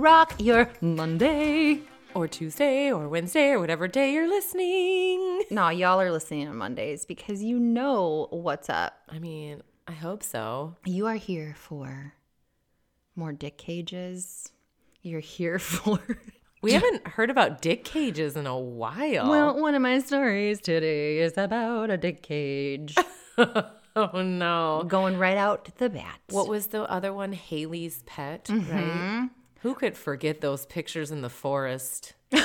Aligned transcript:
rock 0.00 0.34
your 0.38 0.70
Monday. 0.80 1.82
Or 2.14 2.26
Tuesday 2.26 2.90
or 2.90 3.08
Wednesday 3.08 3.50
or 3.50 3.60
whatever 3.60 3.86
day 3.86 4.12
you're 4.12 4.28
listening. 4.28 5.44
No, 5.50 5.68
y'all 5.68 6.00
are 6.00 6.10
listening 6.10 6.48
on 6.48 6.56
Mondays 6.56 7.04
because 7.04 7.42
you 7.42 7.58
know 7.58 8.26
what's 8.30 8.68
up. 8.68 8.94
I 9.08 9.18
mean, 9.18 9.62
I 9.86 9.92
hope 9.92 10.22
so. 10.22 10.74
You 10.84 11.06
are 11.06 11.14
here 11.14 11.54
for 11.56 12.14
more 13.14 13.32
dick 13.32 13.58
cages. 13.58 14.50
You're 15.02 15.20
here 15.20 15.58
for. 15.60 16.00
We 16.62 16.72
haven't 16.72 17.06
heard 17.06 17.30
about 17.30 17.62
dick 17.62 17.84
cages 17.84 18.36
in 18.36 18.46
a 18.46 18.58
while. 18.58 19.30
Well, 19.30 19.60
one 19.60 19.74
of 19.74 19.82
my 19.82 20.00
stories 20.00 20.60
today 20.60 21.18
is 21.18 21.38
about 21.38 21.90
a 21.90 21.96
dick 21.96 22.22
cage 22.22 22.96
oh 23.38 24.22
no. 24.22 24.84
going 24.86 25.16
right 25.16 25.38
out 25.38 25.64
to 25.66 25.72
the 25.78 25.90
bat. 25.90 26.20
What 26.30 26.48
was 26.48 26.68
the 26.68 26.82
other 26.82 27.12
one? 27.12 27.32
Haley's 27.32 28.02
pet, 28.04 28.48
right? 28.50 28.60
Mm-hmm. 28.60 29.26
Who 29.60 29.74
could 29.74 29.96
forget 29.96 30.40
those 30.40 30.66
pictures 30.66 31.10
in 31.10 31.22
the 31.22 31.30
forest? 31.30 32.14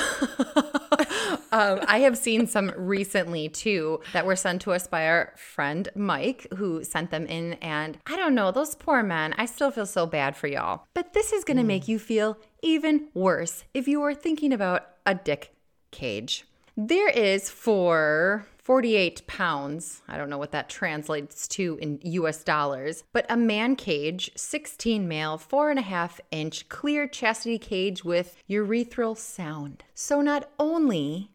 Um, 1.52 1.80
I 1.86 2.00
have 2.00 2.18
seen 2.18 2.46
some 2.46 2.70
recently 2.76 3.48
too 3.48 4.00
that 4.12 4.26
were 4.26 4.36
sent 4.36 4.60
to 4.62 4.72
us 4.72 4.86
by 4.86 5.06
our 5.06 5.32
friend 5.36 5.88
Mike, 5.94 6.46
who 6.56 6.84
sent 6.84 7.10
them 7.10 7.24
in. 7.26 7.54
And 7.54 7.96
I 8.06 8.16
don't 8.16 8.34
know, 8.34 8.50
those 8.50 8.74
poor 8.74 9.02
men, 9.02 9.34
I 9.38 9.46
still 9.46 9.70
feel 9.70 9.86
so 9.86 10.06
bad 10.06 10.36
for 10.36 10.48
y'all. 10.48 10.86
But 10.92 11.14
this 11.14 11.32
is 11.32 11.44
going 11.44 11.56
to 11.56 11.62
make 11.62 11.88
you 11.88 11.98
feel 11.98 12.36
even 12.62 13.08
worse 13.14 13.64
if 13.72 13.88
you 13.88 14.02
are 14.02 14.14
thinking 14.14 14.52
about 14.52 14.86
a 15.06 15.14
dick 15.14 15.54
cage. 15.92 16.44
There 16.76 17.08
is 17.08 17.48
for 17.48 18.46
48 18.66 19.28
pounds, 19.28 20.02
I 20.08 20.16
don't 20.16 20.28
know 20.28 20.38
what 20.38 20.50
that 20.50 20.68
translates 20.68 21.46
to 21.46 21.78
in 21.80 22.00
US 22.02 22.42
dollars, 22.42 23.04
but 23.12 23.24
a 23.28 23.36
man 23.36 23.76
cage, 23.76 24.28
16 24.34 25.06
male, 25.06 25.38
four 25.38 25.70
and 25.70 25.78
a 25.78 25.82
half 25.82 26.20
inch 26.32 26.68
clear 26.68 27.06
chastity 27.06 27.58
cage 27.58 28.04
with 28.04 28.42
urethral 28.50 29.16
sound. 29.16 29.84
So 29.94 30.20
not 30.20 30.50
only 30.58 31.30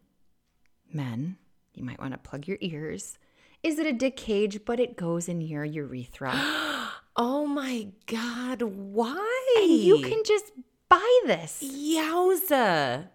men, 0.92 1.38
you 1.72 1.82
might 1.82 1.98
want 1.98 2.12
to 2.12 2.18
plug 2.18 2.46
your 2.46 2.58
ears. 2.60 3.18
Is 3.62 3.78
it 3.78 3.86
a 3.86 3.94
dick 3.94 4.18
cage, 4.18 4.66
but 4.66 4.78
it 4.78 4.98
goes 4.98 5.26
in 5.26 5.40
your 5.40 5.64
urethra? 5.64 6.34
Oh 7.14 7.46
my 7.46 7.88
god, 8.06 8.62
why? 8.62 9.56
and 9.58 9.70
you 9.70 10.00
can 10.00 10.22
just 10.24 10.50
buy 10.88 11.20
this. 11.26 11.62
Yowza. 11.62 13.08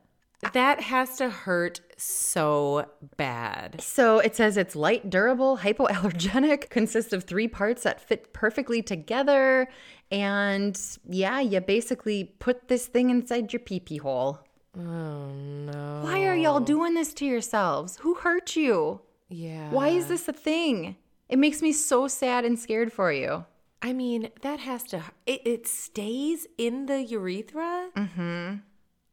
That 0.53 0.81
has 0.81 1.17
to 1.17 1.30
hurt 1.30 1.81
so 1.97 2.85
bad. 3.17 3.81
So 3.81 4.19
it 4.19 4.35
says 4.35 4.55
it's 4.55 4.75
light, 4.75 5.09
durable, 5.09 5.57
hypoallergenic, 5.57 6.69
consists 6.69 7.11
of 7.11 7.23
three 7.23 7.47
parts 7.47 7.83
that 7.83 7.99
fit 7.99 8.33
perfectly 8.33 8.81
together. 8.81 9.67
And 10.11 10.79
yeah, 11.09 11.39
you 11.39 11.59
basically 11.59 12.35
put 12.39 12.67
this 12.67 12.85
thing 12.85 13.09
inside 13.09 13.52
your 13.52 13.61
pee 13.61 13.79
pee 13.79 13.97
hole. 13.97 14.39
Oh 14.77 15.29
no. 15.31 16.02
Why 16.03 16.25
are 16.25 16.35
y'all 16.35 16.59
doing 16.59 16.94
this 16.94 17.13
to 17.16 17.25
yourselves? 17.25 17.97
Who 17.97 18.13
hurt 18.16 18.55
you? 18.55 19.01
Yeah. 19.29 19.72
Why 19.72 19.89
is 19.89 20.07
this 20.07 20.27
a 20.27 20.33
thing? 20.33 20.97
It 21.29 21.39
makes 21.39 21.61
me 21.61 21.73
so 21.73 22.07
sad 22.07 22.45
and 22.45 22.57
scared 22.57 22.94
for 22.94 23.11
you. 23.11 23.45
I 23.81 23.94
mean, 23.94 24.29
that 24.41 24.59
has 24.59 24.83
to. 24.85 25.03
It, 25.25 25.41
it 25.45 25.67
stays 25.67 26.47
in 26.57 26.85
the 26.85 27.01
urethra. 27.03 27.89
Mm-hmm. 27.95 28.55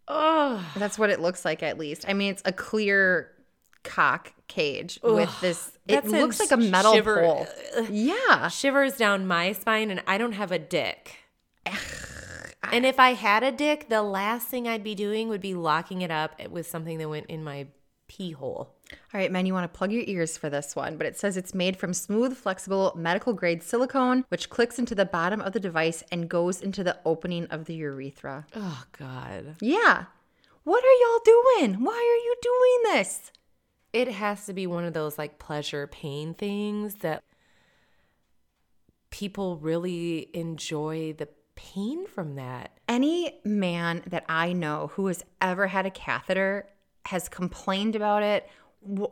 Oh, 0.06 0.64
That's 0.76 0.98
what 0.98 1.10
it 1.10 1.20
looks 1.20 1.44
like, 1.44 1.62
at 1.62 1.78
least. 1.78 2.04
I 2.08 2.12
mean, 2.12 2.32
it's 2.32 2.42
a 2.44 2.52
clear 2.52 3.30
cock 3.82 4.32
cage 4.48 4.98
with 5.02 5.40
this. 5.40 5.72
It 5.88 6.04
looks 6.06 6.40
like 6.40 6.50
a 6.52 6.56
metal 6.56 6.92
shiver- 6.92 7.20
pole. 7.22 7.46
Yeah. 7.90 8.48
shivers 8.48 8.96
down 8.96 9.26
my 9.26 9.52
spine, 9.52 9.90
and 9.90 10.02
I 10.06 10.18
don't 10.18 10.32
have 10.32 10.52
a 10.52 10.58
dick. 10.58 11.16
and 12.72 12.84
if 12.84 12.98
I 13.00 13.14
had 13.14 13.42
a 13.42 13.52
dick, 13.52 13.88
the 13.88 14.02
last 14.02 14.48
thing 14.48 14.68
I'd 14.68 14.84
be 14.84 14.94
doing 14.94 15.28
would 15.28 15.40
be 15.40 15.54
locking 15.54 16.02
it 16.02 16.10
up 16.10 16.48
with 16.50 16.66
something 16.66 16.98
that 16.98 17.08
went 17.08 17.26
in 17.26 17.42
my 17.44 17.66
pee 18.08 18.32
hole. 18.32 18.73
All 18.92 19.20
right, 19.20 19.32
man, 19.32 19.46
you 19.46 19.54
want 19.54 19.70
to 19.72 19.76
plug 19.76 19.92
your 19.92 20.04
ears 20.06 20.36
for 20.36 20.50
this 20.50 20.76
one, 20.76 20.96
but 20.96 21.06
it 21.06 21.18
says 21.18 21.36
it's 21.36 21.54
made 21.54 21.76
from 21.76 21.94
smooth, 21.94 22.36
flexible, 22.36 22.92
medical 22.96 23.32
grade 23.32 23.62
silicone, 23.62 24.24
which 24.28 24.50
clicks 24.50 24.78
into 24.78 24.94
the 24.94 25.06
bottom 25.06 25.40
of 25.40 25.52
the 25.52 25.60
device 25.60 26.02
and 26.12 26.28
goes 26.28 26.60
into 26.60 26.84
the 26.84 26.98
opening 27.04 27.46
of 27.46 27.64
the 27.64 27.74
urethra. 27.74 28.46
Oh 28.54 28.84
God, 28.98 29.56
Yeah. 29.60 30.04
What 30.64 30.82
are 30.82 30.98
y'all 31.00 31.20
doing? 31.24 31.84
Why 31.84 31.92
are 31.92 32.24
you 32.24 32.34
doing 32.42 32.94
this? 32.96 33.30
it 33.94 34.08
has 34.08 34.44
to 34.46 34.52
be 34.52 34.66
one 34.66 34.82
of 34.84 34.92
those 34.92 35.16
like 35.16 35.38
pleasure 35.38 35.86
pain 35.86 36.34
things 36.34 36.96
that 36.96 37.22
people 39.10 39.56
really 39.58 40.28
enjoy 40.34 41.14
the 41.16 41.28
pain 41.54 42.04
from 42.08 42.34
that. 42.34 42.72
Any 42.88 43.38
man 43.44 44.02
that 44.08 44.24
I 44.28 44.52
know 44.52 44.90
who 44.94 45.06
has 45.06 45.24
ever 45.40 45.68
had 45.68 45.86
a 45.86 45.90
catheter 45.90 46.68
has 47.06 47.28
complained 47.28 47.94
about 47.94 48.24
it. 48.24 48.48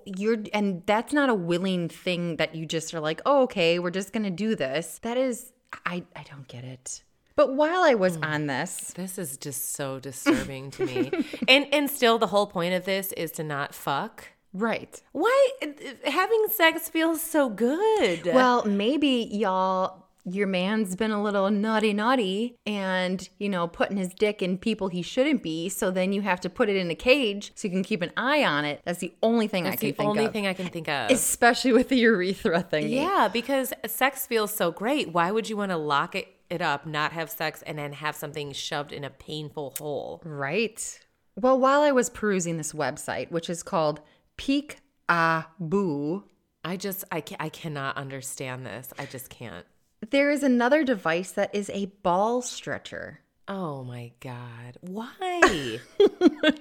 You're 0.04 0.38
and 0.52 0.82
that's 0.86 1.12
not 1.12 1.28
a 1.28 1.34
willing 1.34 1.88
thing 1.88 2.36
that 2.36 2.54
you 2.54 2.66
just 2.66 2.92
are 2.94 3.00
like, 3.00 3.20
oh, 3.26 3.42
okay, 3.42 3.78
we're 3.78 3.90
just 3.90 4.12
gonna 4.12 4.30
do 4.30 4.54
this. 4.54 4.98
That 5.02 5.16
is, 5.16 5.52
I 5.86 6.04
I 6.16 6.22
don't 6.24 6.48
get 6.48 6.64
it. 6.64 7.02
But 7.34 7.54
while 7.54 7.82
I 7.82 7.94
was 7.94 8.18
mm. 8.18 8.26
on 8.26 8.46
this, 8.46 8.92
This 8.94 9.18
is 9.18 9.36
just 9.36 9.72
so 9.72 9.98
disturbing 9.98 10.70
to 10.72 10.86
me. 10.86 11.10
And 11.48 11.66
and 11.72 11.90
still 11.90 12.18
the 12.18 12.26
whole 12.28 12.46
point 12.46 12.74
of 12.74 12.84
this 12.84 13.12
is 13.12 13.32
to 13.32 13.42
not 13.42 13.74
fuck. 13.74 14.28
right? 14.52 15.00
Why 15.12 15.48
uh, 15.62 15.66
having 16.10 16.46
sex 16.54 16.88
feels 16.88 17.22
so 17.22 17.48
good? 17.48 18.26
Well, 18.26 18.64
maybe 18.66 19.28
y'all, 19.32 20.01
your 20.24 20.46
man's 20.46 20.94
been 20.94 21.10
a 21.10 21.22
little 21.22 21.50
naughty, 21.50 21.92
naughty, 21.92 22.56
and 22.64 23.28
you 23.38 23.48
know, 23.48 23.66
putting 23.66 23.96
his 23.96 24.14
dick 24.14 24.40
in 24.42 24.56
people 24.58 24.88
he 24.88 25.02
shouldn't 25.02 25.42
be. 25.42 25.68
So 25.68 25.90
then 25.90 26.12
you 26.12 26.22
have 26.22 26.40
to 26.42 26.50
put 26.50 26.68
it 26.68 26.76
in 26.76 26.90
a 26.90 26.94
cage 26.94 27.52
so 27.54 27.66
you 27.68 27.72
can 27.72 27.82
keep 27.82 28.02
an 28.02 28.12
eye 28.16 28.44
on 28.44 28.64
it. 28.64 28.80
That's 28.84 29.00
the 29.00 29.12
only 29.22 29.48
thing 29.48 29.66
I 29.66 29.70
that's 29.70 29.80
can 29.80 29.90
the 29.90 29.96
think 29.96 30.08
only 30.08 30.24
of. 30.26 30.32
thing 30.32 30.46
I 30.46 30.54
can 30.54 30.68
think 30.68 30.88
of. 30.88 31.10
Especially 31.10 31.72
with 31.72 31.88
the 31.88 31.96
urethra 31.96 32.62
thing. 32.62 32.88
yeah, 32.88 33.28
because 33.32 33.72
sex 33.86 34.26
feels 34.26 34.54
so 34.54 34.70
great. 34.70 35.12
Why 35.12 35.30
would 35.30 35.48
you 35.48 35.56
want 35.56 35.70
to 35.72 35.76
lock 35.76 36.14
it, 36.14 36.28
it 36.50 36.62
up, 36.62 36.86
not 36.86 37.12
have 37.12 37.30
sex, 37.30 37.62
and 37.66 37.78
then 37.78 37.92
have 37.94 38.14
something 38.14 38.52
shoved 38.52 38.92
in 38.92 39.04
a 39.04 39.10
painful 39.10 39.74
hole? 39.78 40.20
Right. 40.24 41.00
Well, 41.34 41.58
while 41.58 41.80
I 41.80 41.92
was 41.92 42.10
perusing 42.10 42.58
this 42.58 42.72
website, 42.72 43.30
which 43.30 43.48
is 43.50 43.62
called 43.62 44.00
Peek 44.36 44.76
Ah 45.08 45.50
Boo, 45.58 46.24
I 46.64 46.76
just 46.76 47.04
I 47.10 47.24
I 47.40 47.48
cannot 47.48 47.96
understand 47.96 48.64
this. 48.64 48.92
I 48.98 49.06
just 49.06 49.28
can't. 49.30 49.66
There 50.12 50.30
is 50.30 50.42
another 50.44 50.84
device 50.84 51.32
that 51.32 51.52
is 51.54 51.68
a 51.74 51.86
ball 52.04 52.40
stretcher. 52.42 53.18
Oh 53.48 53.82
my 53.82 54.12
god. 54.20 54.78
Why? 54.80 55.80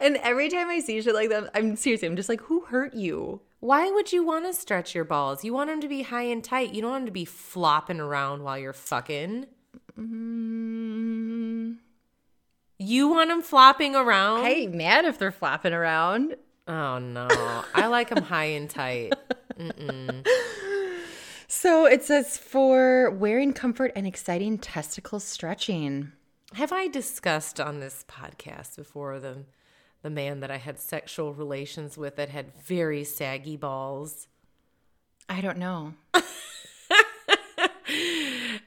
And 0.00 0.16
every 0.18 0.48
time 0.48 0.68
I 0.68 0.80
see 0.80 1.00
shit 1.00 1.14
like 1.14 1.28
that, 1.30 1.50
I'm 1.54 1.74
seriously, 1.76 2.06
I'm 2.08 2.16
just 2.16 2.28
like, 2.28 2.40
who 2.42 2.60
hurt 2.62 2.94
you? 2.94 3.40
Why 3.60 3.90
would 3.90 4.12
you 4.12 4.24
want 4.24 4.44
to 4.44 4.52
stretch 4.52 4.94
your 4.94 5.04
balls? 5.04 5.42
You 5.44 5.52
want 5.54 5.70
them 5.70 5.80
to 5.80 5.88
be 5.88 6.02
high 6.02 6.22
and 6.24 6.42
tight. 6.44 6.74
You 6.74 6.82
don't 6.82 6.90
want 6.90 7.02
them 7.02 7.06
to 7.06 7.12
be 7.12 7.24
flopping 7.24 7.98
around 8.00 8.42
while 8.42 8.58
you're 8.58 8.72
fucking. 8.72 9.46
Mm, 9.98 11.76
You 12.78 13.08
want 13.08 13.30
them 13.30 13.42
flopping 13.42 13.94
around? 13.96 14.44
I 14.44 14.50
ain't 14.50 14.74
mad 14.74 15.04
if 15.06 15.18
they're 15.18 15.32
flapping 15.32 15.72
around. 15.72 16.36
Oh 16.68 16.98
no. 16.98 17.28
I 17.74 17.86
like 17.86 18.10
them 18.10 18.22
high 18.24 18.44
and 18.56 18.68
tight. 18.68 19.14
So 21.48 21.86
it 21.86 22.02
says 22.02 22.36
for 22.36 23.10
wearing 23.10 23.52
comfort 23.52 23.92
and 23.94 24.06
exciting 24.06 24.58
testicle 24.58 25.20
stretching. 25.20 26.12
Have 26.54 26.72
I 26.72 26.88
discussed 26.88 27.60
on 27.60 27.80
this 27.80 28.04
podcast 28.08 28.76
before 28.76 29.20
the 29.20 29.44
the 30.02 30.10
man 30.10 30.40
that 30.40 30.50
I 30.50 30.58
had 30.58 30.78
sexual 30.78 31.34
relations 31.34 31.96
with 31.96 32.16
that 32.16 32.28
had 32.28 32.52
very 32.62 33.02
saggy 33.02 33.56
balls? 33.56 34.28
I 35.28 35.40
don't 35.40 35.58
know. 35.58 35.94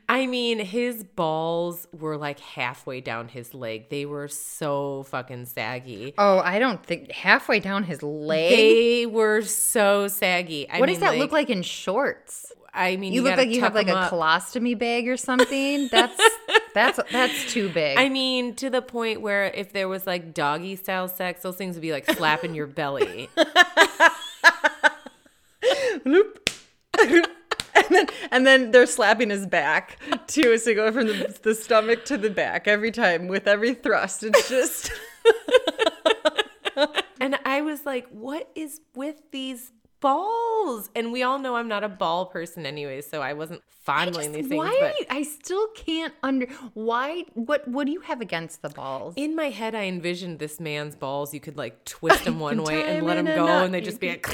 I 0.10 0.26
mean, 0.26 0.60
his 0.60 1.04
balls 1.04 1.88
were 1.94 2.18
like 2.18 2.40
halfway 2.40 3.00
down 3.00 3.28
his 3.30 3.54
leg. 3.54 3.90
They 3.90 4.06
were 4.06 4.28
so 4.28 5.04
fucking 5.04 5.46
saggy. 5.46 6.14
Oh, 6.18 6.40
I 6.40 6.60
don't 6.60 6.84
think 6.84 7.12
halfway 7.12 7.60
down 7.60 7.84
his 7.84 8.02
leg. 8.02 8.52
They 8.52 9.06
were 9.06 9.44
so 9.44 10.08
saggy. 10.08 10.68
I 10.70 10.80
what 10.80 10.88
mean, 10.88 10.96
does 10.96 11.02
that 11.02 11.18
look 11.18 11.32
like 11.32 11.50
in 11.50 11.62
shorts? 11.62 12.52
I 12.74 12.96
mean, 12.98 13.14
You, 13.14 13.22
look 13.22 13.38
like 13.38 13.50
you 13.50 13.62
have 13.62 13.76
like 13.76 13.88
a 13.88 13.96
up. 13.96 14.12
colostomy 14.12 14.78
bag 14.78 15.08
or 15.08 15.18
something. 15.18 15.88
That's 15.90 16.20
that's 16.74 17.00
that's 17.12 17.52
too 17.52 17.70
big. 17.70 17.98
I 17.98 18.10
mean, 18.10 18.56
to 18.56 18.70
the 18.70 18.82
point 18.82 19.22
where 19.22 19.46
if 19.46 19.74
there 19.74 19.88
was 19.88 20.06
like 20.06 20.34
doggy 20.34 20.76
style 20.76 21.08
sex, 21.08 21.42
those 21.42 21.56
things 21.56 21.76
would 21.76 21.82
be 21.82 21.92
like 21.92 22.10
slapping 22.12 22.54
your 22.54 22.68
belly. 22.68 23.30
and 26.06 26.26
then 27.90 28.08
and 28.32 28.46
then 28.48 28.72
they're 28.72 28.86
slapping 28.86 29.30
his 29.30 29.46
back 29.46 29.98
too, 30.28 30.58
so 30.58 30.74
go 30.76 30.92
from 30.92 31.08
the, 31.08 31.40
the 31.44 31.56
stomach 31.56 32.06
to 32.06 32.18
the 32.18 32.30
back 32.30 32.68
every 32.68 32.92
time 32.92 33.28
with 33.28 33.48
every 33.48 33.74
thrust. 33.74 34.24
It's 34.24 34.50
just 34.50 34.92
And 37.22 37.38
I 37.44 37.62
was 37.62 37.86
like, 37.86 38.08
what 38.10 38.50
is 38.56 38.80
with 38.96 39.18
these 39.32 39.72
balls. 40.00 40.90
And 40.96 41.12
we 41.12 41.24
all 41.24 41.40
know 41.40 41.56
I'm 41.56 41.68
not 41.68 41.84
a 41.84 41.90
ball 41.90 42.26
person 42.28 42.66
anyway, 42.66 43.02
so 43.02 43.22
I 43.22 43.34
wasn't 43.34 43.62
fondling 43.82 44.32
these 44.34 44.48
things. 44.48 44.58
why 44.58 44.78
but 44.80 45.08
I 45.10 45.24
still 45.24 45.68
can't 45.76 46.14
under 46.22 46.46
why 46.74 47.26
what 47.34 47.68
what 47.68 47.86
do 47.86 47.92
you 47.92 48.02
have 48.02 48.22
against 48.22 48.62
the 48.62 48.70
balls? 48.70 49.14
in 49.18 49.36
my 49.36 49.50
head, 49.50 49.74
I 49.74 49.84
envisioned 49.86 50.40
this 50.40 50.60
man's 50.60 50.96
balls. 50.96 51.34
You 51.34 51.40
could 51.40 51.58
like 51.58 51.86
twist 51.86 52.26
them 52.26 52.40
one 52.50 52.64
way 52.64 52.98
and 52.98 53.06
let 53.06 53.16
them 53.16 53.26
go, 53.26 53.46
knot. 53.46 53.66
and 53.66 53.74
they'd 53.74 53.86
just 53.86 54.00
be 54.00 54.10
like, 54.10 54.28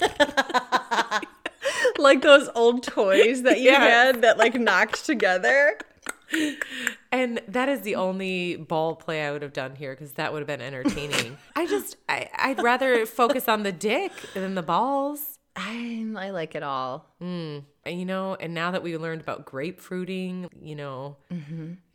like 1.98 2.22
those 2.22 2.48
old 2.54 2.82
toys 2.82 3.42
that 3.42 3.60
you 3.60 3.72
had 3.72 4.22
that 4.22 4.38
like 4.38 4.54
knocked 4.54 5.04
together. 5.06 5.78
and 7.12 7.40
that 7.48 7.68
is 7.68 7.82
the 7.82 7.94
only 7.96 8.56
ball 8.56 8.96
play 8.96 9.26
I 9.26 9.32
would 9.32 9.42
have 9.42 9.52
done 9.52 9.76
here 9.76 9.94
because 9.94 10.12
that 10.12 10.32
would 10.32 10.40
have 10.40 10.46
been 10.46 10.60
entertaining. 10.60 11.38
I 11.56 11.66
just, 11.66 11.96
I, 12.08 12.28
I'd 12.36 12.62
rather 12.62 13.06
focus 13.06 13.48
on 13.48 13.62
the 13.62 13.72
dick 13.72 14.12
than 14.34 14.54
the 14.54 14.62
balls. 14.62 15.38
I 15.56 16.06
I 16.16 16.30
like 16.30 16.54
it 16.54 16.62
all. 16.62 17.09
And, 17.84 17.98
you 17.98 18.04
know, 18.04 18.34
and 18.34 18.52
now 18.54 18.70
that 18.72 18.82
we 18.82 18.96
learned 18.96 19.20
about 19.20 19.46
grapefruiting, 19.46 20.50
you 20.60 20.76
know, 20.76 21.16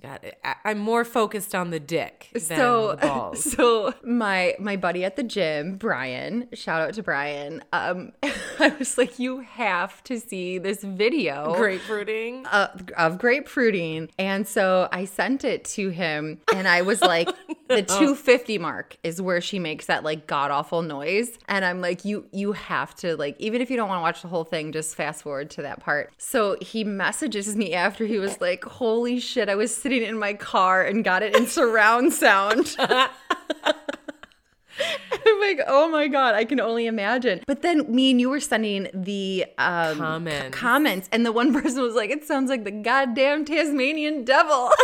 God, 0.01 0.33
I, 0.43 0.55
I'm 0.65 0.77
more 0.79 1.03
focused 1.03 1.55
on 1.55 1.69
the 1.71 1.79
dick 1.79 2.29
than 2.33 2.41
so 2.41 2.91
the 2.91 3.07
balls. 3.07 3.43
so 3.51 3.93
my 4.03 4.55
my 4.59 4.75
buddy 4.75 5.03
at 5.03 5.15
the 5.15 5.23
gym 5.23 5.77
brian 5.77 6.47
shout 6.53 6.81
out 6.81 6.93
to 6.93 7.01
brian 7.01 7.63
um 7.73 8.11
i 8.59 8.73
was 8.77 8.97
like 8.99 9.17
you 9.17 9.39
have 9.39 10.03
to 10.03 10.19
see 10.19 10.59
this 10.59 10.83
video 10.83 11.55
Grapefruiting. 11.55 12.45
uh, 12.45 12.67
of 12.97 13.17
grapefruiting. 13.17 14.09
And 14.19 14.47
so 14.47 14.87
i 14.91 15.05
sent 15.05 15.43
it 15.43 15.65
to 15.65 15.89
him 15.89 16.39
and 16.53 16.67
i 16.67 16.81
was 16.83 17.01
like 17.01 17.27
the 17.67 17.81
250 17.81 18.57
mark 18.59 18.97
is 19.03 19.21
where 19.21 19.41
she 19.41 19.57
makes 19.57 19.87
that 19.87 20.03
like 20.03 20.27
god 20.27 20.51
awful 20.51 20.81
noise. 20.83 21.37
And 21.47 21.65
i'm 21.65 21.81
like 21.81 22.05
you 22.05 22.25
you 22.31 22.51
have 22.51 22.93
to 22.95 23.15
like 23.17 23.35
even 23.39 23.61
if 23.61 23.71
you 23.71 23.77
don't 23.77 23.89
want 23.89 23.99
to 23.99 24.03
watch 24.03 24.21
the 24.21 24.27
whole 24.27 24.43
thing 24.43 24.71
just 24.71 24.95
fast 24.95 25.14
forward 25.21 25.49
to 25.49 25.61
that 25.61 25.79
part 25.79 26.11
so 26.17 26.57
he 26.61 26.83
messages 26.83 27.55
me 27.55 27.73
after 27.73 28.05
he 28.05 28.17
was 28.17 28.39
like 28.41 28.63
holy 28.65 29.19
shit 29.19 29.49
i 29.49 29.55
was 29.55 29.75
sitting 29.75 30.03
in 30.03 30.17
my 30.17 30.33
car 30.33 30.83
and 30.83 31.03
got 31.03 31.21
it 31.23 31.35
in 31.35 31.47
surround 31.47 32.13
sound 32.13 32.75
I'm 35.27 35.39
like, 35.39 35.61
oh 35.67 35.87
my 35.87 36.07
god, 36.07 36.35
I 36.35 36.43
can 36.45 36.59
only 36.59 36.85
imagine. 36.85 37.41
But 37.47 37.61
then 37.61 37.93
me 37.93 38.11
and 38.11 38.19
you 38.19 38.29
were 38.29 38.39
sending 38.41 38.89
the 38.93 39.45
um, 39.57 39.97
Comments. 39.97 40.57
comments, 40.57 41.09
and 41.11 41.25
the 41.25 41.31
one 41.31 41.53
person 41.61 41.81
was 41.81 41.95
like, 41.95 42.09
"It 42.09 42.25
sounds 42.25 42.49
like 42.49 42.63
the 42.63 42.71
goddamn 42.71 43.45
Tasmanian 43.45 44.23
devil." 44.25 44.71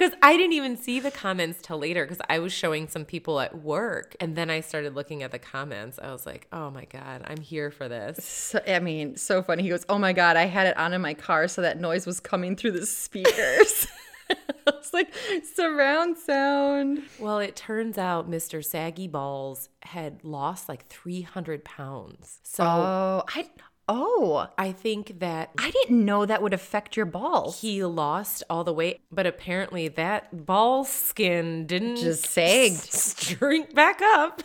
Because 0.00 0.16
I 0.22 0.34
didn't 0.38 0.54
even 0.54 0.78
see 0.78 0.98
the 0.98 1.10
comments 1.10 1.58
till 1.60 1.78
later 1.78 2.06
because 2.06 2.22
I 2.30 2.38
was 2.38 2.54
showing 2.54 2.88
some 2.88 3.04
people 3.04 3.38
at 3.38 3.62
work. 3.62 4.16
And 4.18 4.34
then 4.34 4.48
I 4.48 4.60
started 4.60 4.94
looking 4.94 5.22
at 5.22 5.30
the 5.30 5.38
comments. 5.38 5.98
I 6.02 6.10
was 6.10 6.24
like, 6.24 6.46
oh 6.54 6.70
my 6.70 6.86
God, 6.86 7.22
I'm 7.26 7.42
here 7.42 7.70
for 7.70 7.86
this. 7.86 8.24
So, 8.24 8.62
I 8.66 8.78
mean, 8.78 9.16
so 9.16 9.42
funny. 9.42 9.62
He 9.62 9.68
goes, 9.68 9.84
"Oh 9.90 9.98
my 9.98 10.14
god, 10.14 10.38
I 10.38 10.46
had 10.46 10.66
it 10.66 10.76
on 10.78 10.94
in 10.94 11.02
my 11.02 11.12
car, 11.12 11.48
so 11.48 11.60
that 11.60 11.78
noise 11.78 12.06
was 12.06 12.18
coming 12.18 12.56
through 12.56 12.72
the 12.72 12.86
speakers." 12.86 13.86
I 14.66 14.70
was 14.70 14.92
like, 14.92 15.12
surround 15.54 16.16
sound. 16.18 17.02
Well, 17.18 17.38
it 17.38 17.56
turns 17.56 17.98
out 17.98 18.30
Mr. 18.30 18.64
Saggy 18.64 19.08
Balls 19.08 19.68
had 19.82 20.22
lost 20.24 20.68
like 20.68 20.86
300 20.86 21.64
pounds. 21.64 22.40
So 22.42 22.64
Oh, 22.64 23.24
I 23.28 23.48
oh, 23.92 24.46
I 24.56 24.70
think 24.72 25.18
that 25.18 25.50
I 25.58 25.70
didn't 25.72 26.04
know 26.04 26.24
that 26.24 26.40
would 26.42 26.54
affect 26.54 26.96
your 26.96 27.06
balls. 27.06 27.60
he 27.60 27.82
lost 27.84 28.44
all 28.48 28.62
the 28.62 28.72
weight, 28.72 29.00
but 29.10 29.26
apparently 29.26 29.88
that 29.88 30.46
ball 30.46 30.84
skin 30.84 31.66
didn't 31.66 31.96
Just 31.96 32.24
sagged. 32.26 32.94
shrink 33.20 33.74
back 33.74 34.00
up. 34.00 34.42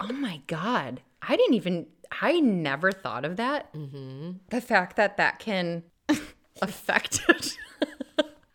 Oh 0.00 0.12
my 0.12 0.40
God. 0.46 1.02
I 1.20 1.36
didn't 1.36 1.54
even, 1.54 1.86
I 2.22 2.40
never 2.40 2.90
thought 2.90 3.24
of 3.26 3.36
that. 3.36 3.72
Mm-hmm. 3.74 4.32
The 4.48 4.60
fact 4.62 4.96
that 4.96 5.18
that 5.18 5.38
can 5.40 5.82
affect 6.62 7.20
it. 7.28 7.56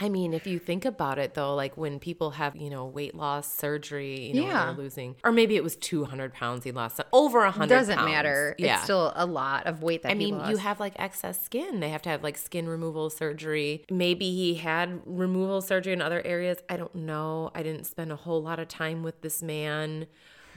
I 0.03 0.09
mean, 0.09 0.33
if 0.33 0.47
you 0.47 0.57
think 0.57 0.83
about 0.83 1.19
it 1.19 1.35
though, 1.35 1.53
like 1.53 1.77
when 1.77 1.99
people 1.99 2.31
have, 2.31 2.55
you 2.55 2.71
know, 2.71 2.85
weight 2.87 3.13
loss 3.13 3.53
surgery, 3.55 4.29
you 4.29 4.41
know, 4.41 4.47
Yeah. 4.47 4.65
they're 4.65 4.73
losing, 4.83 5.15
or 5.23 5.31
maybe 5.31 5.55
it 5.55 5.63
was 5.63 5.75
200 5.75 6.33
pounds 6.33 6.63
he 6.63 6.71
lost, 6.71 6.99
over 7.13 7.41
100 7.41 7.69
Doesn't 7.69 7.97
pounds. 7.97 8.09
matter. 8.11 8.55
Yeah. 8.57 8.73
It's 8.75 8.83
still 8.85 9.13
a 9.15 9.27
lot 9.27 9.67
of 9.67 9.83
weight 9.83 10.01
that 10.01 10.11
I 10.11 10.15
mean, 10.15 10.41
you 10.49 10.57
have 10.57 10.79
like 10.79 10.93
excess 10.97 11.39
skin. 11.43 11.79
They 11.81 11.89
have 11.89 12.01
to 12.01 12.09
have 12.09 12.23
like 12.23 12.35
skin 12.37 12.67
removal 12.67 13.11
surgery. 13.11 13.85
Maybe 13.91 14.31
he 14.31 14.55
had 14.55 15.01
removal 15.05 15.61
surgery 15.61 15.93
in 15.93 16.01
other 16.01 16.21
areas. 16.25 16.57
I 16.67 16.77
don't 16.77 16.95
know. 16.95 17.51
I 17.53 17.61
didn't 17.61 17.83
spend 17.85 18.11
a 18.11 18.15
whole 18.15 18.41
lot 18.41 18.57
of 18.59 18.67
time 18.67 19.03
with 19.03 19.21
this 19.21 19.43
man. 19.43 20.07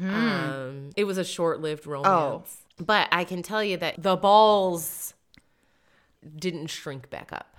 Um, 0.00 0.91
it 0.96 1.05
was 1.05 1.19
a 1.19 1.25
short 1.25 1.61
lived 1.61 1.87
romance. 1.87 2.62
But 2.81 3.08
I 3.12 3.25
can 3.25 3.43
tell 3.43 3.62
you 3.62 3.76
that 3.76 4.02
the 4.02 4.17
balls 4.17 5.12
didn't 6.37 6.69
shrink 6.69 7.11
back 7.11 7.31
up. 7.32 7.54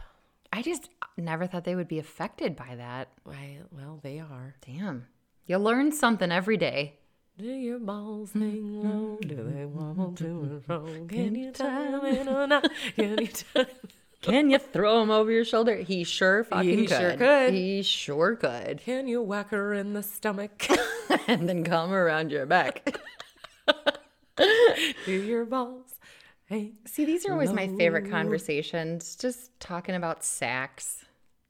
I 0.55 0.61
just 0.61 0.87
never 1.17 1.47
thought 1.47 1.65
they 1.65 1.75
would 1.75 1.89
be 1.89 1.99
affected 1.99 2.55
by 2.55 2.75
that. 2.77 3.09
Right. 3.25 3.59
Well, 3.71 3.99
they 4.01 4.19
are. 4.19 4.55
Damn. 4.65 5.05
You 5.45 5.57
learn 5.57 5.91
something 5.91 6.31
every 6.31 6.55
day. 6.55 6.93
Do 7.37 7.45
your 7.45 7.77
balls 7.77 8.31
hang 8.31 8.81
low? 8.81 9.17
Do 9.21 9.51
they 9.53 9.65
wobble 9.65 10.13
to 10.13 10.25
and 10.25 10.63
fro? 10.63 10.85
Can 11.09 11.35
you 11.35 11.51
tie 11.51 11.91
them 11.91 12.05
in 12.05 12.27
a 12.29 12.47
knot? 12.47 12.71
Can 12.95 13.17
you 13.19 13.27
tie 13.27 13.65
Can 14.21 14.49
you 14.49 14.57
throw 14.57 15.01
him 15.03 15.11
over 15.11 15.29
your 15.29 15.43
shoulder? 15.43 15.75
He 15.75 16.05
sure 16.05 16.45
fucking 16.45 16.69
He 16.69 16.87
could. 16.87 16.97
sure 16.97 17.17
could. 17.17 17.53
He 17.53 17.83
sure 17.83 18.35
could. 18.37 18.79
Can 18.79 19.09
you 19.09 19.21
whack 19.21 19.49
her 19.49 19.73
in 19.73 19.91
the 19.91 20.03
stomach? 20.03 20.65
and 21.27 21.49
then 21.49 21.65
come 21.65 21.91
around 21.91 22.31
your 22.31 22.45
back. 22.45 22.97
Do 24.37 25.11
your 25.11 25.43
balls 25.43 25.84
hang? 26.45 26.73
See, 26.85 27.05
these 27.05 27.25
are 27.25 27.31
always 27.33 27.53
my 27.53 27.67
favorite 27.67 28.09
conversations. 28.09 29.15
Just 29.15 29.57
talking 29.59 29.95
about 29.95 30.23
sex. 30.23 31.03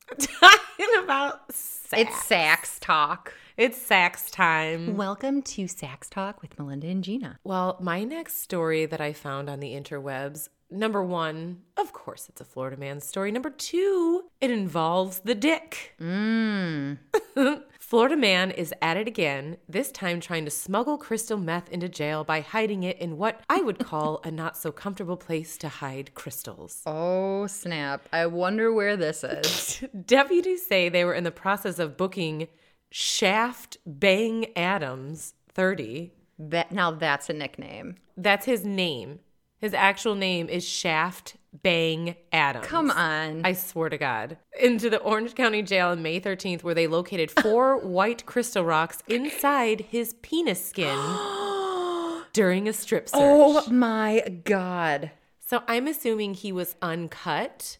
Talking 0.20 1.04
about 1.04 1.52
sex. 1.52 2.04
It's 2.04 2.26
sax 2.26 2.78
talk. 2.80 3.34
It's 3.58 3.76
sex 3.76 4.30
time. 4.30 4.96
Welcome 4.96 5.42
to 5.42 5.68
Sax 5.68 6.12
Talk 6.12 6.44
with 6.44 6.60
Melinda 6.60 6.88
and 6.88 7.04
Gina. 7.04 7.40
Well, 7.44 7.78
my 7.82 8.04
next 8.04 8.40
story 8.42 8.86
that 8.86 9.02
I 9.02 9.14
found 9.14 9.50
on 9.50 9.62
the 9.62 9.72
interwebs 9.74 10.50
number 10.70 11.04
one, 11.04 11.62
of 11.78 11.94
course, 11.94 12.28
it's 12.30 12.42
a 12.42 12.46
Florida 12.46 12.78
man 12.78 13.00
story. 13.00 13.32
Number 13.32 13.50
two, 13.50 14.26
it 14.42 14.52
involves 14.52 15.20
the 15.20 15.36
dick. 15.36 15.96
Mmm. 16.00 16.98
Florida 17.86 18.18
man 18.18 18.50
is 18.50 18.74
at 18.82 18.98
it 18.98 19.08
again, 19.08 19.58
this 19.70 19.92
time 19.92 20.20
trying 20.20 20.44
to 20.44 20.50
smuggle 20.50 20.98
crystal 20.98 21.38
meth 21.38 21.70
into 21.70 21.88
jail 21.88 22.24
by 22.24 22.40
hiding 22.42 22.82
it 22.82 22.98
in 22.98 23.16
what 23.16 23.42
I 23.48 23.62
would 23.62 23.78
call 23.78 24.22
a 24.24 24.32
not 24.32 24.58
so 24.58 24.72
comfortable 24.72 25.18
place 25.18 25.56
to 25.60 25.70
hide 25.70 26.16
crystals. 26.16 26.82
Oh, 26.88 27.46
snap. 27.46 28.10
I 28.12 28.26
wonder 28.26 28.74
where 28.74 28.98
this 28.98 29.24
is. 29.24 29.84
Deputies 30.06 30.66
say 30.66 30.90
they 30.90 31.06
were 31.06 31.14
in 31.14 31.26
the 31.26 31.30
process 31.32 31.78
of 31.78 31.96
booking 31.96 32.48
Shaft 32.90 33.78
Bang 33.86 34.48
Adams, 34.58 35.36
30. 35.54 36.12
that 36.40 36.72
now 36.72 36.90
that's 36.90 37.30
a 37.30 37.34
nickname. 37.34 37.98
That's 38.18 38.48
his 38.48 38.66
name. 38.66 39.20
His 39.58 39.74
actual 39.74 40.16
name 40.16 40.50
is 40.50 40.64
Shaft 40.68 41.38
Bang 41.54 42.16
Adams. 42.32 42.68
Come 42.68 42.92
on. 42.92 43.42
I 43.46 43.54
swear 43.54 43.90
to 43.90 43.98
God. 43.98 44.38
Into 44.62 44.90
the 44.90 45.00
Orange 45.00 45.34
County 45.36 45.62
Jail 45.62 45.88
on 45.90 46.02
May 46.02 46.20
13th, 46.20 46.64
where 46.64 46.74
they 46.76 46.88
located 46.88 47.32
four 47.32 47.78
white 47.86 48.26
crystal 48.26 48.64
rocks 48.66 49.02
inside 49.08 49.82
his 49.90 50.14
penis 50.22 50.64
skin 50.66 50.98
during 52.34 52.68
a 52.68 52.74
strip 52.74 53.10
oh 53.14 53.54
search. 53.62 53.68
oh 53.70 53.72
my 53.72 54.42
God. 54.44 55.12
So 55.40 55.64
I'm 55.68 55.88
assuming 55.88 56.34
he 56.34 56.52
was 56.52 56.76
uncut 56.82 57.78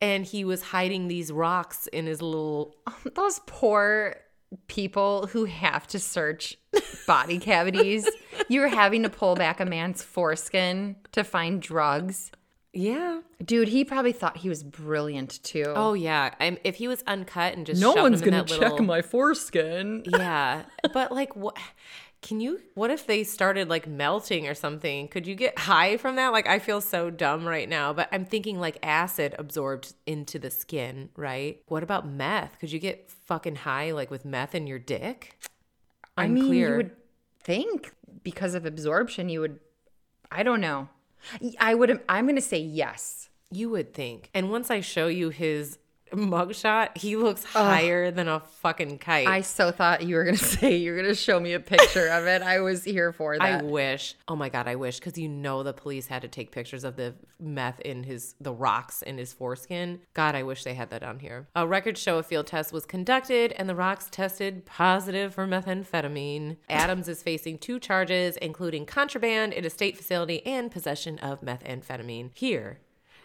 and 0.00 0.24
he 0.24 0.44
was 0.44 0.62
hiding 0.62 1.08
these 1.08 1.32
rocks 1.32 1.86
in 1.88 2.06
his 2.06 2.22
little. 2.22 2.76
Those 3.14 3.40
poor 3.46 4.16
people 4.66 5.26
who 5.28 5.44
have 5.44 5.86
to 5.88 5.98
search 5.98 6.56
body 7.06 7.38
cavities. 7.38 8.08
You're 8.48 8.68
having 8.68 9.02
to 9.02 9.08
pull 9.08 9.34
back 9.34 9.60
a 9.60 9.64
man's 9.64 10.02
foreskin 10.02 10.96
to 11.12 11.24
find 11.24 11.60
drugs. 11.60 12.30
Yeah. 12.72 13.20
Dude, 13.44 13.68
he 13.68 13.84
probably 13.84 14.12
thought 14.12 14.38
he 14.38 14.48
was 14.48 14.62
brilliant 14.64 15.42
too. 15.44 15.72
Oh, 15.74 15.94
yeah. 15.94 16.34
I'm, 16.40 16.58
if 16.64 16.76
he 16.76 16.88
was 16.88 17.04
uncut 17.06 17.54
and 17.54 17.64
just 17.64 17.80
no 17.80 17.94
one's 17.94 18.20
gonna 18.20 18.44
check 18.44 18.72
little, 18.72 18.82
my 18.82 19.00
foreskin. 19.00 20.02
Yeah. 20.06 20.64
But 20.92 21.12
like 21.12 21.36
what 21.36 21.56
can 22.24 22.40
you 22.40 22.58
what 22.72 22.90
if 22.90 23.06
they 23.06 23.22
started 23.22 23.68
like 23.68 23.86
melting 23.86 24.48
or 24.48 24.54
something? 24.54 25.08
Could 25.08 25.26
you 25.26 25.34
get 25.34 25.58
high 25.58 25.98
from 25.98 26.16
that? 26.16 26.32
Like 26.32 26.48
I 26.48 26.58
feel 26.58 26.80
so 26.80 27.10
dumb 27.10 27.46
right 27.46 27.68
now, 27.68 27.92
but 27.92 28.08
I'm 28.10 28.24
thinking 28.24 28.58
like 28.58 28.78
acid 28.82 29.34
absorbed 29.38 29.94
into 30.06 30.38
the 30.38 30.50
skin, 30.50 31.10
right? 31.16 31.60
What 31.68 31.82
about 31.82 32.08
meth? 32.08 32.58
Could 32.58 32.72
you 32.72 32.78
get 32.78 33.10
fucking 33.26 33.56
high 33.56 33.92
like 33.92 34.10
with 34.10 34.24
meth 34.24 34.54
in 34.54 34.66
your 34.66 34.78
dick? 34.78 35.38
I 36.16 36.26
mean, 36.26 36.44
Unclear. 36.44 36.70
you 36.70 36.76
would 36.78 36.90
think 37.42 37.92
because 38.22 38.54
of 38.54 38.64
absorption, 38.64 39.28
you 39.28 39.40
would. 39.40 39.60
I 40.32 40.42
don't 40.42 40.62
know. 40.62 40.88
I 41.60 41.74
would. 41.74 42.00
I'm 42.08 42.24
going 42.24 42.36
to 42.36 42.42
say 42.42 42.58
yes. 42.58 43.28
You 43.50 43.68
would 43.70 43.92
think. 43.92 44.30
And 44.32 44.50
once 44.50 44.70
I 44.70 44.80
show 44.80 45.08
you 45.08 45.28
his 45.28 45.78
mugshot, 46.14 46.96
he 46.96 47.16
looks 47.16 47.44
higher 47.44 48.10
than 48.10 48.28
a 48.28 48.40
fucking 48.40 48.98
kite. 48.98 49.26
I 49.26 49.40
so 49.40 49.70
thought 49.70 50.02
you 50.02 50.16
were 50.16 50.24
gonna 50.24 50.36
say 50.58 50.76
you 50.76 50.92
were 50.92 50.96
gonna 51.02 51.14
show 51.14 51.40
me 51.40 51.52
a 51.52 51.60
picture 51.60 52.08
of 52.08 52.26
it. 52.26 52.42
I 52.42 52.60
was 52.60 52.84
here 52.84 53.12
for 53.12 53.38
that. 53.38 53.60
I 53.60 53.62
wish. 53.62 54.14
Oh 54.28 54.36
my 54.36 54.48
god, 54.48 54.68
I 54.68 54.76
wish 54.76 54.98
because 54.98 55.18
you 55.18 55.28
know 55.28 55.62
the 55.62 55.72
police 55.72 56.06
had 56.06 56.22
to 56.22 56.28
take 56.28 56.50
pictures 56.50 56.84
of 56.84 56.96
the 56.96 57.14
meth 57.40 57.80
in 57.80 58.04
his 58.04 58.34
the 58.40 58.52
rocks 58.52 59.02
in 59.02 59.18
his 59.18 59.32
foreskin. 59.32 60.00
God, 60.14 60.34
I 60.34 60.42
wish 60.42 60.64
they 60.64 60.74
had 60.74 60.90
that 60.90 61.02
on 61.02 61.18
here. 61.18 61.48
A 61.54 61.66
records 61.66 62.00
show 62.00 62.18
a 62.18 62.22
field 62.22 62.46
test 62.46 62.72
was 62.72 62.86
conducted 62.86 63.52
and 63.52 63.68
the 63.68 63.74
rocks 63.74 64.08
tested 64.10 64.64
positive 64.64 65.34
for 65.34 65.46
methamphetamine. 65.46 66.56
Adams 66.68 67.08
is 67.08 67.22
facing 67.22 67.58
two 67.58 67.78
charges, 67.78 68.36
including 68.38 68.86
contraband 68.86 69.52
in 69.52 69.64
a 69.64 69.70
state 69.70 69.96
facility 69.96 70.44
and 70.46 70.70
possession 70.70 71.18
of 71.18 71.40
methamphetamine. 71.40 72.30
Here 72.34 72.78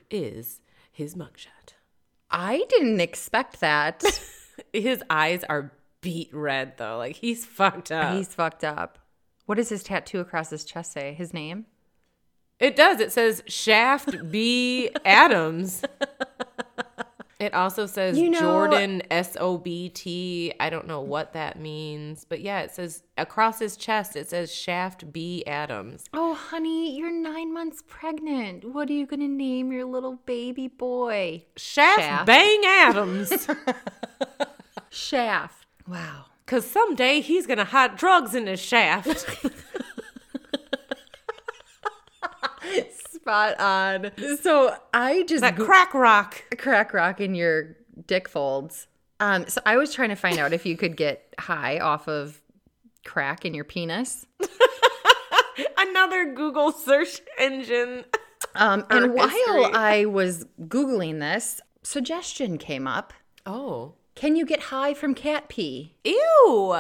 is 0.10 0.62
his 0.92 1.16
mugshot. 1.16 1.74
I 2.32 2.64
didn't 2.70 3.02
expect 3.02 3.60
that. 3.60 4.04
His 4.74 5.04
eyes 5.10 5.44
are 5.50 5.72
beat 6.02 6.30
red 6.34 6.78
though, 6.78 6.98
like 6.98 7.16
he's 7.16 7.46
fucked 7.46 7.92
up. 7.92 8.16
He's 8.16 8.34
fucked 8.34 8.64
up. 8.64 9.00
What 9.46 9.56
does 9.56 9.70
his 9.70 9.84
tattoo 9.84 10.20
across 10.20 10.50
his 10.52 10.64
chest 10.64 10.92
say? 10.92 11.14
His 11.14 11.34
name? 11.34 11.66
It 12.60 12.76
does. 12.76 13.00
It 13.00 13.12
says 13.12 13.42
Shaft 13.48 14.30
B. 14.32 14.92
Adams. 15.04 15.84
It 17.40 17.54
also 17.54 17.86
says 17.86 18.18
You 18.18 18.30
know- 18.30 18.40
Jordan 18.42 19.02
S 19.10 19.38
O 19.40 19.58
B 19.58 19.88
T. 19.88 20.52
I 20.60 20.70
don't 20.70 20.88
know 20.88 21.00
what 21.00 21.32
that 21.34 21.58
means, 21.58 22.26
but 22.26 22.42
yeah, 22.42 22.60
it 22.60 22.72
says 22.72 23.04
across 23.18 23.60
his 23.60 23.78
chest. 23.78 24.18
It 24.18 24.30
says 24.30 24.54
Shaft 24.54 25.14
B. 25.14 25.44
Adams. 25.48 26.04
Oh, 26.14 26.34
honey, 26.34 26.98
you're 26.98 27.12
nine 27.14 27.54
months 27.54 27.82
pregnant. 27.88 28.66
What 28.74 28.90
are 28.90 28.94
you 28.94 29.06
gonna 29.06 29.30
name 29.30 29.72
your 29.72 29.86
little 29.86 30.16
baby 30.26 30.68
boy? 30.68 31.46
Shaft, 31.56 32.02
Shaft. 32.02 32.26
Bang 32.26 32.62
Adams. 32.66 33.48
Shaft. 34.90 35.66
Wow. 35.88 36.26
Cause 36.46 36.66
someday 36.70 37.22
he's 37.22 37.46
gonna 37.48 37.64
hide 37.64 37.96
drugs 37.96 38.34
in 38.36 38.48
his 38.48 38.60
shaft. 38.60 39.26
Spot 43.30 43.60
on. 43.60 44.12
So 44.42 44.76
I 44.92 45.24
just 45.24 45.42
that 45.42 45.56
crack 45.56 45.94
rock. 45.94 46.44
crack 46.58 46.94
rock 46.94 47.22
in 47.22 47.36
your 47.36 47.78
dick 48.08 48.28
folds. 48.28 48.88
Um, 49.20 49.48
so 49.48 49.62
I 49.68 49.78
was 49.78 49.94
trying 49.94 50.10
to 50.10 50.16
find 50.16 50.40
out 50.40 50.52
if 50.52 50.66
you 50.66 50.76
could 50.76 50.98
get 50.98 51.36
high 51.38 51.78
off 51.78 52.08
of 52.08 52.42
crack 53.06 53.46
in 53.46 53.54
your 53.54 53.66
penis. 53.66 54.26
Another 55.78 56.34
Google 56.34 56.72
search 56.72 57.22
engine. 57.38 58.06
Um, 58.56 58.86
and 58.90 59.14
while 59.14 59.28
history. 59.30 59.66
I 59.74 60.06
was 60.06 60.46
Googling 60.62 61.20
this, 61.20 61.62
suggestion 61.84 62.58
came 62.58 62.88
up. 62.88 63.14
Oh. 63.46 63.94
Can 64.16 64.36
you 64.36 64.46
get 64.46 64.60
high 64.64 64.96
from 64.96 65.14
cat 65.14 65.50
pee? 65.50 65.96
Ew. 66.04 66.76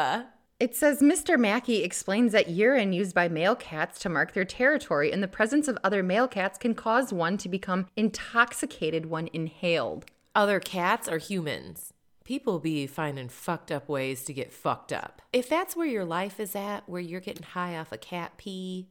It 0.59 0.75
says 0.75 0.99
Mr. 1.01 1.39
Mackey 1.39 1.83
explains 1.83 2.33
that 2.33 2.49
urine 2.49 2.91
used 2.91 3.15
by 3.15 3.29
male 3.29 3.55
cats 3.55 3.97
to 3.99 4.09
mark 4.09 4.33
their 4.33 4.43
territory 4.43 5.09
in 5.09 5.21
the 5.21 5.27
presence 5.27 5.69
of 5.69 5.77
other 5.85 6.03
male 6.03 6.27
cats 6.27 6.57
can 6.57 6.75
cause 6.75 7.13
one 7.13 7.37
to 7.37 7.47
become 7.47 7.87
intoxicated 7.95 9.05
when 9.05 9.29
inhaled. 9.31 10.05
other 10.35 10.59
cats 10.59 11.07
or 11.07 11.17
humans. 11.17 11.93
People 12.25 12.59
be 12.59 12.85
finding 12.87 13.29
fucked 13.29 13.71
up 13.71 13.87
ways 13.89 14.23
to 14.25 14.33
get 14.33 14.51
fucked 14.53 14.91
up. 14.91 15.21
If 15.33 15.47
that's 15.49 15.75
where 15.77 15.87
your 15.87 16.05
life 16.05 16.39
is 16.41 16.55
at, 16.55 16.87
where 16.89 17.01
you're 17.01 17.21
getting 17.21 17.43
high 17.43 17.77
off 17.77 17.91
a 17.93 17.97
cat 17.97 18.33
pee, 18.37 18.87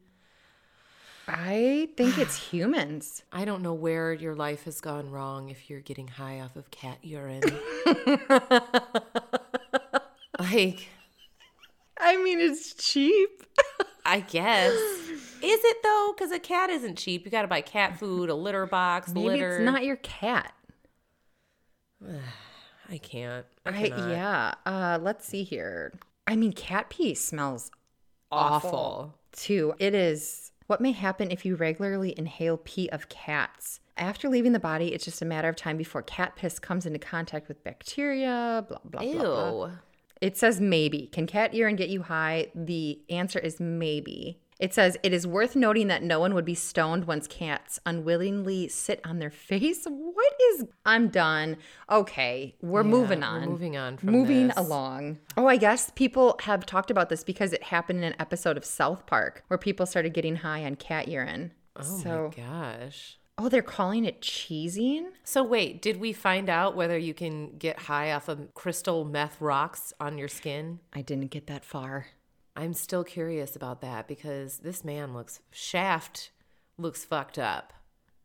I 1.28 1.90
think 1.96 2.16
it's 2.16 2.37
humans. 2.50 3.22
I 3.30 3.44
don't 3.44 3.62
know 3.62 3.75
where 3.75 4.12
your 4.14 4.34
life 4.34 4.64
has 4.64 4.80
gone 4.80 5.10
wrong 5.10 5.50
if 5.50 5.68
you're 5.68 5.80
getting 5.80 6.08
high 6.08 6.40
off 6.40 6.56
of 6.56 6.70
cat 6.70 6.98
urine. 7.02 7.42
like, 10.40 10.88
I 12.00 12.17
mean, 12.23 12.40
it's 12.40 12.75
cheap. 12.75 13.43
I 14.05 14.21
guess. 14.21 14.73
Is 14.73 15.61
it 15.64 15.76
though? 15.83 16.14
Because 16.17 16.33
a 16.33 16.38
cat 16.38 16.71
isn't 16.71 16.97
cheap. 16.97 17.25
You 17.25 17.31
got 17.31 17.43
to 17.43 17.49
buy 17.49 17.61
cat 17.61 17.99
food, 17.99 18.31
a 18.31 18.35
litter 18.35 18.67
box, 18.67 19.12
Maybe 19.12 19.26
litter. 19.28 19.57
it's 19.57 19.64
not 19.64 19.85
your 19.85 19.97
cat. 19.97 20.52
I 22.90 22.99
can't. 22.99 23.45
I 23.67 23.71
I, 23.71 24.11
yeah. 24.11 24.55
Uh, 24.64 24.99
let's 25.00 25.26
see 25.26 25.43
here. 25.45 25.93
I 26.26 26.37
mean, 26.37 26.52
cat 26.52 26.88
pee 26.90 27.14
smells 27.14 27.71
awful. 28.33 28.69
Awful. 28.71 29.14
Too. 29.33 29.75
It 29.78 29.95
is 29.95 30.52
what 30.69 30.81
may 30.81 30.93
happen 30.93 31.31
if 31.31 31.45
you 31.45 31.55
regularly 31.57 32.14
inhale 32.17 32.57
pee 32.64 32.88
of 32.90 33.09
cats. 33.09 33.81
After 33.97 34.28
leaving 34.28 34.52
the 34.52 34.61
body, 34.61 34.95
it's 34.95 35.05
just 35.05 35.21
a 35.23 35.25
matter 35.25 35.49
of 35.49 35.57
time 35.57 35.76
before 35.76 36.02
cat 36.02 36.37
piss 36.37 36.59
comes 36.59 36.87
into 36.87 36.99
contact 36.99 37.49
with 37.49 37.62
bacteria. 37.64 38.64
Blah 38.69 38.78
blah 38.85 39.02
Ew. 39.02 39.19
blah. 39.19 39.50
blah. 39.50 39.71
It 40.20 40.37
says 40.37 40.60
maybe. 40.60 41.06
Can 41.12 41.26
cat 41.26 41.54
urine 41.54 41.76
get 41.76 41.88
you 41.88 42.02
high? 42.02 42.48
The 42.54 43.00
answer 43.08 43.38
is 43.38 43.60
maybe. 43.60 44.40
It 44.58 44.75
says 44.75 44.96
it 45.04 45.12
is 45.12 45.25
worth 45.25 45.54
noting 45.54 45.87
that 45.87 46.02
no 46.02 46.18
one 46.18 46.34
would 46.34 46.44
be 46.44 46.54
stoned 46.56 47.04
once 47.04 47.28
cats 47.28 47.78
unwillingly 47.87 48.66
sit 48.68 49.00
on 49.04 49.20
their 49.20 49.30
face. 49.48 49.87
What 49.88 50.32
is? 50.52 50.64
I'm 50.84 51.08
done. 51.08 51.56
Okay, 51.88 52.56
we're 52.60 52.82
moving 52.82 53.20
we're 53.20 53.26
on. 53.26 53.48
moving 53.48 53.76
on 53.76 53.96
from 53.98 54.10
moving 54.10 54.48
this. 54.48 54.56
along. 54.56 55.18
Oh, 55.37 55.46
I 55.46 55.56
guess 55.56 55.90
people 55.94 56.37
have 56.42 56.66
talked 56.66 56.90
about 56.90 57.08
this 57.08 57.22
because 57.22 57.52
it 57.52 57.62
happened 57.62 58.00
in 58.00 58.04
an 58.12 58.16
episode 58.18 58.56
of 58.56 58.64
South 58.64 59.06
Park 59.06 59.44
where 59.46 59.58
people 59.58 59.87
started 59.87 60.12
getting 60.12 60.37
high 60.37 60.64
on 60.64 60.75
cat 60.75 61.06
urine. 61.06 61.52
Oh 61.76 61.82
so, 62.02 62.32
my 62.37 62.42
gosh. 62.42 63.17
Oh, 63.38 63.49
they're 63.49 63.62
calling 63.62 64.04
it 64.04 64.21
cheesing. 64.21 65.07
So 65.25 65.42
wait, 65.42 65.80
did 65.80 65.99
we 65.99 66.12
find 66.12 66.50
out 66.50 66.76
whether 66.76 66.99
you 66.99 67.14
can 67.14 67.57
get 67.57 67.78
high 67.80 68.12
off 68.12 68.28
of 68.28 68.52
crystal 68.54 69.04
meth 69.04 69.40
rocks 69.40 69.92
on 70.00 70.18
your 70.18 70.28
skin? 70.28 70.80
I 70.92 71.02
didn't 71.02 71.30
get 71.30 71.47
that 71.47 71.64
far. 71.64 72.09
I'm 72.57 72.75
still 72.75 73.04
curious 73.04 73.54
about 73.54 73.80
that 73.83 74.09
because 74.09 74.59
this 74.59 74.85
man 74.85 75.14
looks 75.14 75.40
shaft 75.52 76.33
looks 76.76 77.04
fucked 77.04 77.38
up. 77.38 77.73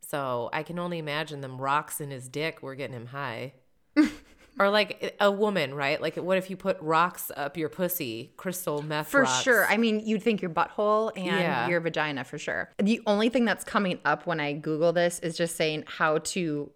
So 0.00 0.50
I 0.52 0.62
can 0.62 0.78
only 0.78 0.98
imagine 0.98 1.40
them 1.40 1.60
rocks 1.60 2.00
in 2.00 2.10
his 2.10 2.28
dick 2.28 2.62
were 2.62 2.74
getting 2.74 2.96
him 2.96 3.06
high. 3.06 3.54
or 4.58 4.70
like 4.70 5.16
a 5.20 5.30
woman, 5.30 5.74
right? 5.74 6.00
Like 6.00 6.16
what 6.16 6.38
if 6.38 6.48
you 6.50 6.56
put 6.56 6.80
rocks 6.80 7.30
up 7.36 7.56
your 7.56 7.68
pussy, 7.68 8.32
crystal 8.36 8.82
meth 8.82 9.08
For 9.08 9.22
rocks? 9.22 9.42
sure. 9.42 9.66
I 9.66 9.76
mean, 9.76 10.00
you'd 10.00 10.22
think 10.22 10.40
your 10.42 10.50
butthole 10.50 11.10
and 11.16 11.26
Yeah. 11.26 11.68
your 11.68 11.80
vagina 11.80 12.24
for 12.24 12.38
sure. 12.38 12.70
The 12.78 13.00
only 13.06 13.28
thing 13.28 13.44
that's 13.44 13.64
coming 13.64 13.98
up 14.04 14.26
when 14.26 14.40
I 14.40 14.52
Google 14.52 14.92
this 14.92 15.18
is 15.20 15.36
just 15.36 15.56
saying 15.56 15.84
how 15.86 16.18
to 16.18 16.70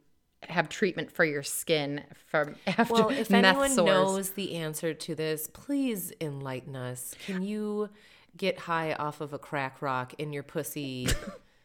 have 0.48 0.68
treatment 0.68 1.10
for 1.10 1.24
your 1.24 1.42
skin 1.42 2.02
from 2.26 2.54
after 2.66 2.94
Well, 2.94 3.08
if 3.10 3.28
meth 3.30 3.44
anyone 3.44 3.70
sores. 3.70 3.86
knows 3.86 4.30
the 4.30 4.54
answer 4.56 4.94
to 4.94 5.14
this, 5.14 5.48
please 5.52 6.12
enlighten 6.20 6.76
us. 6.76 7.14
Can 7.26 7.42
you 7.42 7.90
get 8.36 8.58
high 8.60 8.92
off 8.94 9.20
of 9.20 9.32
a 9.32 9.38
crack 9.38 9.82
rock 9.82 10.14
in 10.18 10.32
your 10.32 10.42
pussy? 10.44 11.08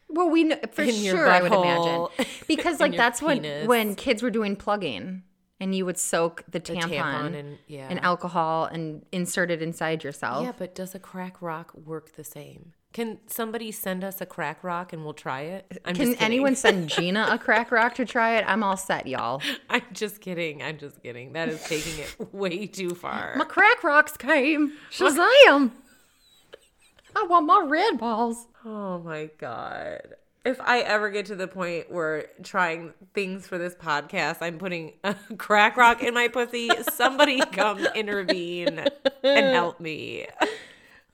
Well, 0.10 0.29
we 0.29 0.43
know 0.43 0.58
for 0.74 0.86
sure. 0.86 1.27
I 1.27 1.41
would 1.41 1.51
imagine 1.51 2.08
because 2.48 2.79
like 2.79 2.96
that's 2.96 3.20
penis. 3.20 3.67
when 3.67 3.88
when 3.88 3.96
kids 3.96 4.22
were 4.22 4.29
doing 4.29 4.55
plugging, 4.55 5.24
and 5.60 5.74
you 5.75 5.86
would 5.86 5.98
soak 5.98 6.43
the 6.45 6.60
The 6.60 6.74
tampon, 6.74 6.89
tampon 6.89 7.36
and 7.39 7.57
yeah. 7.67 7.88
and 7.89 8.00
alcohol 8.01 8.65
and 8.65 9.05
insert 9.12 9.51
it 9.51 9.62
inside 9.62 10.03
yourself. 10.03 10.43
Yeah, 10.45 10.53
but 10.57 10.75
does 10.75 10.93
a 10.95 11.00
crack 11.00 11.41
rock 11.41 11.74
work 11.75 12.15
the 12.15 12.24
same? 12.24 12.74
Can 12.93 13.17
somebody 13.25 13.72
send 13.72 14.03
us 14.03 14.22
a 14.22 14.25
crack 14.27 14.63
rock 14.63 14.93
and 14.93 15.03
we'll 15.03 15.15
try 15.15 15.41
it? 15.41 15.79
I'm 15.83 15.95
Can 15.95 16.13
anyone 16.15 16.55
send 16.55 16.89
Gina 16.95 17.27
a 17.31 17.39
crack 17.39 17.72
rock 17.72 17.95
to 17.95 18.05
try 18.05 18.38
it? 18.38 18.45
I'm 18.48 18.62
all 18.62 18.77
set, 18.77 19.07
y'all. 19.07 19.41
I'm 19.67 19.81
just 19.93 20.22
kidding. 20.22 20.62
I'm 20.62 20.77
just 20.77 21.01
kidding. 21.01 21.33
That 21.33 21.50
is 21.50 21.63
taking 21.63 21.98
it 21.98 22.15
way 22.33 22.67
too 22.67 22.93
far. 22.93 23.33
My 23.36 23.45
crack 23.45 23.83
rocks 23.83 24.15
came. 24.15 24.74
Shazam! 24.91 25.72
I 27.15 27.24
want 27.24 27.48
my 27.48 27.63
red 27.67 27.98
balls. 27.98 28.48
Oh 28.63 29.00
my 29.00 29.29
god. 29.39 30.15
If 30.46 30.60
I 30.60 30.80
ever 30.80 31.10
get 31.10 31.28
to 31.28 31.36
the 31.36 31.48
point 31.48 31.90
where 31.90 32.28
trying 32.44 32.94
things 33.14 33.48
for 33.48 33.58
this 33.58 33.76
podcast, 33.76 34.38
I'm 34.42 34.58
putting 34.58 34.94
a 35.04 35.16
crack 35.38 35.78
rock 35.78 36.04
in 36.04 36.14
my 36.14 36.28
pussy, 36.28 36.70
somebody 36.92 37.40
come 37.40 37.86
intervene 37.96 38.86
and 39.24 39.46
help 39.54 39.80
me. 39.80 40.28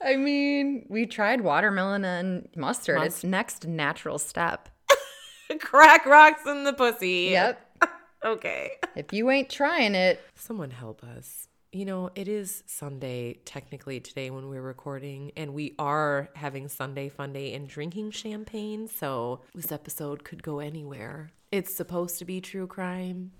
I 0.03 0.15
mean, 0.15 0.85
we 0.89 1.05
tried 1.05 1.41
watermelon 1.41 2.05
and 2.05 2.49
mustard. 2.55 3.03
It's 3.03 3.23
next 3.23 3.67
natural 3.67 4.17
step. 4.17 4.69
crack 5.59 6.07
rocks 6.07 6.47
in 6.47 6.63
the 6.63 6.73
pussy. 6.73 7.29
Yep. 7.31 7.65
Okay. 8.25 8.71
if 8.95 9.13
you 9.13 9.29
ain't 9.29 9.49
trying 9.49 9.93
it, 9.93 10.21
Someone 10.35 10.71
help 10.71 11.03
us. 11.03 11.48
You 11.71 11.85
know, 11.85 12.09
it 12.15 12.27
is 12.27 12.63
Sunday 12.65 13.41
technically 13.45 13.99
today 13.99 14.31
when 14.31 14.49
we're 14.49 14.59
recording, 14.59 15.31
and 15.37 15.53
we 15.53 15.75
are 15.77 16.29
having 16.33 16.67
Sunday 16.67 17.09
fun 17.09 17.31
day 17.33 17.53
and 17.53 17.67
drinking 17.67 18.09
champagne. 18.09 18.87
So 18.87 19.41
this 19.53 19.71
episode 19.71 20.23
could 20.23 20.41
go 20.41 20.57
anywhere. 20.57 21.31
It's 21.51 21.71
supposed 21.71 22.17
to 22.17 22.25
be 22.25 22.41
true 22.41 22.65
crime. 22.65 23.33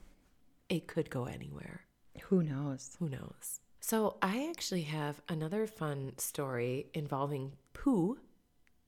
It 0.69 0.85
could 0.85 1.09
go 1.09 1.25
anywhere. 1.25 1.85
who 2.25 2.43
knows? 2.43 2.95
Who 2.99 3.09
knows? 3.09 3.61
So 3.79 4.17
I 4.21 4.47
actually 4.47 4.83
have 4.83 5.21
another 5.27 5.65
fun 5.65 6.11
story 6.17 6.91
involving 6.93 7.53
poo, 7.73 8.19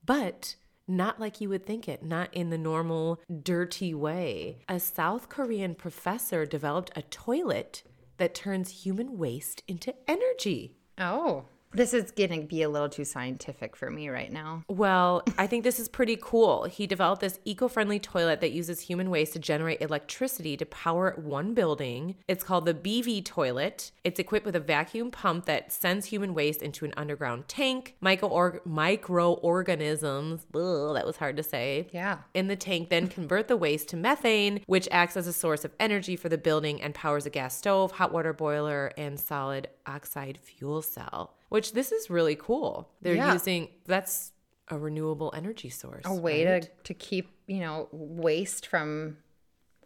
but 0.06 0.56
not 0.88 1.20
like 1.20 1.42
you 1.42 1.50
would 1.50 1.66
think 1.66 1.88
it, 1.88 2.04
not 2.04 2.32
in 2.32 2.52
the 2.52 2.58
normal 2.60 3.20
dirty 3.42 3.96
way. 3.96 4.60
A 4.70 4.80
South 4.80 5.30
Korean 5.30 5.74
professor 5.74 6.46
developed 6.46 6.92
a 6.96 7.02
toilet 7.02 7.82
that 8.22 8.36
turns 8.36 8.84
human 8.84 9.18
waste 9.18 9.64
into 9.68 9.96
energy. 10.08 10.76
Oh. 10.96 11.46
This 11.74 11.94
is 11.94 12.12
going 12.12 12.42
to 12.42 12.46
be 12.46 12.64
a 12.64 12.70
little 12.70 12.90
too 12.90 13.06
scientific 13.06 13.78
for 13.78 13.90
me 13.90 14.10
right 14.10 14.32
now. 14.32 14.66
Well, 14.68 15.24
I 15.38 15.48
think 15.48 15.64
this 15.64 15.80
is 15.80 15.88
pretty 15.88 16.18
cool. 16.22 16.66
He 16.66 16.86
developed 16.86 17.22
this 17.22 17.40
eco 17.46 17.70
friendly 17.70 17.98
toilet 17.98 18.42
that 18.42 18.52
uses 18.52 18.82
human 18.82 19.10
waste 19.10 19.34
to 19.34 19.40
generate 19.40 19.82
electricity 19.82 20.58
to 20.58 20.66
power 20.66 21.16
one 21.18 21.54
building. 21.54 22.16
It's 22.28 22.44
called 22.44 22.66
the 22.66 22.74
BV 22.74 23.24
toilet. 23.24 23.92
It's 24.04 24.20
equipped 24.20 24.46
with 24.46 24.56
a 24.56 24.60
vacuum 24.60 25.12
pump 25.12 25.46
that 25.46 25.72
sends 25.72 26.08
human 26.08 26.34
waste 26.34 26.62
into 26.62 26.84
an 26.84 26.94
underground 26.98 27.48
tank. 27.48 27.96
Micro 28.02 28.60
microorganisms, 28.66 30.46
ugh, 30.54 30.94
that 30.94 31.06
was 31.06 31.18
hard 31.18 31.38
to 31.38 31.44
say. 31.44 31.88
Yeah. 31.94 32.18
In 32.34 32.48
the 32.48 32.58
tank, 32.58 32.90
then 32.90 33.08
convert 33.08 33.48
the 33.48 33.56
waste 33.56 33.88
to 33.90 33.98
methane, 33.98 34.62
which 34.66 34.90
acts 34.92 35.16
as 35.16 35.26
a 35.26 35.34
source 35.34 35.64
of 35.64 35.72
energy 35.80 36.18
for 36.18 36.28
the 36.28 36.38
building 36.38 36.82
and 36.82 36.94
powers 36.94 37.26
a 37.26 37.30
gas 37.30 37.58
stove, 37.58 37.94
hot 37.94 38.12
water 38.12 38.34
boiler, 38.34 38.92
and 38.98 39.18
solid 39.18 39.70
oxide 39.86 40.38
fuel 40.38 40.82
cell 40.82 41.34
which 41.52 41.74
this 41.74 41.92
is 41.92 42.10
really 42.10 42.38
cool. 42.38 42.90
They're 43.02 43.14
Yeah. 43.16 43.34
using 43.34 43.68
that's 43.86 44.32
a 44.70 44.78
renewable 44.78 45.34
energy 45.36 45.70
source. 45.70 46.06
A 46.06 46.14
way 46.14 46.46
right? 46.46 46.62
to, 46.64 46.70
to 46.86 46.94
keep, 46.94 47.30
you 47.46 47.60
know, 47.60 47.90
waste 47.92 48.68
from. 48.68 49.18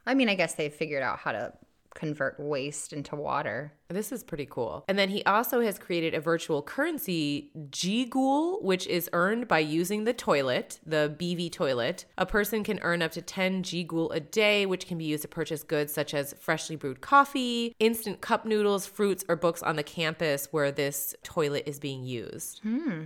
I 0.06 0.14
mean, 0.14 0.30
I 0.30 0.36
guess 0.36 0.54
they 0.54 0.70
figured 0.70 1.02
out 1.02 1.18
how 1.18 1.32
to 1.32 1.54
convert 1.96 2.40
waste 2.40 2.94
into 2.94 3.16
water. 3.16 3.74
This 3.90 4.12
is 4.12 4.24
pretty 4.24 4.46
cool. 4.46 4.86
And 4.88 5.00
then 5.00 5.10
he 5.10 5.24
also 5.24 5.62
has 5.62 5.80
created 5.80 6.14
a 6.14 6.20
virtual 6.20 6.62
currency, 6.62 7.52
Ggool, 7.72 8.62
which 8.62 8.86
is 8.86 9.10
earned 9.14 9.48
by 9.48 9.60
using 9.60 10.04
the 10.04 10.14
toilet, 10.14 10.80
the 10.86 11.16
BV 11.18 11.52
toilet. 11.52 12.06
A 12.18 12.26
person 12.26 12.64
can 12.64 12.80
earn 12.82 13.02
up 13.02 13.12
to 13.12 13.22
10 13.22 13.64
Ggool 13.64 14.14
a 14.14 14.20
day, 14.20 14.66
which 14.66 14.88
can 14.88 14.98
be 14.98 15.06
used 15.06 15.24
to 15.24 15.28
purchase 15.28 15.64
goods 15.64 15.94
such 15.94 16.14
as 16.14 16.36
freshly 16.40 16.76
brewed 16.76 17.02
coffee, 17.02 17.74
instant 17.80 18.22
cup 18.22 18.46
noodles, 18.46 18.86
fruits, 18.86 19.24
or 19.28 19.36
books 19.36 19.64
on 19.64 19.76
the 19.76 19.84
campus 19.84 20.50
where 20.52 20.72
this 20.72 21.16
toilet 21.24 21.64
is 21.66 21.80
being 21.80 22.04
used. 22.04 22.60
Hmm. 22.60 23.04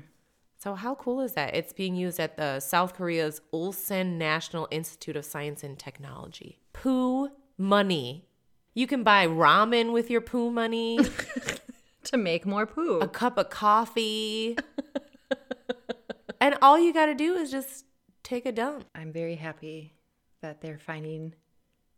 So 0.58 0.76
how 0.76 0.96
cool 0.96 1.22
is 1.22 1.34
that? 1.34 1.56
It's 1.56 1.72
being 1.72 1.96
used 1.96 2.20
at 2.20 2.36
the 2.36 2.60
South 2.60 2.94
Korea's 2.96 3.40
Ulsan 3.54 4.18
National 4.18 4.68
Institute 4.72 5.16
of 5.16 5.24
Science 5.24 5.64
and 5.64 5.80
Technology. 5.80 6.60
Poo 6.74 7.30
money. 7.58 8.26
You 8.74 8.88
can 8.88 9.04
buy 9.04 9.28
ramen 9.28 9.92
with 9.92 10.10
your 10.10 10.22
poo 10.22 10.52
money, 10.52 11.00
To 12.06 12.18
make 12.18 12.46
more 12.46 12.66
poo. 12.66 13.00
a 13.00 13.08
cup 13.08 13.38
of 13.38 13.50
coffee. 13.50 14.58
and 16.42 16.56
all 16.62 16.80
you 16.80 16.94
got 16.94 17.08
to 17.08 17.14
do 17.16 17.36
is 17.36 17.52
just 17.52 17.86
take 18.24 18.46
a 18.46 18.52
dump. 18.52 18.86
I'm 18.96 19.12
very 19.12 19.36
happy 19.36 19.94
that 20.42 20.62
they're 20.62 20.80
finding 20.80 21.36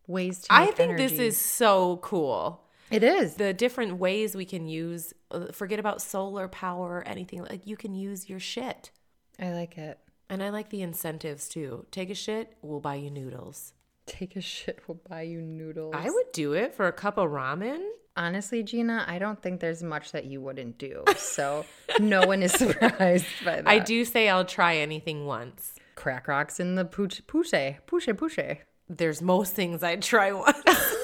ways 0.07 0.41
to 0.41 0.47
I 0.49 0.67
think 0.71 0.97
this 0.97 1.13
is 1.13 1.39
so 1.39 1.97
cool. 1.97 2.65
It 2.89 3.03
is. 3.03 3.35
The 3.35 3.53
different 3.53 3.97
ways 3.97 4.35
we 4.35 4.43
can 4.45 4.67
use 4.67 5.13
uh, 5.29 5.51
forget 5.53 5.79
about 5.79 6.01
solar 6.01 6.47
power, 6.47 6.97
or 6.97 7.07
anything 7.07 7.43
like 7.43 7.65
you 7.65 7.77
can 7.77 7.95
use 7.95 8.27
your 8.29 8.39
shit. 8.39 8.91
I 9.39 9.51
like 9.53 9.77
it. 9.77 9.97
And 10.29 10.41
I 10.43 10.49
like 10.49 10.69
the 10.69 10.81
incentives 10.81 11.47
too. 11.47 11.85
Take 11.91 12.09
a 12.09 12.15
shit, 12.15 12.57
we'll 12.61 12.79
buy 12.79 12.95
you 12.95 13.09
noodles. 13.11 13.73
Take 14.05 14.35
a 14.35 14.41
shit, 14.41 14.79
we'll 14.87 14.99
buy 15.09 15.21
you 15.23 15.41
noodles. 15.41 15.93
I 15.97 16.09
would 16.09 16.31
do 16.33 16.53
it 16.53 16.73
for 16.73 16.87
a 16.87 16.91
cup 16.91 17.17
of 17.17 17.29
ramen. 17.29 17.81
Honestly, 18.17 18.61
Gina, 18.61 19.05
I 19.07 19.19
don't 19.19 19.41
think 19.41 19.61
there's 19.61 19.81
much 19.83 20.11
that 20.11 20.25
you 20.25 20.41
wouldn't 20.41 20.77
do. 20.77 21.03
So 21.15 21.65
no 21.99 22.25
one 22.27 22.43
is 22.43 22.51
surprised 22.57 23.25
by 23.45 23.57
that. 23.61 23.67
I 23.67 23.79
do 23.79 24.03
say 24.03 24.27
I'll 24.27 24.43
try 24.43 24.77
anything 24.77 25.25
once. 25.25 25.75
Crack 25.95 26.27
rocks 26.27 26.59
in 26.59 26.75
the 26.75 26.83
pooch, 26.83 27.25
pushe, 27.27 27.77
pushe, 27.87 28.07
pushe. 28.13 28.57
There's 28.89 29.21
most 29.21 29.53
things 29.53 29.81
I'd 29.83 30.01
try 30.01 30.31
once. 30.33 30.57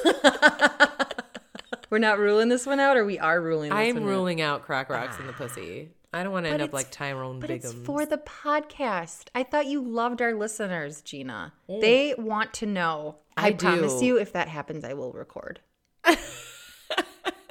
We're 1.89 2.00
not 2.00 2.20
ruling 2.20 2.50
this 2.50 2.65
one 2.65 2.82
out, 2.82 2.98
or 2.98 3.06
we 3.06 3.17
are 3.17 3.39
ruling 3.39 3.69
this 3.69 3.78
I'm 3.78 3.95
one 3.95 4.04
out? 4.04 4.10
ruling 4.10 4.41
out 4.41 4.63
crack 4.63 4.89
rocks 4.89 5.17
in 5.19 5.28
the 5.28 5.34
pussy. 5.34 5.91
I 6.13 6.24
don't 6.24 6.32
want 6.32 6.46
to 6.46 6.52
end 6.52 6.62
up 6.62 6.74
like 6.74 6.89
Tyrone 6.89 7.39
But 7.39 7.50
it's 7.50 7.74
for 7.74 8.06
the 8.06 8.17
podcast. 8.17 9.28
I 9.36 9.43
thought 9.43 9.65
you 9.65 9.82
loved 9.82 10.22
our 10.22 10.34
listeners, 10.34 11.02
Gina. 11.02 11.54
Oh. 11.67 11.82
They 11.82 12.15
want 12.17 12.54
to 12.56 12.65
know. 12.65 13.17
I, 13.36 13.48
I 13.48 13.54
promise 13.54 14.02
you, 14.02 14.17
if 14.17 14.34
that 14.34 14.48
happens, 14.48 14.84
I 14.84 14.93
will 14.93 15.12
record. 15.12 15.60
a 16.06 16.15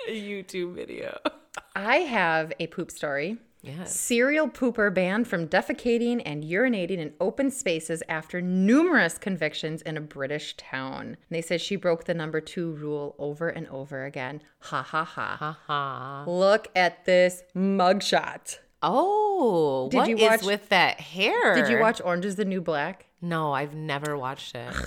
YouTube 0.09 0.75
video. 0.75 1.19
I 1.75 1.97
have 1.99 2.53
a 2.59 2.67
poop 2.69 2.91
story. 2.91 3.37
Yes. 3.67 3.99
Serial 3.99 4.49
pooper 4.49 4.93
banned 4.95 5.27
from 5.29 5.49
defecating 5.49 6.23
and 6.25 6.45
urinating 6.45 6.99
in 6.99 7.13
open 7.21 7.51
spaces 7.51 8.03
after 8.09 8.41
numerous 8.41 9.19
convictions 9.19 9.83
in 9.83 9.97
a 9.97 10.01
British 10.01 10.57
town. 10.57 11.07
And 11.07 11.17
they 11.31 11.43
said 11.43 11.61
she 11.61 11.77
broke 11.77 12.05
the 12.05 12.15
number 12.15 12.41
two 12.41 12.73
rule 12.73 13.15
over 13.19 13.49
and 13.49 13.67
over 13.69 14.05
again. 14.05 14.43
Ha 14.61 14.83
ha 14.83 15.05
ha. 15.05 15.37
Ha 15.41 15.59
ha. 15.67 16.25
Look 16.27 16.69
at 16.77 17.05
this 17.05 17.43
mugshot. 17.55 18.59
Oh, 18.83 19.89
Did 19.91 19.97
what 19.99 20.09
you 20.09 20.17
is 20.17 20.23
watch- 20.23 20.43
with 20.45 20.69
that 20.69 21.01
hair? 21.01 21.55
Did 21.55 21.69
you 21.69 21.81
watch 21.81 22.01
Orange 22.05 22.25
is 22.25 22.37
the 22.37 22.45
New 22.45 22.61
Black? 22.61 23.07
No, 23.21 23.53
I've 23.53 23.75
never 23.75 24.17
watched 24.17 24.55
it. 24.55 24.73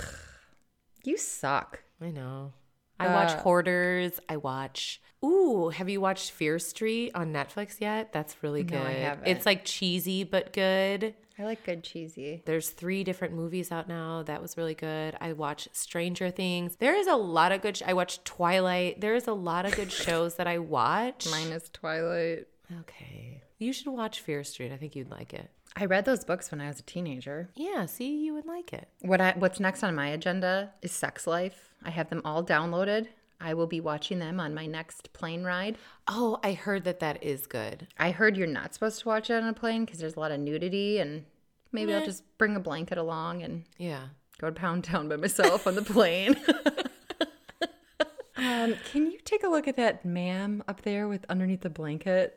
You 1.02 1.16
suck. 1.16 1.82
I 2.02 2.10
know. 2.10 2.52
I 2.98 3.06
watch 3.08 3.30
Uh, 3.30 3.40
Hoarders. 3.40 4.20
I 4.28 4.36
watch. 4.36 5.00
Ooh, 5.24 5.68
have 5.68 5.88
you 5.88 6.00
watched 6.00 6.30
Fear 6.30 6.58
Street 6.58 7.12
on 7.14 7.32
Netflix 7.32 7.80
yet? 7.80 8.12
That's 8.12 8.42
really 8.42 8.62
good. 8.62 8.80
No, 8.80 8.86
I 8.86 8.92
haven't. 8.92 9.28
It's 9.28 9.44
like 9.46 9.64
cheesy 9.64 10.24
but 10.24 10.52
good. 10.52 11.14
I 11.38 11.44
like 11.44 11.64
good 11.64 11.82
cheesy. 11.82 12.42
There's 12.44 12.68
three 12.70 13.02
different 13.02 13.34
movies 13.34 13.72
out 13.72 13.88
now. 13.88 14.22
That 14.22 14.42
was 14.42 14.56
really 14.58 14.74
good. 14.74 15.16
I 15.20 15.32
watch 15.32 15.68
Stranger 15.72 16.30
Things. 16.30 16.76
There 16.76 16.94
is 16.94 17.06
a 17.06 17.16
lot 17.16 17.52
of 17.52 17.62
good. 17.62 17.78
Sh- 17.78 17.82
I 17.86 17.94
watch 17.94 18.22
Twilight. 18.24 19.00
There 19.00 19.14
is 19.14 19.26
a 19.26 19.32
lot 19.32 19.64
of 19.64 19.74
good 19.74 19.90
shows 20.04 20.34
that 20.34 20.46
I 20.46 20.58
watch. 20.58 21.26
Minus 21.30 21.70
Twilight. 21.72 22.46
Okay, 22.80 23.42
you 23.58 23.72
should 23.72 23.88
watch 23.88 24.20
Fear 24.20 24.44
Street. 24.44 24.70
I 24.72 24.76
think 24.76 24.94
you'd 24.94 25.10
like 25.10 25.32
it. 25.32 25.50
I 25.76 25.86
read 25.86 26.04
those 26.04 26.24
books 26.24 26.50
when 26.50 26.60
I 26.60 26.68
was 26.68 26.80
a 26.80 26.82
teenager. 26.82 27.48
Yeah, 27.54 27.86
see, 27.86 28.16
you 28.24 28.34
would 28.34 28.46
like 28.46 28.72
it. 28.72 28.88
What 29.00 29.20
I 29.20 29.32
what's 29.36 29.60
next 29.60 29.82
on 29.82 29.94
my 29.94 30.08
agenda 30.08 30.72
is 30.82 30.92
Sex 30.92 31.26
Life. 31.26 31.70
I 31.84 31.90
have 31.90 32.10
them 32.10 32.20
all 32.24 32.44
downloaded. 32.44 33.06
I 33.40 33.54
will 33.54 33.66
be 33.66 33.80
watching 33.80 34.18
them 34.18 34.38
on 34.38 34.54
my 34.54 34.66
next 34.66 35.12
plane 35.12 35.42
ride. 35.44 35.78
Oh, 36.06 36.38
I 36.44 36.52
heard 36.52 36.84
that 36.84 37.00
that 37.00 37.22
is 37.24 37.46
good. 37.46 37.86
I 37.98 38.10
heard 38.10 38.36
you're 38.36 38.46
not 38.46 38.74
supposed 38.74 39.00
to 39.00 39.08
watch 39.08 39.30
it 39.30 39.34
on 39.42 39.48
a 39.48 39.52
plane 39.54 39.84
because 39.84 39.98
there's 40.00 40.16
a 40.16 40.20
lot 40.20 40.30
of 40.32 40.40
nudity, 40.40 40.98
and 40.98 41.24
maybe 41.72 41.94
I'll 41.94 42.04
just 42.04 42.22
bring 42.38 42.54
a 42.56 42.60
blanket 42.60 42.98
along 42.98 43.42
and 43.42 43.64
Yeah. 43.78 44.08
go 44.38 44.48
to 44.48 44.52
Pound 44.52 44.84
Town 44.84 45.08
by 45.08 45.16
myself 45.16 45.66
on 45.66 45.74
the 45.74 45.82
plane. 45.82 46.36
um, 48.36 48.74
can 48.92 49.10
you 49.10 49.18
take 49.24 49.42
a 49.44 49.48
look 49.48 49.68
at 49.68 49.76
that 49.76 50.04
ma'am 50.04 50.62
up 50.68 50.82
there 50.82 51.08
with 51.08 51.24
underneath 51.28 51.60
the 51.62 51.70
blanket? 51.70 52.36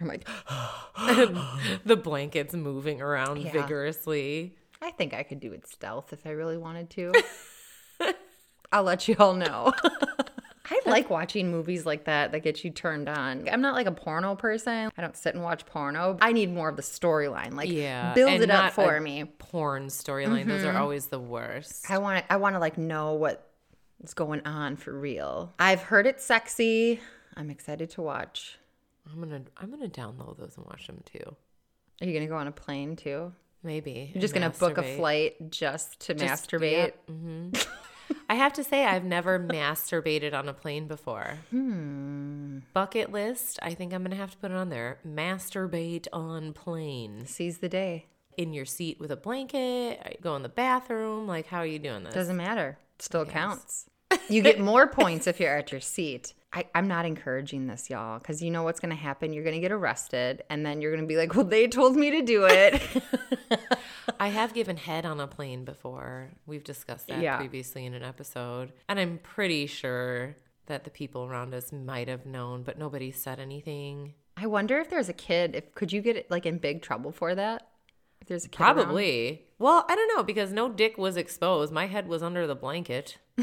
I'm 0.00 0.08
like, 0.08 0.26
the 1.84 1.96
blanket's 1.96 2.54
moving 2.54 3.00
around 3.00 3.38
Yeah. 3.42 3.52
vigorously. 3.52 4.56
I 4.82 4.90
think 4.90 5.14
I 5.14 5.22
could 5.22 5.40
do 5.40 5.52
it 5.52 5.66
stealth 5.66 6.12
if 6.12 6.26
I 6.26 6.30
really 6.30 6.56
wanted 6.58 6.90
to. 6.90 7.12
I'll 8.72 8.82
let 8.82 9.06
you 9.08 9.14
all 9.18 9.34
know. 9.34 9.72
I 10.70 10.80
like 10.86 11.10
watching 11.10 11.50
movies 11.50 11.84
like 11.84 12.04
that 12.04 12.32
that 12.32 12.40
get 12.42 12.64
you 12.64 12.70
turned 12.70 13.08
on. 13.08 13.48
I'm 13.50 13.60
not 13.60 13.74
like 13.74 13.86
a 13.86 13.92
porno 13.92 14.34
person. 14.34 14.90
I 14.96 15.00
don't 15.02 15.16
sit 15.16 15.34
and 15.34 15.42
watch 15.44 15.66
porno. 15.66 16.16
I 16.20 16.32
need 16.32 16.52
more 16.52 16.68
of 16.68 16.76
the 16.76 16.82
storyline. 16.82 17.52
Like 17.54 17.68
Yeah. 17.70 18.14
build 18.14 18.40
it 18.40 18.50
up 18.50 18.72
for 18.72 18.96
a 18.96 19.00
me. 19.00 19.24
Porn 19.24 19.88
storyline. 19.88 20.46
Those 20.46 20.64
are 20.64 20.76
always 20.76 21.06
the 21.08 21.20
worst. 21.20 21.90
I 21.90 21.98
want 21.98 22.24
to 22.24 22.32
I 22.32 22.36
want 22.36 22.54
to 22.54 22.58
like 22.60 22.78
know 22.78 23.14
what's 23.14 24.14
going 24.14 24.40
on 24.46 24.76
for 24.76 24.98
real. 24.98 25.52
I've 25.58 25.82
heard 25.82 26.06
it's 26.06 26.24
sexy. 26.24 27.00
I'm 27.36 27.50
excited 27.50 27.90
to 27.90 28.02
watch. 28.02 28.58
I'm 29.12 29.20
gonna 29.20 29.42
I'm 29.58 29.70
gonna 29.70 29.88
download 29.88 30.38
those 30.38 30.56
and 30.56 30.64
watch 30.66 30.86
them 30.86 31.02
too. 31.04 31.36
Are 32.00 32.06
you 32.06 32.12
going 32.12 32.24
to 32.24 32.28
go 32.28 32.36
on 32.36 32.46
a 32.48 32.52
plane 32.52 32.96
too? 32.96 33.32
Maybe. 33.62 34.10
You're 34.12 34.20
just 34.20 34.34
going 34.34 34.50
to 34.50 34.58
book 34.58 34.78
a 34.78 34.82
flight 34.96 35.50
just 35.50 36.00
to 36.00 36.14
Just- 36.14 36.50
masturbate? 36.50 36.92
yeah, 37.08 37.14
mhm. 37.14 37.66
I 38.28 38.34
have 38.34 38.52
to 38.54 38.64
say 38.64 38.84
I've 38.84 39.04
never 39.04 39.38
masturbated 39.38 40.34
on 40.34 40.48
a 40.48 40.52
plane 40.54 40.86
before. 40.86 41.38
Hmm. 41.50 42.58
Bucket 42.72 43.12
list. 43.12 43.58
I 43.62 43.74
think 43.74 43.92
I'm 43.92 44.02
gonna 44.02 44.16
have 44.16 44.32
to 44.32 44.38
put 44.38 44.50
it 44.50 44.56
on 44.56 44.70
there. 44.70 44.98
Masturbate 45.06 46.06
on 46.12 46.52
plane. 46.52 47.26
Seize 47.26 47.58
the 47.58 47.68
day. 47.68 48.06
In 48.36 48.52
your 48.52 48.64
seat 48.64 48.98
with 48.98 49.10
a 49.10 49.16
blanket. 49.16 50.18
Go 50.20 50.34
in 50.36 50.42
the 50.42 50.48
bathroom. 50.48 51.26
Like 51.26 51.46
how 51.46 51.58
are 51.58 51.66
you 51.66 51.78
doing 51.78 52.04
this? 52.04 52.14
Doesn't 52.14 52.36
matter. 52.36 52.78
It 52.96 53.02
still 53.02 53.24
counts. 53.24 53.86
You 54.28 54.42
get 54.42 54.60
more 54.60 54.86
points 54.86 55.26
if 55.26 55.40
you're 55.40 55.56
at 55.56 55.72
your 55.72 55.80
seat. 55.80 56.34
I, 56.56 56.66
I'm 56.72 56.86
not 56.86 57.04
encouraging 57.04 57.66
this, 57.66 57.90
y'all, 57.90 58.20
because 58.20 58.40
you 58.40 58.50
know 58.52 58.62
what's 58.62 58.78
going 58.78 58.90
to 58.90 58.96
happen. 58.96 59.32
You're 59.32 59.42
going 59.42 59.56
to 59.56 59.60
get 59.60 59.72
arrested, 59.72 60.44
and 60.48 60.64
then 60.64 60.80
you're 60.80 60.92
going 60.92 61.02
to 61.02 61.08
be 61.08 61.16
like, 61.16 61.34
well, 61.34 61.44
they 61.44 61.66
told 61.66 61.96
me 61.96 62.12
to 62.12 62.22
do 62.22 62.46
it. 62.48 62.80
I 64.20 64.28
have 64.28 64.54
given 64.54 64.76
head 64.76 65.04
on 65.04 65.18
a 65.18 65.26
plane 65.26 65.64
before. 65.64 66.30
We've 66.46 66.62
discussed 66.62 67.08
that 67.08 67.20
Yeah. 67.20 67.38
previously 67.38 67.84
in 67.84 67.92
an 67.94 68.04
episode. 68.04 68.72
And 68.88 69.00
I'm 69.00 69.18
pretty 69.18 69.66
sure 69.66 70.36
that 70.66 70.84
the 70.84 70.90
people 70.90 71.24
around 71.24 71.54
us 71.54 71.72
might 71.72 72.06
have 72.08 72.24
known, 72.24 72.62
but 72.62 72.78
nobody 72.78 73.10
said 73.10 73.40
anything. 73.40 74.14
I 74.36 74.46
wonder 74.46 74.78
if 74.78 74.88
there's 74.90 75.08
a 75.08 75.12
kid, 75.12 75.56
if 75.56 75.74
could 75.74 75.92
you 75.92 76.00
get 76.00 76.30
like 76.30 76.46
in 76.46 76.58
big 76.58 76.82
trouble 76.82 77.10
for 77.12 77.34
that? 77.34 77.68
If 78.20 78.28
there's 78.28 78.44
a 78.44 78.48
kid 78.48 78.62
around? 78.62 78.74
Probably. 78.76 79.42
Well, 79.58 79.84
I 79.88 79.94
don't 79.96 80.16
know 80.16 80.22
because 80.22 80.52
no 80.52 80.68
dick 80.68 80.96
was 80.98 81.16
exposed. 81.16 81.72
My 81.72 81.86
head 81.86 82.08
was 82.08 82.22
under 82.22 82.46
the 82.46 82.54
blanket. 82.54 83.18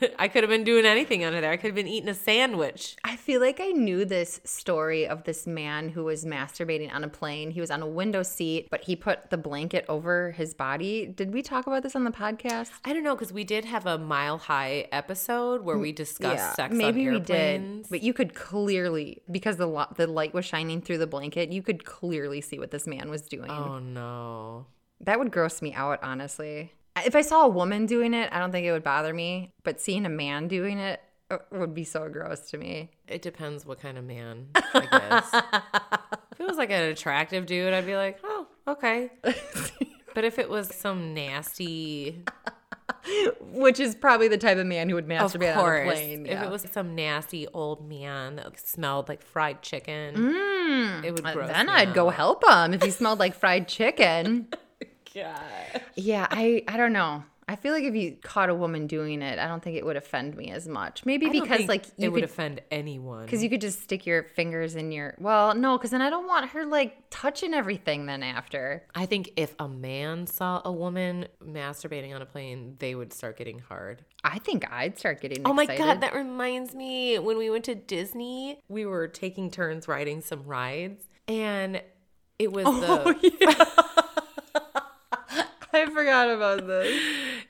I 0.18 0.28
could 0.28 0.42
have 0.42 0.50
been 0.50 0.64
doing 0.64 0.84
anything 0.84 1.24
under 1.24 1.40
there. 1.40 1.50
I 1.50 1.56
could 1.56 1.68
have 1.68 1.74
been 1.74 1.88
eating 1.88 2.08
a 2.08 2.14
sandwich. 2.14 2.96
I 3.04 3.16
feel 3.16 3.40
like 3.40 3.60
I 3.60 3.68
knew 3.68 4.04
this 4.04 4.40
story 4.44 5.06
of 5.06 5.24
this 5.24 5.46
man 5.46 5.88
who 5.90 6.04
was 6.04 6.24
masturbating 6.24 6.92
on 6.92 7.04
a 7.04 7.08
plane. 7.08 7.50
He 7.50 7.60
was 7.60 7.70
on 7.70 7.82
a 7.82 7.86
window 7.86 8.22
seat, 8.22 8.68
but 8.70 8.84
he 8.84 8.96
put 8.96 9.30
the 9.30 9.36
blanket 9.38 9.84
over 9.88 10.32
his 10.32 10.54
body. 10.54 11.06
Did 11.06 11.32
we 11.32 11.42
talk 11.42 11.66
about 11.66 11.82
this 11.82 11.94
on 11.96 12.04
the 12.04 12.10
podcast? 12.10 12.70
I 12.84 12.92
don't 12.92 13.04
know 13.04 13.14
because 13.14 13.32
we 13.32 13.44
did 13.44 13.64
have 13.64 13.86
a 13.86 13.98
mile 13.98 14.38
high 14.38 14.88
episode 14.92 15.62
where 15.62 15.78
we 15.78 15.92
discussed 15.92 16.56
sex 16.56 16.74
maybe 16.74 17.08
we 17.08 17.20
did. 17.20 17.88
But 17.90 18.02
you 18.02 18.12
could 18.12 18.34
clearly, 18.34 19.22
because 19.30 19.56
the 19.56 19.66
lo- 19.66 19.92
the 19.96 20.06
light 20.06 20.34
was 20.34 20.44
shining 20.44 20.80
through 20.80 20.98
the 20.98 21.06
blanket, 21.06 21.52
you 21.52 21.62
could 21.62 21.84
clearly 21.84 22.40
see 22.40 22.58
what 22.58 22.70
this 22.70 22.86
man 22.86 23.10
was 23.10 23.22
doing. 23.22 23.50
Oh 23.50 23.78
no. 23.78 24.66
That 25.00 25.18
would 25.18 25.32
gross 25.32 25.62
me 25.62 25.72
out, 25.72 25.98
honestly. 26.02 26.72
If 26.96 27.14
I 27.14 27.22
saw 27.22 27.44
a 27.44 27.48
woman 27.48 27.86
doing 27.86 28.14
it, 28.14 28.30
I 28.32 28.38
don't 28.38 28.52
think 28.52 28.66
it 28.66 28.72
would 28.72 28.84
bother 28.84 29.14
me. 29.14 29.52
But 29.62 29.80
seeing 29.80 30.06
a 30.06 30.10
man 30.10 30.48
doing 30.48 30.78
it 30.78 31.00
uh, 31.30 31.38
would 31.52 31.74
be 31.74 31.84
so 31.84 32.08
gross 32.08 32.50
to 32.50 32.58
me. 32.58 32.90
It 33.06 33.22
depends 33.22 33.64
what 33.64 33.80
kind 33.80 33.96
of 33.96 34.04
man, 34.04 34.48
I 34.54 34.86
guess. 34.90 35.30
if 36.32 36.40
it 36.40 36.46
was 36.46 36.56
like 36.56 36.70
an 36.70 36.82
attractive 36.82 37.46
dude, 37.46 37.72
I'd 37.72 37.86
be 37.86 37.96
like, 37.96 38.18
oh, 38.24 38.46
okay. 38.66 39.10
but 40.14 40.24
if 40.24 40.38
it 40.38 40.48
was 40.48 40.74
some 40.74 41.14
nasty, 41.14 42.24
Which 43.40 43.80
is 43.80 43.94
probably 43.94 44.28
the 44.28 44.38
type 44.38 44.58
of 44.58 44.66
man 44.66 44.88
who 44.88 44.94
would 44.94 45.06
masturbate 45.06 45.56
on 45.56 45.80
a 45.80 45.84
plane. 45.84 46.26
if 46.26 46.32
yeah. 46.32 46.44
it 46.44 46.50
was 46.50 46.66
some 46.70 46.94
nasty 46.94 47.46
old 47.48 47.88
man 47.88 48.36
that 48.36 48.66
smelled 48.66 49.08
like 49.08 49.22
fried 49.22 49.62
chicken, 49.62 50.14
it 51.04 51.12
would 51.12 51.24
Uh, 51.24 51.32
gross 51.32 51.48
then 51.48 51.68
I'd 51.68 51.94
go 51.94 52.10
help 52.10 52.44
him 52.48 52.74
if 52.74 52.82
he 52.82 52.90
smelled 52.90 53.18
like 53.18 53.34
fried 53.34 53.68
chicken. 53.68 54.48
God. 55.14 55.82
Yeah, 55.96 56.26
I 56.30 56.62
I 56.68 56.76
don't 56.76 56.92
know. 56.92 57.24
I 57.50 57.56
feel 57.56 57.72
like 57.72 57.82
if 57.82 57.96
you 57.96 58.16
caught 58.22 58.48
a 58.48 58.54
woman 58.54 58.86
doing 58.86 59.22
it, 59.22 59.40
I 59.40 59.48
don't 59.48 59.60
think 59.60 59.76
it 59.76 59.84
would 59.84 59.96
offend 59.96 60.36
me 60.36 60.52
as 60.52 60.68
much. 60.68 61.04
Maybe 61.04 61.26
I 61.26 61.30
because 61.30 61.66
like 61.66 61.84
it 61.84 61.94
you 61.96 62.12
would 62.12 62.22
offend 62.22 62.60
anyone. 62.70 63.24
because 63.24 63.42
you 63.42 63.50
could 63.50 63.60
just 63.60 63.82
stick 63.82 64.06
your 64.06 64.22
fingers 64.22 64.76
in 64.76 64.92
your 64.92 65.16
well, 65.18 65.56
no, 65.56 65.76
because 65.76 65.90
then 65.90 66.00
I 66.00 66.10
don't 66.10 66.28
want 66.28 66.50
her 66.50 66.64
like 66.64 66.96
touching 67.10 67.52
everything 67.52 68.06
then 68.06 68.22
after. 68.22 68.84
I 68.94 69.06
think 69.06 69.32
if 69.34 69.56
a 69.58 69.66
man 69.66 70.28
saw 70.28 70.62
a 70.64 70.70
woman 70.70 71.26
masturbating 71.44 72.14
on 72.14 72.22
a 72.22 72.26
plane, 72.26 72.76
they 72.78 72.94
would 72.94 73.12
start 73.12 73.36
getting 73.36 73.58
hard. 73.58 74.04
I 74.22 74.38
think 74.38 74.70
I'd 74.70 74.96
start 74.96 75.20
getting 75.20 75.42
Oh 75.44 75.52
my 75.52 75.66
god, 75.66 76.02
that 76.02 76.14
reminds 76.14 76.72
me 76.72 77.18
when 77.18 77.36
we 77.36 77.50
went 77.50 77.64
to 77.64 77.74
Disney, 77.74 78.60
we 78.68 78.86
were 78.86 79.08
taking 79.08 79.50
turns 79.50 79.88
riding 79.88 80.20
some 80.20 80.44
rides 80.44 81.02
and 81.26 81.82
it 82.38 82.52
was 82.52 82.64
oh, 82.68 83.12
the 83.12 83.79
I 85.80 85.86
forgot 85.86 86.30
about 86.30 86.66
this. 86.66 87.00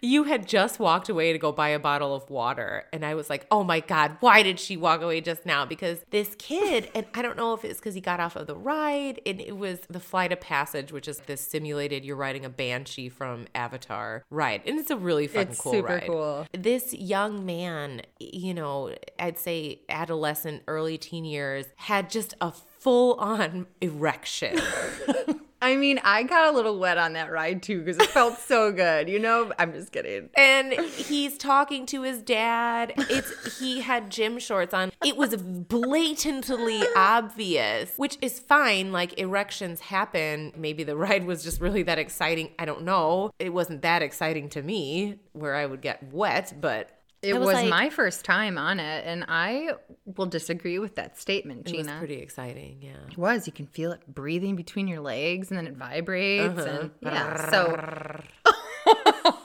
you 0.01 0.25
had 0.25 0.47
just 0.47 0.79
walked 0.79 1.09
away 1.09 1.33
to 1.33 1.39
go 1.39 1.53
buy 1.53 1.69
a 1.71 1.79
bottle 1.79 2.15
of 2.15 2.29
water 2.31 2.85
and 2.93 3.05
I 3.05 3.15
was 3.15 3.29
like, 3.29 3.47
"Oh 3.51 3.65
my 3.65 3.81
god, 3.81 4.17
why 4.21 4.43
did 4.43 4.59
she 4.61 4.77
walk 4.77 5.03
away 5.03 5.21
just 5.21 5.45
now?" 5.45 5.65
Because 5.67 5.99
this 6.11 6.35
kid, 6.39 6.91
and 6.95 7.07
I 7.15 7.23
don't 7.23 7.37
know 7.37 7.53
if 7.55 7.65
it's 7.65 7.81
cuz 7.81 7.95
he 7.95 8.01
got 8.01 8.21
off 8.21 8.37
of 8.37 8.47
the 8.47 8.57
ride 8.57 9.21
and 9.27 9.41
it 9.41 9.57
was 9.57 9.81
the 9.91 10.01
Flight 10.01 10.33
of 10.33 10.41
Passage, 10.41 10.93
which 10.93 11.09
is 11.09 11.19
this 11.21 11.41
simulated 11.41 12.05
you're 12.05 12.17
riding 12.17 12.45
a 12.45 12.49
banshee 12.51 13.09
from 13.09 13.47
Avatar 13.55 14.25
ride. 14.31 14.63
And 14.67 14.79
it's 14.79 14.91
a 14.91 14.97
really 14.97 15.27
fucking 15.27 15.53
It's 15.53 15.61
cool 15.61 15.73
super 15.73 15.87
ride. 15.95 16.07
cool. 16.07 16.47
this 16.53 16.95
young 16.95 17.45
man, 17.45 18.03
you 18.19 18.55
know, 18.55 18.95
I'd 19.19 19.39
say 19.39 19.81
adolescent, 19.89 20.63
early 20.69 20.99
teen 20.99 21.25
years, 21.25 21.67
had 21.77 22.11
just 22.11 22.35
a 22.41 22.53
full 22.53 23.15
on 23.15 23.67
erection. 23.81 24.59
I 25.63 25.77
mean, 25.77 26.01
I 26.03 26.23
got 26.23 26.53
a 26.53 26.57
little 26.57 26.79
wet 26.79 26.97
on 26.99 27.13
that 27.15 27.31
ride 27.31 27.63
too 27.63 27.81
because 27.83 27.99
it 27.99 28.07
felt 28.11 28.39
so 28.39 28.73
good. 28.73 29.09
You 29.09 29.19
know, 29.19 29.53
I'm 29.59 29.73
just 29.73 29.93
kidding. 29.93 30.31
and 30.35 30.73
he's 30.73 31.37
talking 31.37 31.87
to 31.87 32.03
his 32.03 32.23
dad. 32.23 32.93
It's 32.97 33.59
he 33.59 33.81
had 33.81 34.11
gym 34.11 34.39
shorts 34.39 34.73
on. 34.73 34.91
It 35.05 35.17
was 35.17 35.37
blatantly 35.37 36.83
obvious, 36.97 37.93
which 37.97 38.17
is 38.23 38.39
fine. 38.41 38.93
Like 38.93 39.19
erections 39.19 39.81
happen. 39.81 40.53
Maybe 40.57 40.85
the 40.85 40.97
ride 40.97 41.25
was 41.25 41.43
just 41.43 41.61
really 41.61 41.83
that 41.85 41.99
exciting. 41.99 42.51
I 42.59 42.65
don't 42.65 42.83
know. 42.83 43.31
It 43.39 43.53
wasn't 43.53 43.83
that 43.83 44.03
exciting 44.03 44.49
to 44.51 44.63
me 44.63 45.19
where 45.33 45.55
I 45.55 45.67
would 45.67 45.81
get 45.81 46.13
wet, 46.13 46.55
but 46.61 46.91
It 47.23 47.35
I 47.35 47.39
was, 47.39 47.53
like- 47.55 47.69
my 47.69 47.91
first 47.91 48.25
time 48.25 48.57
on 48.57 48.81
it, 48.81 49.05
and 49.07 49.25
I 49.29 49.73
will 50.17 50.25
disagree 50.27 50.79
with 50.79 50.95
that 50.95 51.19
statement, 51.19 51.69
it 51.69 51.77
was 51.77 51.87
Gina. 51.87 51.99
pretty 51.99 52.15
exciting. 52.15 52.79
Yeah. 52.81 52.93
It 53.11 53.19
was. 53.19 53.47
You 53.47 53.53
can 53.53 53.67
feel 53.67 53.93
it 53.93 54.01
breathing 54.09 54.57
between 54.57 54.89
your 54.89 55.01
legs, 55.01 55.51
and 55.51 55.59
then 55.59 55.67
it 55.67 55.77
vibrates, 55.77 56.59
Uh-huh. 56.59 56.81
and 56.81 56.91
yeah. 57.03 57.51
So, 57.51 58.23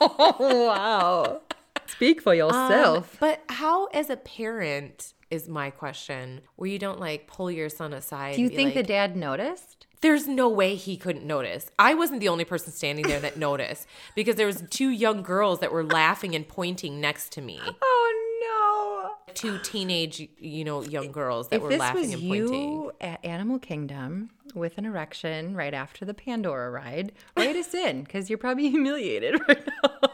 wow. 0.00 1.40
Speak 1.86 2.20
for 2.20 2.32
Um, 2.32 2.38
yourself. 2.38 3.16
but 3.20 3.42
how, 3.48 3.86
as 3.86 4.10
a 4.10 4.16
parent, 4.16 5.12
is 5.30 5.48
my 5.48 5.70
question, 5.70 6.40
where 6.56 6.68
you 6.70 6.78
don't 6.78 7.00
like 7.00 7.26
pull 7.26 7.50
your 7.50 7.68
son 7.68 7.92
aside? 7.92 8.36
Do 8.36 8.42
you 8.42 8.48
think 8.48 8.74
the 8.74 8.82
dad 8.82 9.16
noticed? 9.16 9.85
There's 10.06 10.28
no 10.28 10.48
way 10.48 10.76
he 10.76 10.96
couldn't 10.96 11.24
notice. 11.26 11.68
I 11.80 11.94
wasn't 11.94 12.20
the 12.20 12.28
only 12.28 12.44
person 12.44 12.72
standing 12.72 13.08
there 13.08 13.18
that 13.18 13.36
noticed 13.36 13.88
because 14.14 14.36
there 14.36 14.46
was 14.46 14.62
two 14.70 14.90
young 14.90 15.20
girls 15.24 15.58
that 15.58 15.72
were 15.72 15.82
laughing 15.82 16.36
and 16.36 16.46
pointing 16.46 17.00
next 17.00 17.32
to 17.32 17.40
me. 17.42 17.58
Oh 17.82 19.10
no. 19.26 19.34
Two 19.34 19.58
teenage, 19.64 20.28
you 20.38 20.64
know, 20.64 20.82
young 20.84 21.10
girls 21.10 21.48
that 21.48 21.56
If 21.56 21.62
were 21.62 21.68
this 21.70 21.80
laughing 21.80 22.02
was 22.02 22.12
and 22.12 22.22
pointing. 22.22 22.72
you 22.72 22.92
at 23.00 23.24
Animal 23.24 23.58
Kingdom 23.58 24.30
with 24.54 24.78
an 24.78 24.86
erection 24.86 25.56
right 25.56 25.74
after 25.74 26.04
the 26.04 26.14
Pandora 26.14 26.70
ride, 26.70 27.10
write 27.36 27.56
us 27.56 27.74
in 27.74 28.04
because 28.04 28.30
you're 28.30 28.38
probably 28.38 28.70
humiliated 28.70 29.40
right 29.48 29.66
now. 29.82 30.05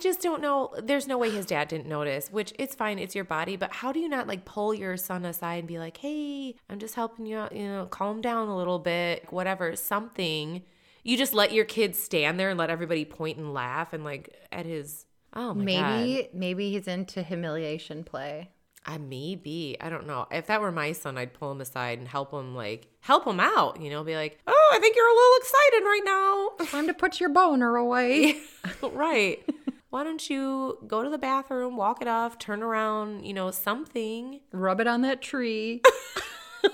Just 0.00 0.22
don't 0.22 0.40
know. 0.40 0.72
There's 0.82 1.06
no 1.06 1.18
way 1.18 1.30
his 1.30 1.46
dad 1.46 1.68
didn't 1.68 1.86
notice, 1.86 2.32
which 2.32 2.52
it's 2.58 2.74
fine. 2.74 2.98
It's 2.98 3.14
your 3.14 3.24
body. 3.24 3.56
But 3.56 3.72
how 3.72 3.92
do 3.92 4.00
you 4.00 4.08
not 4.08 4.26
like 4.26 4.44
pull 4.44 4.72
your 4.72 4.96
son 4.96 5.24
aside 5.24 5.60
and 5.60 5.68
be 5.68 5.78
like, 5.78 5.98
hey, 5.98 6.54
I'm 6.68 6.78
just 6.78 6.94
helping 6.94 7.26
you 7.26 7.38
out, 7.38 7.54
you 7.54 7.66
know, 7.66 7.86
calm 7.86 8.20
down 8.20 8.48
a 8.48 8.56
little 8.56 8.78
bit, 8.78 9.30
whatever, 9.30 9.76
something. 9.76 10.62
You 11.02 11.16
just 11.16 11.34
let 11.34 11.52
your 11.52 11.64
kid 11.64 11.96
stand 11.96 12.38
there 12.38 12.50
and 12.50 12.58
let 12.58 12.70
everybody 12.70 13.04
point 13.04 13.38
and 13.38 13.52
laugh 13.54 13.92
and 13.92 14.04
like 14.04 14.34
at 14.52 14.66
his, 14.66 15.06
oh 15.34 15.54
my 15.54 15.64
God. 15.64 15.64
maybe, 15.64 16.28
maybe 16.32 16.70
he's 16.70 16.88
into 16.88 17.22
humiliation 17.22 18.04
play. 18.04 18.50
I 18.86 18.98
maybe. 18.98 19.76
I 19.80 19.90
don't 19.90 20.06
know. 20.06 20.26
If 20.30 20.46
that 20.46 20.60
were 20.60 20.72
my 20.72 20.92
son, 20.92 21.18
I'd 21.18 21.34
pull 21.34 21.52
him 21.52 21.60
aside 21.60 21.98
and 21.98 22.08
help 22.08 22.32
him 22.32 22.54
like 22.54 22.88
help 23.00 23.26
him 23.26 23.38
out, 23.38 23.80
you 23.80 23.90
know, 23.90 24.02
be 24.02 24.16
like, 24.16 24.38
"Oh, 24.46 24.70
I 24.72 24.78
think 24.78 24.96
you're 24.96 25.06
a 25.06 25.14
little 25.14 25.36
excited 25.38 25.84
right 25.84 26.00
now." 26.04 26.66
Time 26.66 26.86
to 26.86 26.94
put 26.94 27.20
your 27.20 27.28
boner 27.28 27.76
away. 27.76 28.40
right. 28.82 29.44
Why 29.90 30.04
don't 30.04 30.30
you 30.30 30.78
go 30.86 31.02
to 31.02 31.10
the 31.10 31.18
bathroom, 31.18 31.76
walk 31.76 32.00
it 32.00 32.08
off, 32.08 32.38
turn 32.38 32.62
around, 32.62 33.26
you 33.26 33.34
know, 33.34 33.50
something. 33.50 34.40
Rub 34.52 34.80
it 34.80 34.86
on 34.86 35.02
that 35.02 35.20
tree. 35.20 35.82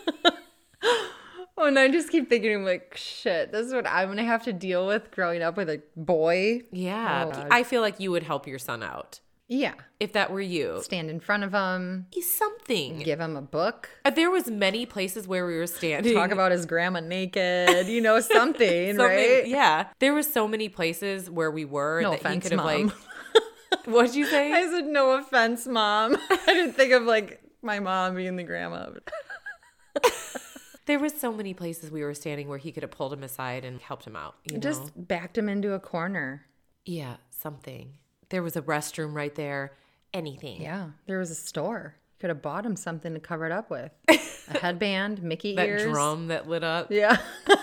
oh, 0.83 1.65
and 1.65 1.79
I 1.79 1.89
just 1.89 2.11
keep 2.11 2.29
thinking, 2.29 2.55
I'm 2.55 2.65
like, 2.65 2.95
shit, 2.95 3.53
this 3.53 3.67
is 3.67 3.73
what 3.73 3.87
I'm 3.87 4.09
gonna 4.09 4.25
have 4.25 4.45
to 4.45 4.53
deal 4.53 4.87
with 4.87 5.11
growing 5.11 5.43
up 5.43 5.57
with 5.57 5.71
a 5.71 5.83
boy. 5.97 6.63
Yeah. 6.71 7.33
Oh, 7.35 7.47
I 7.51 7.63
feel 7.63 7.81
like 7.81 7.99
you 8.01 8.11
would 8.11 8.23
help 8.23 8.47
your 8.47 8.59
son 8.59 8.83
out 8.83 9.21
Yeah. 9.49 9.75
if 10.01 10.13
that 10.15 10.31
were 10.33 10.41
you. 10.41 10.81
Stand 10.83 11.09
in 11.09 11.21
front 11.21 11.45
of 11.45 11.53
him, 11.53 12.07
Something. 12.21 12.99
give 12.99 13.21
him 13.21 13.37
a 13.37 13.43
book, 13.43 13.89
Uh, 14.05 14.11
There 14.11 14.31
was 14.31 14.49
many 14.51 14.87
places 14.87 15.29
where 15.29 15.47
we 15.47 15.57
were 15.57 15.67
standing. 15.69 16.15
talk 16.15 16.31
about 16.33 16.51
his 16.53 16.67
grandma 16.67 17.01
naked, 17.01 17.87
you 17.87 18.01
know, 18.01 18.19
something, 18.37 18.97
So 18.97 19.05
right? 19.07 19.47
yeah. 19.47 19.89
There 20.01 20.15
was 20.15 20.31
so 20.33 20.49
many 20.49 20.69
places 20.69 21.31
where 21.31 21.51
we 21.51 21.65
were 21.65 22.01
No 22.03 22.11
that 22.11 22.21
he 22.21 22.27
offense, 22.27 22.43
could 22.49 22.53
have 22.59 22.65
Mom. 22.67 22.87
like 22.87 22.95
What'd 23.87 24.15
you 24.17 24.27
say? 24.27 24.53
I 24.53 24.69
said, 24.71 24.87
no 24.87 25.13
offense, 25.13 25.67
mom. 25.67 26.17
I 26.31 26.37
didn't 26.47 26.73
think 26.75 26.93
of 26.93 27.05
like 27.05 27.41
my 27.63 27.79
mom 27.79 28.15
being 28.17 28.35
the 28.37 28.43
grandma. 28.45 28.91
There 30.87 31.01
was 31.01 31.19
so 31.19 31.33
many 31.33 31.53
places 31.53 31.91
we 31.91 32.05
were 32.05 32.15
standing 32.15 32.47
where 32.49 32.59
he 32.59 32.71
could 32.71 32.85
have 32.85 32.93
pulled 32.93 33.13
him 33.13 33.25
aside 33.25 33.65
and 33.65 33.81
helped 33.81 34.07
him 34.07 34.15
out. 34.15 34.37
You 34.49 34.55
know? 34.55 34.61
Just 34.61 34.93
backed 35.09 35.37
him 35.37 35.49
into 35.49 35.73
a 35.73 35.81
corner. 35.81 36.47
yeah, 36.85 37.17
something. 37.31 37.95
There 38.31 38.43
was 38.43 38.57
a 38.57 38.63
restroom 38.63 39.15
right 39.15 39.35
there. 39.35 39.73
Anything. 40.15 40.63
Yeah, 40.63 40.89
there 41.07 41.19
was 41.19 41.31
a 41.31 41.35
store. 41.35 41.97
Could 42.19 42.31
have 42.31 42.41
bought 42.43 42.65
him 42.65 42.77
something 42.77 43.13
to 43.13 43.21
cover 43.21 43.45
it 43.47 43.53
up 43.53 43.71
with. 43.71 43.93
A 44.09 44.59
headband, 44.59 45.23
Mickey 45.23 45.55
That 45.57 45.69
ears. 45.69 45.83
drum 45.83 46.29
that 46.29 46.49
lit 46.49 46.65
up. 46.65 46.91
Yeah. 46.91 47.19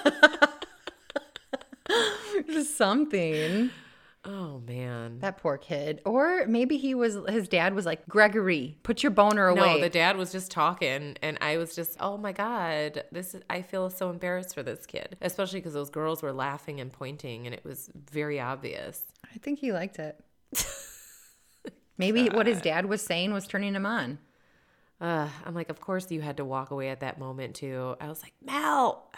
Just 2.49 2.77
something. 2.77 3.69
Oh 4.25 4.61
man. 4.65 5.19
That 5.19 5.37
poor 5.37 5.57
kid. 5.57 6.01
Or 6.05 6.45
maybe 6.47 6.77
he 6.77 6.95
was 6.95 7.17
his 7.27 7.47
dad 7.47 7.73
was 7.73 7.85
like, 7.85 8.07
Gregory, 8.07 8.77
put 8.83 9.03
your 9.03 9.11
boner 9.11 9.47
away. 9.47 9.75
No, 9.75 9.79
the 9.81 9.89
dad 9.89 10.17
was 10.17 10.31
just 10.31 10.49
talking, 10.51 11.17
and 11.21 11.37
I 11.41 11.57
was 11.57 11.75
just, 11.75 11.97
oh 11.99 12.17
my 12.17 12.31
god, 12.31 13.03
this 13.11 13.35
is. 13.35 13.41
I 13.49 13.61
feel 13.61 13.89
so 13.89 14.09
embarrassed 14.09 14.53
for 14.55 14.63
this 14.63 14.85
kid, 14.85 15.17
especially 15.21 15.59
because 15.59 15.73
those 15.73 15.89
girls 15.89 16.21
were 16.21 16.31
laughing 16.31 16.79
and 16.79 16.91
pointing, 16.91 17.45
and 17.47 17.53
it 17.53 17.65
was 17.65 17.89
very 17.95 18.39
obvious. 18.39 19.01
I 19.33 19.37
think 19.39 19.59
he 19.59 19.73
liked 19.73 19.99
it. 19.99 20.19
maybe 21.97 22.29
what 22.29 22.47
his 22.47 22.61
dad 22.61 22.85
was 22.85 23.01
saying 23.01 23.33
was 23.33 23.47
turning 23.47 23.75
him 23.75 23.85
on. 23.85 24.19
Uh, 25.01 25.27
I'm 25.45 25.53
like, 25.53 25.69
of 25.69 25.81
course 25.81 26.09
you 26.11 26.21
had 26.21 26.37
to 26.37 26.45
walk 26.45 26.71
away 26.71 26.89
at 26.89 27.01
that 27.01 27.19
moment 27.19 27.55
too. 27.55 27.95
I 27.99 28.07
was 28.07 28.21
like, 28.23 28.33
Mel. 28.41 29.11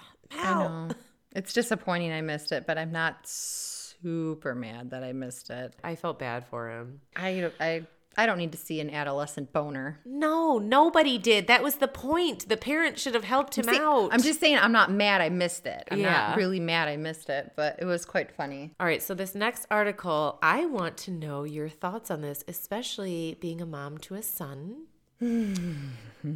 know. 0.90 0.96
It's 1.36 1.54
disappointing 1.54 2.12
I 2.12 2.22
missed 2.22 2.52
it, 2.52 2.66
but 2.66 2.78
I'm 2.78 2.92
not 2.92 3.18
super 3.28 4.56
mad 4.56 4.92
that 4.92 5.04
I 5.04 5.12
missed 5.14 5.50
it. 5.50 5.76
I 5.84 5.96
felt 5.96 6.18
bad 6.18 6.48
for 6.48 6.70
him. 6.70 7.02
I 7.16 7.52
I 7.60 7.86
I 8.18 8.26
don't 8.26 8.38
need 8.38 8.52
to 8.54 8.58
see 8.58 8.80
an 8.80 8.90
adolescent 8.90 9.52
boner. 9.52 10.00
No, 10.06 10.58
nobody 10.58 11.18
did. 11.18 11.48
That 11.48 11.62
was 11.64 11.76
the 11.76 11.88
point. 11.88 12.48
The 12.48 12.58
parent 12.58 12.98
should 12.98 13.14
have 13.14 13.24
helped 13.24 13.58
him 13.58 13.68
out. 13.70 14.10
I'm 14.14 14.22
just 14.22 14.40
saying 14.40 14.58
I'm 14.58 14.72
not 14.72 14.90
mad 14.92 15.22
I 15.22 15.30
missed 15.30 15.66
it. 15.66 15.88
I'm 15.92 16.00
Yeah. 16.00 16.30
not 16.30 16.38
really 16.38 16.60
mad 16.60 16.88
I 16.88 16.98
missed 16.98 17.30
it, 17.30 17.52
but 17.56 17.76
it 17.80 17.86
was 17.86 18.06
quite 18.06 18.32
funny. 18.32 18.74
All 18.80 18.86
right, 18.88 19.02
so 19.04 19.14
this 19.14 19.36
next 19.36 19.66
article, 19.70 20.40
I 20.42 20.66
want 20.66 20.98
to 20.98 21.12
know 21.12 21.44
your 21.44 21.70
thoughts 21.70 22.10
on 22.10 22.22
this, 22.22 22.44
especially 22.48 23.38
being 23.42 23.62
a 23.62 23.66
mom 23.66 23.98
to 24.00 24.16
a 24.16 24.22
son. 24.22 24.86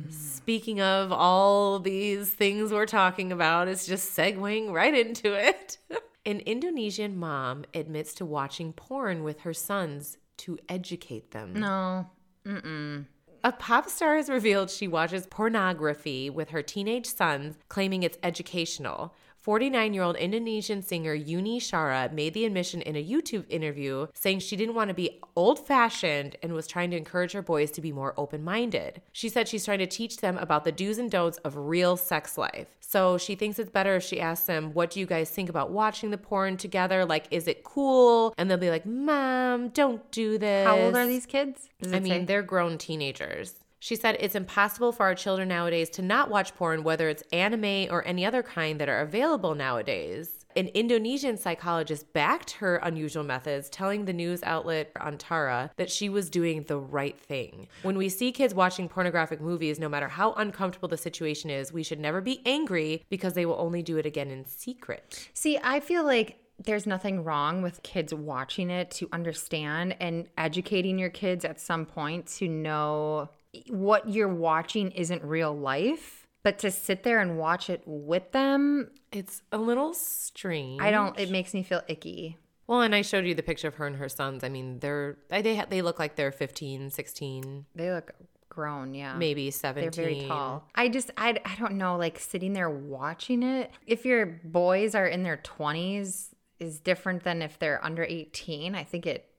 Speaking 0.09 0.81
of 0.81 1.11
all 1.11 1.79
these 1.79 2.29
things 2.29 2.71
we're 2.71 2.85
talking 2.85 3.31
about, 3.31 3.67
it's 3.67 3.87
just 3.87 4.15
segueing 4.15 4.71
right 4.71 4.93
into 4.93 5.33
it. 5.33 5.77
An 6.25 6.41
Indonesian 6.41 7.17
mom 7.17 7.65
admits 7.73 8.13
to 8.15 8.25
watching 8.25 8.73
porn 8.73 9.23
with 9.23 9.41
her 9.41 9.53
sons 9.53 10.17
to 10.39 10.57
educate 10.67 11.31
them. 11.31 11.53
No. 11.53 12.09
Mm-mm. 12.45 13.05
A 13.43 13.51
pop 13.53 13.89
star 13.89 14.17
has 14.17 14.29
revealed 14.29 14.69
she 14.69 14.87
watches 14.87 15.25
pornography 15.27 16.29
with 16.29 16.49
her 16.49 16.61
teenage 16.61 17.05
sons, 17.05 17.57
claiming 17.69 18.03
it's 18.03 18.17
educational. 18.21 19.13
49 19.49 19.95
year 19.95 20.03
old 20.03 20.15
Indonesian 20.15 20.83
singer 20.83 21.15
Yuni 21.15 21.59
Shara 21.59 22.13
made 22.13 22.35
the 22.35 22.45
admission 22.45 22.83
in 22.83 22.95
a 22.95 23.03
YouTube 23.03 23.45
interview, 23.49 24.05
saying 24.13 24.41
she 24.41 24.55
didn't 24.55 24.75
want 24.75 24.89
to 24.89 24.93
be 24.93 25.19
old 25.35 25.65
fashioned 25.65 26.35
and 26.43 26.53
was 26.53 26.67
trying 26.67 26.91
to 26.91 26.97
encourage 26.97 27.31
her 27.31 27.41
boys 27.41 27.71
to 27.71 27.81
be 27.81 27.91
more 27.91 28.13
open 28.15 28.43
minded. 28.43 29.01
She 29.11 29.27
said 29.27 29.47
she's 29.47 29.65
trying 29.65 29.79
to 29.79 29.87
teach 29.87 30.17
them 30.17 30.37
about 30.37 30.65
the 30.65 30.71
do's 30.71 30.99
and 30.99 31.09
don'ts 31.09 31.39
of 31.39 31.57
real 31.57 31.97
sex 31.97 32.37
life. 32.37 32.67
So 32.79 33.17
she 33.17 33.33
thinks 33.33 33.57
it's 33.57 33.71
better 33.71 33.95
if 33.95 34.03
she 34.03 34.21
asks 34.21 34.45
them, 34.45 34.71
What 34.73 34.91
do 34.91 34.99
you 34.99 35.07
guys 35.07 35.31
think 35.31 35.49
about 35.49 35.71
watching 35.71 36.11
the 36.11 36.19
porn 36.19 36.55
together? 36.55 37.03
Like, 37.03 37.25
is 37.31 37.47
it 37.47 37.63
cool? 37.63 38.35
And 38.37 38.51
they'll 38.51 38.59
be 38.59 38.69
like, 38.69 38.85
Mom, 38.85 39.69
don't 39.69 40.11
do 40.11 40.37
this. 40.37 40.67
How 40.67 40.77
old 40.77 40.95
are 40.95 41.07
these 41.07 41.25
kids? 41.25 41.69
I 41.83 41.99
mean, 41.99 42.05
say? 42.05 42.25
they're 42.25 42.43
grown 42.43 42.77
teenagers. 42.77 43.55
She 43.79 43.95
said 43.95 44.17
it's 44.19 44.35
impossible 44.35 44.91
for 44.91 45.03
our 45.03 45.15
children 45.15 45.47
nowadays 45.47 45.89
to 45.91 46.01
not 46.01 46.29
watch 46.29 46.53
porn, 46.55 46.83
whether 46.83 47.07
it's 47.07 47.23
anime 47.31 47.87
or 47.89 48.05
any 48.05 48.25
other 48.25 48.43
kind 48.43 48.79
that 48.79 48.89
are 48.89 48.99
available 48.99 49.55
nowadays. 49.55 50.45
An 50.55 50.67
Indonesian 50.69 51.37
psychologist 51.37 52.11
backed 52.11 52.51
her 52.53 52.77
unusual 52.77 53.23
methods, 53.23 53.69
telling 53.69 54.05
the 54.05 54.13
news 54.13 54.43
outlet 54.43 54.93
Antara 54.95 55.69
that 55.77 55.91
she 55.91 56.09
was 56.09 56.29
doing 56.29 56.63
the 56.63 56.79
right 56.79 57.17
thing. 57.17 57.67
When 57.83 57.97
we 57.97 58.09
see 58.09 58.31
kids 58.31 58.53
watching 58.53 58.89
pornographic 58.89 59.39
movies, 59.39 59.79
no 59.79 59.87
matter 59.87 60.07
how 60.07 60.33
uncomfortable 60.33 60.89
the 60.89 60.97
situation 60.97 61.49
is, 61.49 61.71
we 61.71 61.83
should 61.83 61.99
never 61.99 62.19
be 62.19 62.41
angry 62.45 63.05
because 63.09 63.33
they 63.33 63.45
will 63.45 63.59
only 63.59 63.83
do 63.83 63.97
it 63.97 64.05
again 64.05 64.31
in 64.31 64.45
secret. 64.45 65.29
See, 65.33 65.57
I 65.63 65.79
feel 65.79 66.03
like 66.03 66.39
there's 66.61 66.85
nothing 66.85 67.23
wrong 67.23 67.61
with 67.61 67.81
kids 67.83 68.13
watching 68.13 68.69
it 68.69 68.91
to 68.91 69.07
understand 69.13 69.95
and 69.99 70.27
educating 70.37 70.99
your 70.99 71.09
kids 71.09 71.45
at 71.45 71.59
some 71.61 71.85
point 71.85 72.27
to 72.27 72.47
know 72.49 73.29
what 73.69 74.09
you're 74.09 74.27
watching 74.33 74.91
isn't 74.91 75.23
real 75.23 75.55
life. 75.55 76.27
But 76.41 76.59
to 76.59 76.71
sit 76.71 77.03
there 77.03 77.19
and 77.19 77.37
watch 77.37 77.69
it 77.69 77.83
with 77.85 78.31
them, 78.31 78.91
It's 79.11 79.41
a 79.51 79.57
little 79.57 79.93
strange. 79.93 80.81
I 80.81 80.89
don't, 80.89 81.19
it 81.19 81.29
makes 81.29 81.53
me 81.53 81.63
feel 81.63 81.81
icky. 81.87 82.37
Well, 82.65 82.81
and 82.81 82.95
I 82.95 83.01
showed 83.01 83.25
you 83.25 83.35
the 83.35 83.43
picture 83.43 83.67
of 83.67 83.75
her 83.75 83.87
and 83.87 83.95
her 83.97 84.07
sons. 84.07 84.43
I 84.43 84.49
mean, 84.49 84.79
they're 84.79 85.17
they 85.29 85.65
they 85.69 85.81
look 85.81 85.97
like 85.99 86.15
they're 86.15 86.31
15, 86.31 86.91
16, 86.91 87.65
They 87.75 87.91
look 87.91 88.13
grown, 88.47 88.93
yeah. 88.93 89.15
maybe 89.15 89.49
17. 89.51 89.91
They're 89.91 90.05
very 90.05 90.27
tall. 90.27 90.67
I 90.75 90.87
just, 90.89 91.11
I, 91.17 91.39
I 91.45 91.55
don't 91.55 91.73
know, 91.73 91.97
like 91.97 92.19
sitting 92.19 92.53
there 92.53 92.69
watching 92.69 93.41
it. 93.41 93.71
If 93.87 94.05
your 94.05 94.25
boys 94.25 94.95
are 94.95 95.07
in 95.07 95.23
their 95.23 95.37
20s, 95.37 96.27
is 96.59 96.79
different 96.79 97.23
than 97.23 97.41
if 97.41 97.57
they're 97.57 97.83
under 97.83 98.03
18. 98.03 98.75
I 98.75 98.83
think 98.83 99.07
it, 99.07 99.29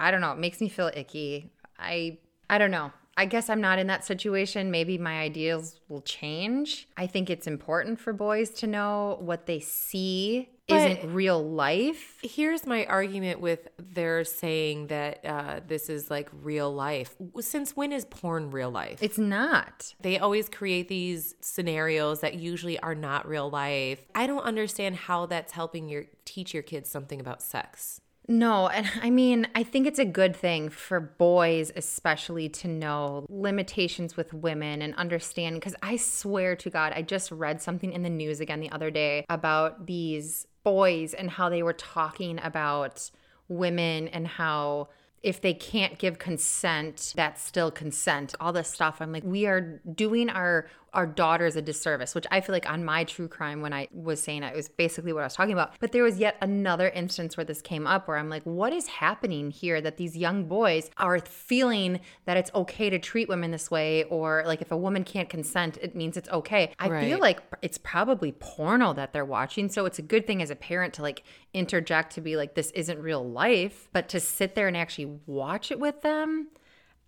I 0.00 0.10
don't 0.10 0.20
know, 0.20 0.32
it 0.32 0.38
makes 0.38 0.60
me 0.60 0.68
feel 0.68 0.90
icky. 0.94 1.52
I, 1.78 2.18
I 2.50 2.58
don't 2.58 2.72
know. 2.72 2.92
I 3.16 3.26
guess 3.26 3.48
I'm 3.48 3.60
not 3.60 3.78
in 3.78 3.86
that 3.88 4.04
situation. 4.04 4.70
Maybe 4.70 4.98
my 4.98 5.20
ideals 5.20 5.80
will 5.88 6.02
change. 6.02 6.88
I 6.96 7.06
think 7.06 7.30
it's 7.30 7.46
important 7.46 8.00
for 8.00 8.12
boys 8.12 8.50
to 8.50 8.66
know 8.66 9.18
what 9.20 9.46
they 9.46 9.60
see 9.60 10.48
But- 10.68 10.90
isn't 10.90 11.14
real 11.14 11.42
life. 11.42 12.18
Here's 12.22 12.66
my 12.66 12.86
argument 12.86 13.40
with 13.40 13.68
their 13.78 14.24
saying 14.24 14.88
that 14.88 15.24
uh, 15.24 15.60
this 15.66 15.88
is 15.88 16.10
like 16.10 16.28
real 16.42 16.74
life. 16.74 17.14
Since 17.40 17.76
when 17.76 17.92
is 17.92 18.04
porn 18.04 18.50
real 18.50 18.70
life? 18.70 19.02
It's 19.02 19.18
not. 19.18 19.94
they 20.00 20.18
always 20.18 20.48
create 20.48 20.88
these 20.88 21.34
scenarios 21.40 22.20
that 22.20 22.34
usually 22.34 22.78
are 22.80 22.94
not 22.94 23.28
real 23.28 23.48
life. 23.50 24.00
I 24.14 24.26
don't 24.26 24.42
understand 24.42 24.96
how 24.96 25.26
that's 25.26 25.52
helping 25.52 25.88
your 25.88 26.04
teach 26.24 26.52
your 26.54 26.62
kids 26.62 26.90
something 26.90 27.20
about 27.20 27.42
sex. 27.42 28.00
No, 28.26 28.68
and 28.68 28.90
I 29.02 29.10
mean, 29.10 29.48
I 29.54 29.62
think 29.62 29.86
it's 29.86 29.98
a 29.98 30.04
good 30.04 30.34
thing 30.36 30.68
for 30.68 31.00
boys, 31.00 31.72
especially, 31.76 32.48
to 32.50 32.68
know 32.68 33.26
limitations 33.28 34.16
with 34.16 34.32
women 34.32 34.82
and 34.82 34.94
understand. 34.94 35.56
Because 35.56 35.74
I 35.82 35.96
swear 35.96 36.56
to 36.56 36.70
God, 36.70 36.92
I 36.94 37.02
just 37.02 37.30
read 37.30 37.60
something 37.60 37.92
in 37.92 38.02
the 38.02 38.10
news 38.10 38.40
again 38.40 38.60
the 38.60 38.70
other 38.70 38.90
day 38.90 39.24
about 39.28 39.86
these 39.86 40.46
boys 40.62 41.14
and 41.14 41.30
how 41.30 41.48
they 41.48 41.62
were 41.62 41.74
talking 41.74 42.40
about 42.42 43.10
women 43.48 44.08
and 44.08 44.26
how 44.26 44.88
if 45.22 45.40
they 45.40 45.54
can't 45.54 45.98
give 45.98 46.18
consent, 46.18 47.14
that's 47.16 47.42
still 47.42 47.70
consent. 47.70 48.34
All 48.40 48.52
this 48.52 48.68
stuff. 48.68 48.98
I'm 49.00 49.10
like, 49.10 49.24
we 49.24 49.46
are 49.46 49.80
doing 49.94 50.28
our 50.28 50.68
our 50.94 51.06
daughters 51.06 51.56
a 51.56 51.62
disservice, 51.62 52.14
which 52.14 52.26
I 52.30 52.40
feel 52.40 52.54
like 52.54 52.70
on 52.70 52.84
my 52.84 53.04
true 53.04 53.28
crime 53.28 53.60
when 53.60 53.72
I 53.72 53.88
was 53.92 54.22
saying 54.22 54.42
it, 54.42 54.52
it 54.52 54.56
was 54.56 54.68
basically 54.68 55.12
what 55.12 55.20
I 55.20 55.26
was 55.26 55.34
talking 55.34 55.52
about. 55.52 55.72
But 55.80 55.92
there 55.92 56.02
was 56.02 56.18
yet 56.18 56.36
another 56.40 56.88
instance 56.88 57.36
where 57.36 57.44
this 57.44 57.60
came 57.60 57.86
up 57.86 58.08
where 58.08 58.16
I'm 58.16 58.28
like, 58.28 58.44
what 58.44 58.72
is 58.72 58.86
happening 58.86 59.50
here 59.50 59.80
that 59.80 59.96
these 59.96 60.16
young 60.16 60.46
boys 60.46 60.90
are 60.96 61.18
feeling 61.20 62.00
that 62.24 62.36
it's 62.36 62.50
okay 62.54 62.88
to 62.90 62.98
treat 62.98 63.28
women 63.28 63.50
this 63.50 63.70
way, 63.70 64.04
or 64.04 64.44
like 64.46 64.62
if 64.62 64.72
a 64.72 64.76
woman 64.76 65.04
can't 65.04 65.28
consent, 65.28 65.76
it 65.82 65.94
means 65.94 66.16
it's 66.16 66.28
okay. 66.30 66.72
I 66.78 66.88
feel 67.00 67.18
like 67.18 67.40
it's 67.60 67.78
probably 67.78 68.32
porno 68.32 68.92
that 68.94 69.12
they're 69.12 69.24
watching. 69.24 69.68
So 69.68 69.86
it's 69.86 69.98
a 69.98 70.02
good 70.02 70.26
thing 70.26 70.40
as 70.40 70.50
a 70.50 70.56
parent 70.56 70.94
to 70.94 71.02
like 71.02 71.24
interject 71.52 72.14
to 72.14 72.20
be 72.20 72.36
like, 72.36 72.54
this 72.54 72.70
isn't 72.70 72.98
real 73.00 73.28
life, 73.28 73.88
but 73.92 74.08
to 74.10 74.20
sit 74.20 74.54
there 74.54 74.68
and 74.68 74.76
actually 74.76 75.18
watch 75.26 75.70
it 75.70 75.80
with 75.80 76.02
them, 76.02 76.48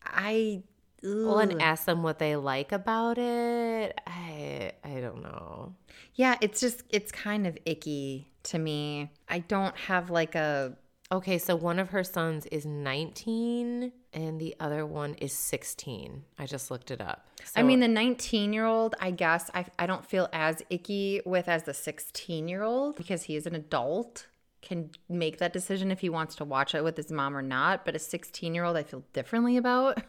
I. 0.04 0.62
Well, 1.02 1.38
and 1.38 1.60
ask 1.60 1.84
them 1.84 2.02
what 2.02 2.18
they 2.18 2.36
like 2.36 2.72
about 2.72 3.18
it. 3.18 3.98
I 4.06 4.72
I 4.84 5.00
don't 5.00 5.22
know. 5.22 5.74
Yeah, 6.14 6.36
it's 6.40 6.60
just 6.60 6.82
it's 6.90 7.12
kind 7.12 7.46
of 7.46 7.58
icky 7.64 8.28
to 8.44 8.58
me. 8.58 9.10
I 9.28 9.40
don't 9.40 9.76
have 9.76 10.10
like 10.10 10.34
a 10.34 10.76
Okay, 11.12 11.38
so 11.38 11.54
one 11.54 11.78
of 11.78 11.90
her 11.90 12.02
sons 12.02 12.46
is 12.46 12.66
19 12.66 13.92
and 14.12 14.40
the 14.40 14.56
other 14.58 14.84
one 14.84 15.14
is 15.14 15.32
16. 15.32 16.24
I 16.36 16.46
just 16.46 16.68
looked 16.68 16.90
it 16.90 17.00
up. 17.00 17.28
I 17.54 17.62
mean 17.62 17.78
the 17.78 17.86
19-year-old, 17.86 18.96
I 19.00 19.12
guess 19.12 19.48
I 19.54 19.66
I 19.78 19.86
don't 19.86 20.04
feel 20.04 20.28
as 20.32 20.62
icky 20.68 21.20
with 21.24 21.48
as 21.48 21.62
the 21.62 21.72
16-year-old 21.72 22.96
because 22.96 23.24
he 23.24 23.36
is 23.36 23.46
an 23.46 23.54
adult 23.54 24.26
can 24.62 24.90
make 25.08 25.38
that 25.38 25.52
decision 25.52 25.92
if 25.92 26.00
he 26.00 26.08
wants 26.08 26.34
to 26.34 26.44
watch 26.44 26.74
it 26.74 26.82
with 26.82 26.96
his 26.96 27.12
mom 27.12 27.36
or 27.36 27.42
not, 27.42 27.84
but 27.84 27.94
a 27.94 27.98
16-year-old 27.98 28.76
I 28.76 28.82
feel 28.82 29.04
differently 29.12 29.56
about. 29.56 30.02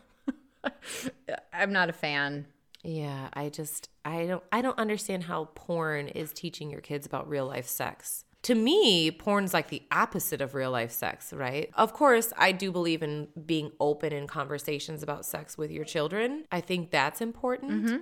I'm 1.53 1.71
not 1.71 1.89
a 1.89 1.93
fan. 1.93 2.47
Yeah, 2.83 3.29
I 3.33 3.49
just 3.49 3.89
I 4.05 4.25
don't 4.25 4.43
I 4.51 4.61
don't 4.61 4.77
understand 4.79 5.23
how 5.23 5.49
porn 5.55 6.07
is 6.07 6.31
teaching 6.31 6.69
your 6.69 6.81
kids 6.81 7.05
about 7.05 7.27
real 7.27 7.45
life 7.45 7.67
sex. 7.67 8.23
To 8.43 8.55
me, 8.55 9.11
porn's 9.11 9.53
like 9.53 9.69
the 9.69 9.83
opposite 9.91 10.41
of 10.41 10.53
real 10.53 10.71
life 10.71 10.91
sex, 10.91 11.33
right? 11.33 11.69
Of 11.73 11.91
course, 11.91 12.31
I 12.37 12.53
do 12.53 12.71
believe 12.71 13.03
in 13.03 13.27
being 13.45 13.71
open 13.79 14.13
in 14.13 14.27
conversations 14.27 15.03
about 15.03 15.25
sex 15.25 15.57
with 15.57 15.71
your 15.71 15.83
children. 15.83 16.45
I 16.51 16.61
think 16.61 16.91
that's 16.91 17.19
important. 17.19 17.71
Mm-hmm. 17.71 17.97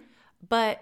But 0.48 0.82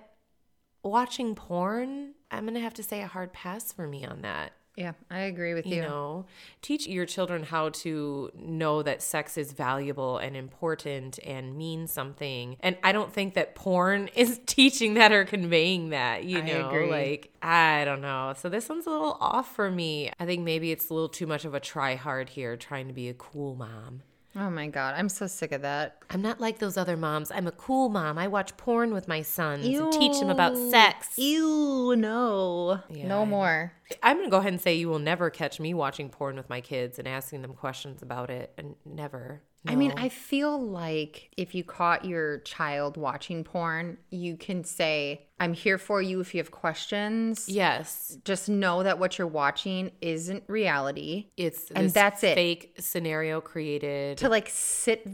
watching 0.83 1.35
porn, 1.35 2.15
I'm 2.29 2.43
going 2.43 2.55
to 2.55 2.59
have 2.59 2.73
to 2.73 2.83
say 2.83 3.01
a 3.01 3.07
hard 3.07 3.31
pass 3.31 3.71
for 3.71 3.87
me 3.87 4.05
on 4.05 4.21
that. 4.23 4.51
Yeah, 4.75 4.93
I 5.11 5.19
agree 5.19 5.53
with 5.53 5.67
You 5.67 5.75
you. 5.75 5.81
know, 5.83 6.25
teach 6.63 6.87
your 6.87 7.05
children 7.05 7.43
how 7.43 7.69
to 7.69 8.31
know 8.35 8.81
that 8.81 9.03
sex 9.03 9.37
is 9.37 9.53
valuable 9.53 10.17
and 10.17 10.35
important 10.35 11.19
and 11.23 11.55
means 11.55 11.91
something. 11.91 12.57
And 12.59 12.77
I 12.83 12.91
don't 12.91 13.13
think 13.13 13.35
that 13.35 13.53
porn 13.53 14.07
is 14.15 14.39
teaching 14.47 14.95
that 14.95 15.11
or 15.11 15.25
conveying 15.25 15.89
that, 15.89 16.23
you 16.23 16.39
I 16.39 16.41
know, 16.41 16.67
agree. 16.69 16.89
like 16.89 17.31
I 17.41 17.85
don't 17.85 18.01
know. 18.01 18.33
So 18.35 18.49
this 18.49 18.67
one's 18.67 18.87
a 18.87 18.89
little 18.89 19.15
off 19.21 19.53
for 19.55 19.69
me. 19.69 20.11
I 20.19 20.25
think 20.25 20.43
maybe 20.43 20.71
it's 20.71 20.89
a 20.89 20.93
little 20.93 21.09
too 21.09 21.27
much 21.27 21.45
of 21.45 21.53
a 21.53 21.59
try 21.59 21.93
hard 21.95 22.29
here 22.29 22.57
trying 22.57 22.87
to 22.87 22.93
be 22.93 23.09
a 23.09 23.13
cool 23.13 23.55
mom. 23.55 24.01
Oh 24.35 24.49
my 24.49 24.67
god, 24.67 24.95
I'm 24.97 25.09
so 25.09 25.27
sick 25.27 25.51
of 25.51 25.61
that. 25.61 25.97
I'm 26.09 26.21
not 26.21 26.41
like 26.41 26.57
those 26.57 26.75
other 26.75 26.97
moms. 26.97 27.29
I'm 27.31 27.45
a 27.45 27.51
cool 27.51 27.89
mom. 27.89 28.17
I 28.17 28.27
watch 28.27 28.57
porn 28.57 28.91
with 28.93 29.07
my 29.07 29.21
sons 29.21 29.65
and 29.65 29.91
teach 29.93 30.19
them 30.19 30.29
about 30.31 30.57
sex. 30.71 31.17
Ew, 31.17 31.95
no. 31.95 32.79
Yeah, 32.89 33.07
no 33.07 33.21
I- 33.21 33.25
more. 33.25 33.73
I'm 34.01 34.17
going 34.17 34.25
to 34.27 34.31
go 34.31 34.37
ahead 34.37 34.53
and 34.53 34.61
say 34.61 34.73
you 34.73 34.89
will 34.89 34.97
never 34.97 35.29
catch 35.29 35.59
me 35.59 35.75
watching 35.75 36.09
porn 36.09 36.35
with 36.35 36.49
my 36.49 36.61
kids 36.61 36.97
and 36.97 37.07
asking 37.07 37.43
them 37.43 37.53
questions 37.53 38.01
about 38.01 38.31
it. 38.31 38.51
And 38.57 38.75
never, 38.85 39.43
I 39.65 39.75
mean, 39.75 39.93
I 39.97 40.09
feel 40.09 40.59
like 40.61 41.31
if 41.37 41.55
you 41.55 41.63
caught 41.63 42.05
your 42.05 42.39
child 42.39 42.97
watching 42.97 43.43
porn, 43.43 43.97
you 44.09 44.35
can 44.35 44.63
say, 44.63 45.27
I'm 45.39 45.53
here 45.53 45.77
for 45.77 46.01
you 46.01 46.19
if 46.19 46.33
you 46.33 46.39
have 46.39 46.51
questions. 46.51 47.47
Yes, 47.49 48.17
Just 48.25 48.49
know 48.49 48.83
that 48.83 48.99
what 48.99 49.17
you're 49.17 49.27
watching 49.27 49.91
isn't 50.01 50.43
reality. 50.47 51.27
it's 51.37 51.71
And 51.71 51.85
this 51.85 51.93
that's 51.93 52.23
it. 52.23 52.35
Fake 52.35 52.75
scenario 52.79 53.41
created. 53.41 54.17
To 54.19 54.29
like 54.29 54.49
sit, 54.49 55.07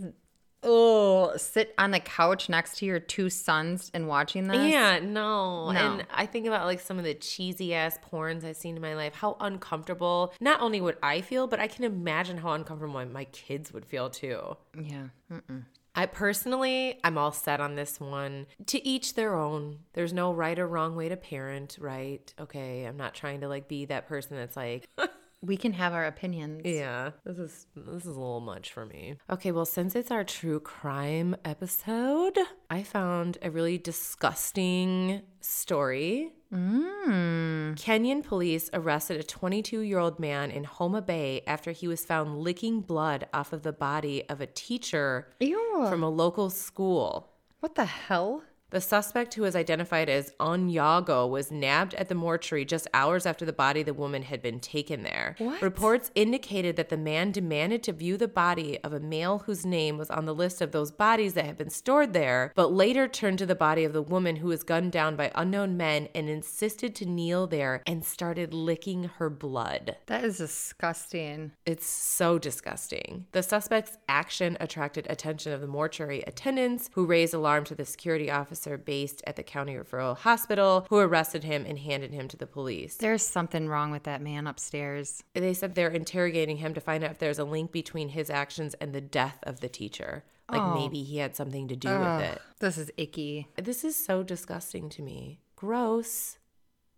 oh, 0.63 1.36
sit 1.38 1.74
on 1.78 1.91
the 1.91 2.00
couch 2.00 2.50
next 2.50 2.78
to 2.78 2.86
your 2.86 3.00
two 3.00 3.30
sons 3.30 3.91
and 3.93 4.08
watching 4.08 4.48
this. 4.48 4.72
Yeah, 4.72 5.00
no. 5.00 5.72
No. 5.72 5.80
And 5.80 6.06
I 6.13 6.26
think 6.26 6.48
about 6.48 6.65
like 6.65 6.80
some 6.80 6.98
of 6.98 7.06
the 7.06 7.13
cheesy 7.13 7.74
ass 7.74 7.98
porns 8.12 8.43
I've 8.43 8.58
seen 8.58 8.76
in 8.76 8.82
my 8.82 8.95
life, 8.95 9.13
how 9.13 9.38
uncomfortable 9.39 10.34
not 10.39 10.62
only 10.62 10.82
would 10.82 10.98
I 11.02 11.22
feel, 11.22 11.48
but 11.48 11.60
I 11.60 11.67
can 11.67 11.84
imagine 11.84 12.38
how 12.38 12.52
uncomfortable 12.52 13.06
my, 13.06 13.26
kids 13.32 13.72
would 13.74 13.86
feel 13.86 14.10
too. 14.10 14.58
Yeah. 14.80 15.08
Mm-mm. 15.32 15.65
I 15.95 16.06
personally, 16.06 17.00
I'm 17.04 17.17
all 17.17 17.32
set 17.32 17.60
on 17.60 17.76
this 17.76 18.00
one. 18.00 18.48
To 18.67 18.88
each 18.88 19.15
their 19.15 19.36
own. 19.36 19.80
There's 19.93 20.13
no 20.13 20.34
right 20.34 20.58
or 20.58 20.67
wrong 20.67 20.95
way 20.95 21.10
to 21.10 21.17
parent, 21.17 21.78
right? 21.80 22.34
Okay, 22.39 22.86
I'm 22.86 22.98
not 22.98 23.13
trying 23.13 23.41
to 23.41 23.48
like 23.48 23.67
be 23.67 23.86
that 23.86 24.08
person 24.08 24.38
that's 24.38 24.56
like, 24.56 24.88
We 25.41 25.56
can 25.56 25.73
have 25.73 25.93
our 25.93 26.06
opinions. 26.06 26.62
yeah, 26.65 27.12
this 27.23 27.38
is 27.38 27.67
this 27.75 28.04
is 28.04 28.08
a 28.08 28.19
little 28.19 28.41
much 28.41 28.73
for 28.73 28.86
me. 28.86 29.15
Okay, 29.30 29.52
well, 29.52 29.65
since 29.65 29.95
it's 29.95 30.12
our 30.12 30.23
true 30.25 30.60
crime 30.60 31.36
episode, 31.45 32.38
I 32.69 32.84
found 32.84 33.38
a 33.41 33.49
really 33.49 33.78
disgusting 33.78 35.21
story. 35.39 36.34
Mm. 36.54 37.75
Kenyan 37.75 38.23
police 38.23 38.69
arrested 38.73 39.19
a 39.19 39.23
22 39.23 39.80
year 39.82 39.99
old 39.99 40.19
man 40.19 40.52
in 40.52 40.63
Homa 40.65 41.02
Bay 41.02 41.41
after 41.47 41.71
he 41.71 41.88
was 41.88 42.04
found 42.04 42.39
licking 42.39 42.82
blood 42.82 43.28
off 43.34 43.54
of 43.54 43.63
the 43.63 43.71
body 43.71 44.28
of 44.28 44.41
a 44.41 44.47
teacher 44.47 45.30
Ew. 45.39 45.86
from 45.89 46.04
a 46.04 46.10
local 46.10 46.49
school. 46.49 47.30
what 47.60 47.75
the 47.75 47.86
hell? 47.86 48.43
The 48.71 48.82
suspect, 48.82 49.34
who 49.34 49.41
was 49.41 49.55
identified 49.55 50.10
as 50.10 50.34
Onyango, 50.39 51.27
was 51.27 51.51
nabbed 51.51 51.95
at 51.95 52.08
the 52.08 52.13
mortuary 52.13 52.65
just 52.65 52.88
hours 52.93 53.25
after 53.25 53.43
the 53.43 53.51
body 53.51 53.79
of 53.79 53.88
the 53.88 53.93
woman 53.95 54.21
had 54.21 54.43
been 54.43 54.60
taken 54.60 55.01
there. 55.01 55.36
What? 55.39 55.62
Reports 55.62 56.12
indicated 56.13 56.75
that 56.75 56.89
the 56.89 56.97
man 56.97 57.32
demanded 57.32 57.82
to 57.84 57.93
view 57.93 58.15
the 58.15 58.27
body 58.27 58.79
of 58.84 58.93
a 58.93 58.99
male 58.99 59.39
whose 59.39 59.65
name 59.65 59.97
was 59.97 60.12
on 60.12 60.25
the 60.25 60.36
list 60.36 60.62
of 60.62 60.71
those 60.71 60.91
bodies 60.91 61.34
that 61.34 61.45
had 61.45 61.58
been 61.58 61.71
stored 61.71 62.13
there, 62.13 62.51
but 62.55 62.71
later 62.71 63.08
turned 63.08 63.39
to 63.39 63.47
the 63.47 63.55
body 63.55 63.84
of 63.84 63.93
the 63.93 64.03
woman 64.03 64.36
who 64.36 64.49
was 64.49 64.62
gunned 64.62 64.91
down 64.91 65.15
by 65.15 65.32
unknown 65.34 65.75
men 65.75 66.08
and 66.13 66.29
insisted 66.29 66.93
to 66.95 67.05
kneel 67.08 67.47
there 67.47 67.82
and 67.88 68.05
started 68.05 68.53
licking 68.53 69.05
her 69.05 69.32
blood. 69.32 69.95
That 70.05 70.23
is 70.23 70.38
disgusting. 70.38 71.53
It's 71.65 71.88
so 71.88 72.38
disgusting. 72.38 73.25
The 73.32 73.41
suspect's 73.41 73.97
action 74.08 74.58
attracted 74.60 75.08
attention 75.10 75.53
of 75.53 75.62
the 75.62 75.67
mortuary 75.67 76.23
attendants, 76.27 76.91
who 76.93 77.08
raised 77.08 77.34
alarm 77.34 77.63
to 77.65 77.75
the 77.75 77.86
security 77.86 78.29
officer 78.29 78.59
based 78.78 79.22
at 79.28 79.36
the 79.36 79.43
county 79.43 79.76
referral 79.76 80.17
hospital, 80.17 80.86
who 80.89 80.98
arrested 80.98 81.43
him 81.43 81.65
and 81.67 81.80
handed 81.80 82.12
him 82.13 82.28
to 82.30 82.38
the 82.38 82.48
police. 82.48 82.95
There's 82.98 83.24
something 83.26 83.67
wrong 83.67 83.91
with 83.91 84.04
that 84.04 84.22
man 84.22 84.48
upstairs. 84.48 85.24
They 85.34 85.54
said 85.54 85.76
they're 85.76 85.89
interrogating 85.89 86.58
him 86.58 86.74
to 86.74 86.82
find 86.82 87.04
out 87.04 87.12
if 87.12 87.19
there's 87.19 87.39
a 87.39 87.43
link 87.45 87.72
between 87.72 88.10
his 88.10 88.30
actions 88.30 88.74
and 88.76 88.93
the 88.93 89.02
death 89.02 89.39
of 89.43 89.60
the 89.60 89.69
teacher. 89.69 90.24
Like 90.50 90.62
Oh. 90.62 90.74
maybe 90.74 91.04
he 91.04 91.17
had 91.17 91.36
something 91.36 91.67
to 91.67 91.76
do 91.76 91.89
Ugh, 91.89 92.22
with 92.22 92.32
it. 92.32 92.41
This 92.60 92.78
is 92.78 92.91
icky. 92.98 93.48
This 93.56 93.84
is 93.84 93.95
so 93.95 94.24
disgusting 94.24 94.89
to 94.89 95.02
me. 95.04 95.41
Gross. 95.56 96.38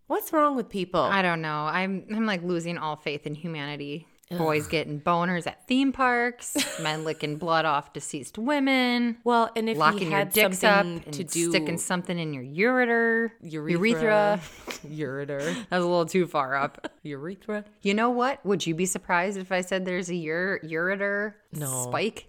What's 0.07 0.31
wrong 0.33 0.55
with 0.55 0.69
people? 0.69 1.01
I 1.01 1.21
don't 1.21 1.41
know. 1.41 1.65
I'm 1.65 2.05
I'm 2.13 2.25
like 2.25 2.43
losing 2.43 2.77
all 2.77 2.95
faith 2.95 3.25
in 3.25 3.35
humanity. 3.35 4.07
Boys 4.37 4.67
getting 4.67 4.99
boners 5.01 5.45
at 5.47 5.67
theme 5.67 5.91
parks, 5.91 6.55
men 6.79 7.03
licking 7.05 7.37
blood 7.37 7.65
off 7.65 7.93
deceased 7.93 8.37
women, 8.37 9.17
well, 9.23 9.49
and 9.55 9.69
if 9.69 9.77
locking 9.77 9.99
he 9.99 10.05
your 10.05 10.17
had 10.19 10.31
dicks 10.33 10.63
up 10.63 10.85
and 10.85 11.13
to 11.13 11.23
do 11.23 11.49
sticking 11.49 11.77
something 11.77 12.17
in 12.17 12.33
your 12.33 12.43
ureter, 12.43 13.31
urethra, 13.41 14.39
ureter, 14.87 15.39
That 15.69 15.77
was 15.77 15.85
a 15.85 15.87
little 15.87 16.05
too 16.05 16.27
far 16.27 16.55
up. 16.55 16.91
urethra. 17.03 17.65
You 17.81 17.93
know 17.93 18.09
what? 18.09 18.45
Would 18.45 18.65
you 18.65 18.75
be 18.75 18.85
surprised 18.85 19.37
if 19.37 19.51
I 19.51 19.61
said 19.61 19.85
there's 19.85 20.09
a 20.09 20.15
ure- 20.15 20.59
ureter 20.63 21.33
No. 21.53 21.83
spike? 21.89 22.27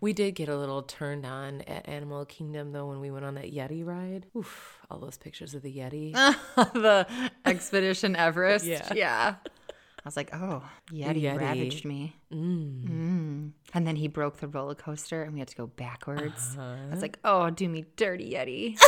We 0.00 0.12
did 0.12 0.36
get 0.36 0.48
a 0.48 0.56
little 0.56 0.82
turned 0.82 1.26
on 1.26 1.62
at 1.62 1.88
Animal 1.88 2.24
Kingdom 2.24 2.70
though 2.70 2.86
when 2.86 3.00
we 3.00 3.10
went 3.10 3.24
on 3.24 3.34
that 3.34 3.52
Yeti 3.52 3.84
ride. 3.84 4.26
Oof, 4.36 4.78
all 4.88 5.00
those 5.00 5.18
pictures 5.18 5.54
of 5.54 5.62
the 5.62 5.72
Yeti. 5.76 6.12
the 6.54 7.04
Expedition 7.44 8.14
Everest. 8.14 8.64
Yeah. 8.64 8.92
Yeah. 8.94 9.34
I 10.08 10.10
was 10.10 10.16
like, 10.16 10.30
oh, 10.32 10.62
Yeti, 10.90 11.20
Yeti. 11.20 11.38
ravaged 11.38 11.84
me. 11.84 12.16
Mm. 12.32 13.52
And 13.74 13.86
then 13.86 13.94
he 13.94 14.08
broke 14.08 14.38
the 14.38 14.48
roller 14.48 14.74
coaster 14.74 15.22
and 15.22 15.34
we 15.34 15.38
had 15.38 15.48
to 15.48 15.54
go 15.54 15.66
backwards. 15.66 16.56
I 16.58 16.88
was 16.90 17.02
like, 17.02 17.18
oh, 17.24 17.50
do 17.50 17.68
me 17.68 17.84
dirty, 17.94 18.32
Yeti. 18.32 18.78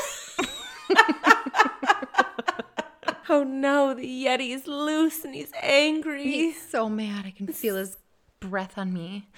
oh 3.28 3.44
no, 3.44 3.92
the 3.92 4.24
Yeti's 4.24 4.66
loose 4.66 5.22
and 5.22 5.34
he's 5.34 5.52
angry. 5.60 6.22
He's 6.24 6.70
so 6.70 6.88
mad. 6.88 7.26
I 7.26 7.32
can 7.32 7.48
feel 7.48 7.76
his 7.76 7.98
breath 8.40 8.78
on 8.78 8.94
me. 8.94 9.28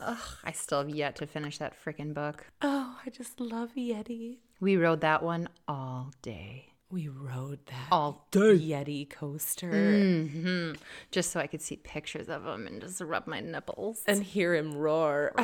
Ugh, 0.00 0.18
I 0.42 0.50
still 0.50 0.78
have 0.78 0.90
yet 0.90 1.14
to 1.16 1.26
finish 1.28 1.58
that 1.58 1.74
freaking 1.80 2.14
book. 2.14 2.46
oh, 2.62 2.98
I 3.06 3.10
just 3.10 3.38
love 3.38 3.70
Yeti. 3.76 4.38
We 4.58 4.76
rode 4.76 5.02
that 5.02 5.22
one 5.22 5.48
all 5.68 6.10
day. 6.20 6.72
We 6.90 7.08
rode 7.08 7.58
that 7.66 7.88
All 7.92 8.26
day 8.30 8.58
Yeti 8.58 9.08
coaster 9.10 9.68
hmm 9.70 10.72
Just 11.10 11.32
so 11.32 11.40
I 11.40 11.46
could 11.46 11.60
see 11.60 11.76
pictures 11.76 12.28
of 12.30 12.46
him 12.46 12.66
and 12.66 12.80
just 12.80 13.00
rub 13.02 13.26
my 13.26 13.40
nipples. 13.40 14.02
and 14.06 14.22
hear 14.22 14.54
him 14.54 14.74
roar. 14.74 15.32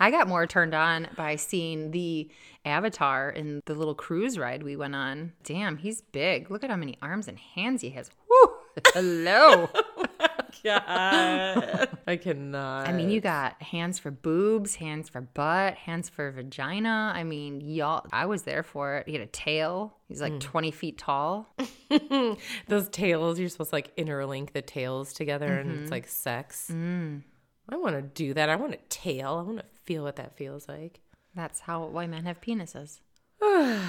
I 0.00 0.10
got 0.10 0.28
more 0.28 0.46
turned 0.46 0.74
on 0.74 1.08
by 1.16 1.36
seeing 1.36 1.90
the 1.92 2.28
avatar 2.64 3.30
in 3.30 3.60
the 3.66 3.74
little 3.74 3.94
cruise 3.94 4.38
ride 4.38 4.62
we 4.62 4.76
went 4.76 4.94
on. 4.94 5.32
Damn, 5.44 5.76
he's 5.78 6.00
big. 6.02 6.50
Look 6.50 6.62
at 6.64 6.70
how 6.70 6.76
many 6.76 6.96
arms 7.02 7.26
and 7.28 7.38
hands 7.38 7.82
he 7.82 7.90
has. 7.90 8.10
Woo! 8.28 8.50
Hello. 8.94 9.68
I 10.64 12.18
cannot. 12.20 12.88
I 12.88 12.92
mean, 12.92 13.10
you 13.10 13.20
got 13.20 13.60
hands 13.62 13.98
for 13.98 14.10
boobs, 14.10 14.76
hands 14.76 15.08
for 15.08 15.20
butt, 15.20 15.74
hands 15.74 16.08
for 16.08 16.30
vagina. 16.30 17.12
I 17.14 17.24
mean, 17.24 17.60
y'all, 17.60 18.06
I 18.12 18.26
was 18.26 18.42
there 18.42 18.62
for 18.62 18.96
it. 18.96 19.06
He 19.06 19.12
had 19.12 19.22
a 19.22 19.26
tail. 19.26 19.96
He's 20.08 20.20
like 20.20 20.32
hmm. 20.32 20.38
20 20.38 20.70
feet 20.70 20.98
tall. 20.98 21.54
those 22.68 22.88
tails, 22.90 23.38
you're 23.38 23.48
supposed 23.48 23.70
to 23.70 23.76
like 23.76 23.94
interlink 23.96 24.52
the 24.52 24.62
tails 24.62 25.12
together 25.12 25.46
and 25.46 25.70
it's 25.70 25.80
mm-hmm. 25.82 25.90
like 25.90 26.08
sex. 26.08 26.70
Mm. 26.72 27.22
I 27.68 27.76
want 27.76 27.96
to 27.96 28.02
do 28.02 28.34
that. 28.34 28.48
I 28.48 28.56
want 28.56 28.74
a 28.74 28.78
tail. 28.88 29.36
I 29.38 29.42
want 29.42 29.58
to 29.58 29.64
feel 29.84 30.02
what 30.02 30.16
that 30.16 30.36
feels 30.36 30.68
like. 30.68 31.00
That's 31.34 31.60
how 31.60 31.86
white 31.86 32.10
men 32.10 32.24
have 32.24 32.40
penises. 32.40 33.00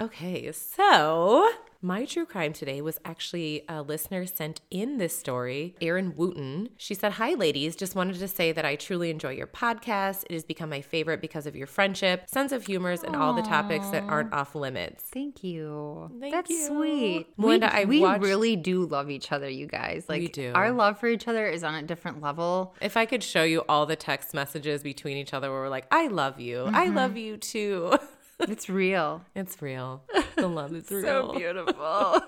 Okay, 0.00 0.50
so 0.52 1.48
my 1.84 2.04
true 2.04 2.24
crime 2.24 2.52
today 2.52 2.80
was 2.80 3.00
actually 3.04 3.64
a 3.68 3.82
listener 3.82 4.24
sent 4.24 4.60
in 4.70 4.98
this 4.98 5.18
story, 5.18 5.74
Erin 5.80 6.14
Wooten. 6.16 6.68
She 6.76 6.94
said, 6.94 7.12
Hi, 7.14 7.34
ladies. 7.34 7.74
Just 7.74 7.96
wanted 7.96 8.20
to 8.20 8.28
say 8.28 8.52
that 8.52 8.64
I 8.64 8.76
truly 8.76 9.10
enjoy 9.10 9.30
your 9.30 9.48
podcast. 9.48 10.22
It 10.30 10.34
has 10.34 10.44
become 10.44 10.70
my 10.70 10.80
favorite 10.80 11.20
because 11.20 11.44
of 11.44 11.56
your 11.56 11.66
friendship, 11.66 12.30
sense 12.30 12.52
of 12.52 12.64
humors, 12.64 13.02
and 13.02 13.16
all 13.16 13.34
the 13.34 13.42
topics 13.42 13.88
that 13.88 14.04
aren't 14.04 14.32
off 14.32 14.54
limits. 14.54 15.02
Thank 15.02 15.42
you. 15.42 16.08
Thank 16.20 16.32
That's 16.32 16.50
you. 16.50 16.66
sweet. 16.68 17.26
Melinda, 17.36 17.70
we 17.74 17.80
I 17.80 17.84
we 17.84 18.00
watched- 18.00 18.22
really 18.22 18.54
do 18.54 18.86
love 18.86 19.10
each 19.10 19.32
other, 19.32 19.48
you 19.48 19.66
guys. 19.66 20.06
Like 20.08 20.32
do. 20.32 20.52
our 20.54 20.70
love 20.70 21.00
for 21.00 21.08
each 21.08 21.26
other 21.26 21.48
is 21.48 21.64
on 21.64 21.74
a 21.74 21.82
different 21.82 22.20
level. 22.20 22.76
If 22.80 22.96
I 22.96 23.06
could 23.06 23.24
show 23.24 23.42
you 23.42 23.64
all 23.68 23.86
the 23.86 23.96
text 23.96 24.34
messages 24.34 24.84
between 24.84 25.16
each 25.16 25.34
other 25.34 25.50
where 25.50 25.62
we're 25.62 25.68
like, 25.68 25.86
I 25.90 26.06
love 26.06 26.38
you. 26.38 26.66
I 26.66 26.86
mm-hmm. 26.86 26.96
love 26.96 27.16
you 27.16 27.36
too. 27.38 27.98
It's 28.48 28.68
real. 28.68 29.22
it's 29.34 29.60
real. 29.62 30.02
The 30.36 30.48
love 30.48 30.72
is 30.74 30.90
real. 30.90 31.02
So 31.02 31.32
beautiful. 31.38 32.22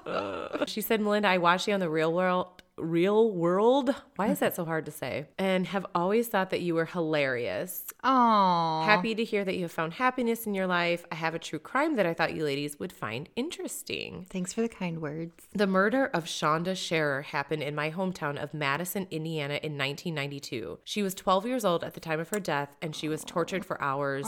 She 0.67 0.81
said, 0.81 1.01
Melinda, 1.01 1.29
I 1.29 1.39
watched 1.39 1.69
you 1.69 1.75
on 1.75 1.81
the 1.81 1.91
real 1.91 2.13
world. 2.13 2.63
Real 2.77 3.31
world? 3.31 3.95
Why 4.17 4.29
is 4.29 4.41
that 4.41 4.57
so 4.57 4.65
hard 4.65 4.85
to 4.87 4.91
say? 4.93 5.27
And 5.39 5.67
have 5.69 5.87
always 5.95 6.29
thought 6.29 6.51
that 6.51 6.61
you 6.61 6.75
were 6.75 6.87
hilarious. 6.87 7.85
Oh, 8.03 8.83
Happy 8.85 9.15
to 9.15 9.25
hear 9.25 9.45
that 9.45 9.55
you 9.55 9.63
have 9.63 9.73
found 9.73 9.95
happiness 9.95 10.47
in 10.47 10.55
your 10.55 10.67
life. 10.67 11.05
I 11.13 11.15
have 11.15 11.35
a 11.35 11.39
true 11.39 11.59
crime 11.59 11.97
that 11.97 12.07
I 12.07 12.15
thought 12.15 12.35
you 12.35 12.45
ladies 12.45 12.79
would 12.81 12.93
find 12.93 13.29
interesting. 13.37 14.27
Thanks 14.29 14.53
for 14.53 14.61
the 14.63 14.69
kind 14.69 15.01
words. 15.01 15.47
The 15.53 15.67
murder 15.67 16.07
of 16.07 16.25
Shanda 16.25 16.77
Sharer 16.77 17.23
happened 17.23 17.63
in 17.63 17.75
my 17.75 17.91
hometown 17.91 18.43
of 18.43 18.53
Madison, 18.53 19.07
Indiana 19.11 19.55
in 19.63 19.79
1992. 19.79 20.81
She 20.85 21.03
was 21.03 21.15
12 21.15 21.47
years 21.47 21.65
old 21.65 21.85
at 21.85 21.95
the 21.95 22.01
time 22.01 22.19
of 22.19 22.31
her 22.31 22.41
death 22.41 22.71
and 22.83 22.95
she 22.97 23.09
was 23.09 23.25
tortured 23.25 23.65
for 23.65 23.81
hours. 23.81 24.27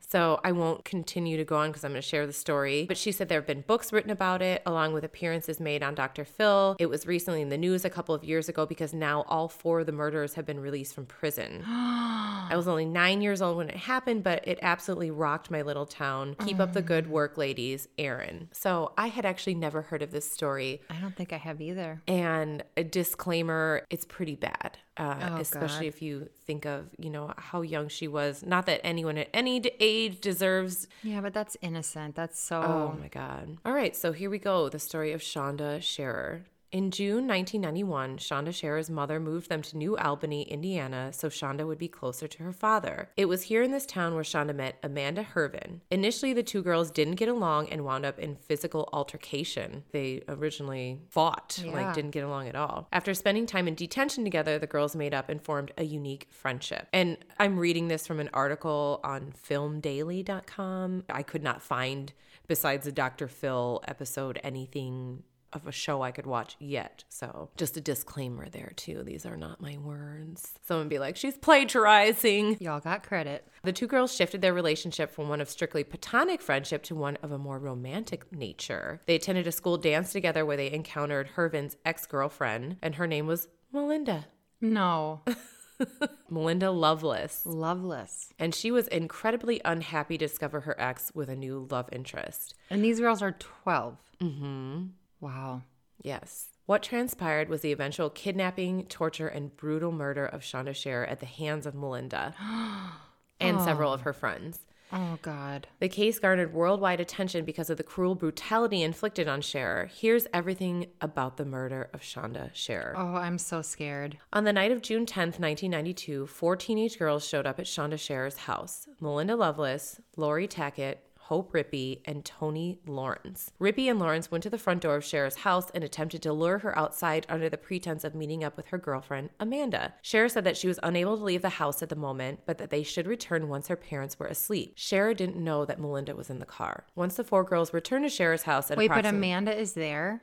So 0.00 0.40
I 0.44 0.52
won't 0.52 0.84
continue 0.84 1.36
to 1.36 1.44
go 1.44 1.56
on 1.56 1.70
because 1.70 1.84
I'm 1.84 1.90
going 1.92 2.02
to 2.02 2.06
share 2.08 2.26
the 2.26 2.32
story. 2.32 2.84
But 2.86 2.96
she 2.96 3.10
said 3.10 3.28
there 3.28 3.40
have 3.40 3.46
been 3.46 3.62
books 3.62 3.92
written 3.92 4.10
about 4.10 4.42
it, 4.42 4.62
along 4.64 4.92
with 4.92 5.02
appearances 5.04 5.58
made 5.58 5.82
on 5.82 5.94
Dr. 5.94 6.24
Phil. 6.24 6.76
It 6.78 6.86
was 6.86 7.06
recently 7.06 7.42
in 7.42 7.48
the 7.48 7.58
news 7.64 7.84
a 7.84 7.90
couple 7.90 8.14
of 8.14 8.22
years 8.24 8.48
ago 8.48 8.66
because 8.66 8.92
now 8.92 9.24
all 9.28 9.48
four 9.48 9.80
of 9.80 9.86
the 9.86 9.92
murderers 9.92 10.34
have 10.34 10.44
been 10.44 10.60
released 10.60 10.94
from 10.94 11.06
prison. 11.06 11.62
I 11.66 12.52
was 12.54 12.68
only 12.68 12.84
nine 12.84 13.22
years 13.22 13.40
old 13.40 13.56
when 13.56 13.70
it 13.70 13.76
happened, 13.76 14.22
but 14.22 14.46
it 14.46 14.58
absolutely 14.60 15.10
rocked 15.10 15.50
my 15.50 15.62
little 15.62 15.86
town. 15.86 16.36
Keep 16.46 16.60
up 16.60 16.72
the 16.74 16.82
good 16.82 17.06
work, 17.08 17.38
ladies. 17.38 17.88
Erin. 17.98 18.48
So 18.52 18.92
I 18.98 19.06
had 19.06 19.24
actually 19.24 19.54
never 19.54 19.80
heard 19.82 20.02
of 20.02 20.10
this 20.10 20.30
story. 20.30 20.82
I 20.90 20.96
don't 21.00 21.16
think 21.16 21.32
I 21.32 21.38
have 21.38 21.60
either. 21.60 22.02
And 22.06 22.62
a 22.76 22.84
disclaimer, 22.84 23.86
it's 23.90 24.04
pretty 24.04 24.36
bad. 24.36 24.78
Uh, 24.96 25.12
Oh, 25.32 25.36
especially 25.38 25.86
God. 25.86 25.94
if 25.94 26.02
you 26.02 26.28
think 26.46 26.66
of, 26.66 26.86
you 26.98 27.10
know, 27.10 27.32
how 27.36 27.62
young 27.62 27.88
she 27.88 28.06
was. 28.06 28.44
Not 28.44 28.66
that 28.66 28.80
anyone 28.84 29.16
at 29.18 29.28
any 29.34 29.56
age 29.80 30.20
deserves 30.20 30.86
Yeah, 31.02 31.20
but 31.20 31.32
that's 31.32 31.56
innocent. 31.62 32.14
That's 32.14 32.38
so. 32.38 32.60
Oh 32.62 32.96
my 33.00 33.08
God. 33.08 33.56
All 33.64 33.72
right, 33.72 33.96
so 33.96 34.12
here 34.12 34.30
we 34.30 34.38
go 34.38 34.68
the 34.68 34.78
story 34.78 35.12
of 35.12 35.20
Shanda 35.20 35.82
Sharer. 35.82 36.44
In 36.74 36.90
June 36.90 37.28
1991, 37.28 38.18
Shanda 38.18 38.52
Sharer's 38.52 38.90
mother 38.90 39.20
moved 39.20 39.48
them 39.48 39.62
to 39.62 39.76
New 39.78 39.96
Albany, 39.96 40.42
Indiana, 40.42 41.12
so 41.12 41.28
Shanda 41.28 41.64
would 41.64 41.78
be 41.78 41.86
closer 41.86 42.26
to 42.26 42.42
her 42.42 42.52
father. 42.52 43.10
It 43.16 43.26
was 43.26 43.42
here 43.42 43.62
in 43.62 43.70
this 43.70 43.86
town 43.86 44.16
where 44.16 44.24
Shanda 44.24 44.56
met 44.56 44.80
Amanda 44.82 45.22
Heavrin. 45.22 45.82
Initially, 45.92 46.32
the 46.32 46.42
two 46.42 46.64
girls 46.64 46.90
didn't 46.90 47.14
get 47.14 47.28
along 47.28 47.68
and 47.68 47.84
wound 47.84 48.04
up 48.04 48.18
in 48.18 48.34
physical 48.34 48.88
altercation. 48.92 49.84
They 49.92 50.24
originally 50.26 50.98
fought, 51.10 51.62
Yeah. 51.64 51.70
like, 51.70 51.94
didn't 51.94 52.10
get 52.10 52.24
along 52.24 52.48
at 52.48 52.56
all. 52.56 52.88
After 52.90 53.14
spending 53.14 53.46
time 53.46 53.68
in 53.68 53.76
detention 53.76 54.24
together, 54.24 54.58
the 54.58 54.66
girls 54.66 54.96
made 54.96 55.14
up 55.14 55.28
and 55.28 55.40
formed 55.40 55.70
a 55.78 55.84
unique 55.84 56.26
friendship. 56.32 56.88
And 56.92 57.18
I'm 57.38 57.56
reading 57.56 57.86
this 57.86 58.04
from 58.04 58.18
an 58.18 58.30
article 58.34 58.98
on 59.04 59.32
filmdaily.com. 59.48 61.04
I 61.08 61.22
could 61.22 61.44
not 61.44 61.62
find, 61.62 62.12
besides 62.48 62.84
the 62.84 62.90
Dr. 62.90 63.28
Phil 63.28 63.80
episode, 63.86 64.40
anything 64.42 65.22
of 65.54 65.66
a 65.66 65.72
show 65.72 66.02
I 66.02 66.10
could 66.10 66.26
watch 66.26 66.56
yet. 66.58 67.04
So 67.08 67.50
just 67.56 67.76
a 67.76 67.80
disclaimer 67.80 68.48
there 68.48 68.72
too. 68.76 69.02
These 69.02 69.26
are 69.26 69.36
not 69.36 69.60
my 69.60 69.76
words. 69.78 70.52
Someone 70.66 70.88
be 70.88 70.98
like, 70.98 71.16
she's 71.16 71.38
plagiarizing. 71.38 72.56
Y'all 72.60 72.80
got 72.80 73.02
credit. 73.02 73.46
The 73.62 73.72
two 73.72 73.86
girls 73.86 74.14
shifted 74.14 74.42
their 74.42 74.54
relationship 74.54 75.10
from 75.10 75.28
one 75.28 75.40
of 75.40 75.48
strictly 75.48 75.84
platonic 75.84 76.42
friendship 76.42 76.82
to 76.84 76.94
one 76.94 77.16
of 77.22 77.32
a 77.32 77.38
more 77.38 77.58
romantic 77.58 78.30
nature. 78.32 79.00
They 79.06 79.14
attended 79.14 79.46
a 79.46 79.52
school 79.52 79.78
dance 79.78 80.12
together 80.12 80.44
where 80.44 80.56
they 80.56 80.70
encountered 80.70 81.30
Heavrin's 81.36 81.76
ex 81.84 82.06
girlfriend, 82.06 82.76
and 82.82 82.96
her 82.96 83.06
name 83.06 83.26
was 83.26 83.48
Melinda. 83.72 84.26
No. 84.60 85.22
Melinda 86.30 86.70
Lovelace. 86.70 87.42
Loveless. 87.44 88.32
And 88.38 88.54
she 88.54 88.70
was 88.70 88.88
incredibly 88.88 89.60
unhappy 89.64 90.18
to 90.18 90.26
discover 90.26 90.60
her 90.60 90.80
ex 90.80 91.10
with 91.14 91.28
a 91.28 91.36
new 91.36 91.66
love 91.70 91.88
interest. 91.92 92.54
And 92.70 92.84
these 92.84 93.00
girls 93.00 93.22
are 93.22 93.32
12. 93.32 93.96
Mm-hmm. 94.20 94.84
Wow. 95.24 95.62
Yes. 96.02 96.50
What 96.66 96.82
transpired 96.82 97.48
was 97.48 97.62
the 97.62 97.72
eventual 97.72 98.10
kidnapping, 98.10 98.84
torture, 98.88 99.26
and 99.26 99.56
brutal 99.56 99.90
murder 99.90 100.26
of 100.26 100.42
Shanda 100.42 100.74
Sharer 100.74 101.06
at 101.06 101.20
the 101.20 101.26
hands 101.26 101.64
of 101.64 101.74
Melinda 101.74 102.34
and 103.40 103.56
oh. 103.56 103.64
several 103.64 103.90
of 103.90 104.02
her 104.02 104.12
friends. 104.12 104.66
Oh, 104.92 105.18
God. 105.22 105.66
The 105.80 105.88
case 105.88 106.18
garnered 106.18 106.52
worldwide 106.52 107.00
attention 107.00 107.46
because 107.46 107.70
of 107.70 107.78
the 107.78 107.82
cruel 107.82 108.14
brutality 108.14 108.82
inflicted 108.82 109.26
on 109.26 109.40
Sharer. 109.40 109.90
Here's 109.92 110.26
everything 110.34 110.88
about 111.00 111.38
the 111.38 111.46
murder 111.46 111.88
of 111.94 112.02
Shanda 112.02 112.50
Sharer. 112.52 112.92
Oh, 112.94 113.14
I'm 113.14 113.38
so 113.38 113.62
scared. 113.62 114.18
On 114.30 114.44
the 114.44 114.52
night 114.52 114.72
of 114.72 114.82
June 114.82 115.06
10th, 115.06 115.40
1992, 115.40 116.26
four 116.26 116.54
teenage 116.54 116.98
girls 116.98 117.26
showed 117.26 117.46
up 117.46 117.58
at 117.58 117.64
Shanda 117.64 117.98
Sharer's 117.98 118.36
house 118.36 118.86
Melinda 119.00 119.36
Lovelace, 119.36 120.00
Laurie 120.16 120.46
Tackett, 120.46 120.96
Hope 121.28 121.52
Rippey, 121.54 122.00
and 122.04 122.22
Toni 122.22 122.78
Lawrence. 122.86 123.50
Rippey 123.58 123.88
and 123.90 123.98
Lawrence 123.98 124.30
went 124.30 124.42
to 124.42 124.50
the 124.50 124.58
front 124.58 124.82
door 124.82 124.96
of 124.96 125.04
Sharer's 125.04 125.36
house 125.36 125.70
and 125.74 125.82
attempted 125.82 126.20
to 126.22 126.34
lure 126.34 126.58
her 126.58 126.76
outside 126.78 127.24
under 127.30 127.48
the 127.48 127.56
pretense 127.56 128.04
of 128.04 128.14
meeting 128.14 128.44
up 128.44 128.58
with 128.58 128.66
her 128.66 128.76
girlfriend, 128.76 129.30
Amanda. 129.40 129.94
Sharer 130.02 130.28
said 130.28 130.44
that 130.44 130.58
she 130.58 130.68
was 130.68 130.78
unable 130.82 131.16
to 131.16 131.24
leave 131.24 131.40
the 131.40 131.48
house 131.48 131.82
at 131.82 131.88
the 131.88 131.96
moment, 131.96 132.40
but 132.44 132.58
that 132.58 132.68
they 132.68 132.82
should 132.82 133.06
return 133.06 133.48
once 133.48 133.68
her 133.68 133.76
parents 133.76 134.18
were 134.18 134.26
asleep. 134.26 134.74
Sharer 134.76 135.14
didn't 135.14 135.42
know 135.42 135.64
that 135.64 135.80
Melinda 135.80 136.14
was 136.14 136.28
in 136.28 136.40
the 136.40 136.44
car. 136.44 136.84
Once 136.94 137.14
the 137.16 137.24
four 137.24 137.42
girls 137.42 137.72
returned 137.72 138.04
to 138.04 138.10
Sharer's 138.10 138.42
house 138.42 138.70
at 138.70 138.76
Wait, 138.76 138.90
but 138.90 139.06
Amanda 139.06 139.58
is 139.58 139.72
there? 139.72 140.22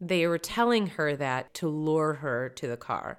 they 0.00 0.26
were 0.26 0.38
telling 0.38 0.86
her 0.86 1.14
that 1.16 1.52
to 1.52 1.68
lure 1.68 2.14
her 2.14 2.48
to 2.48 2.66
the 2.66 2.78
car 2.78 3.18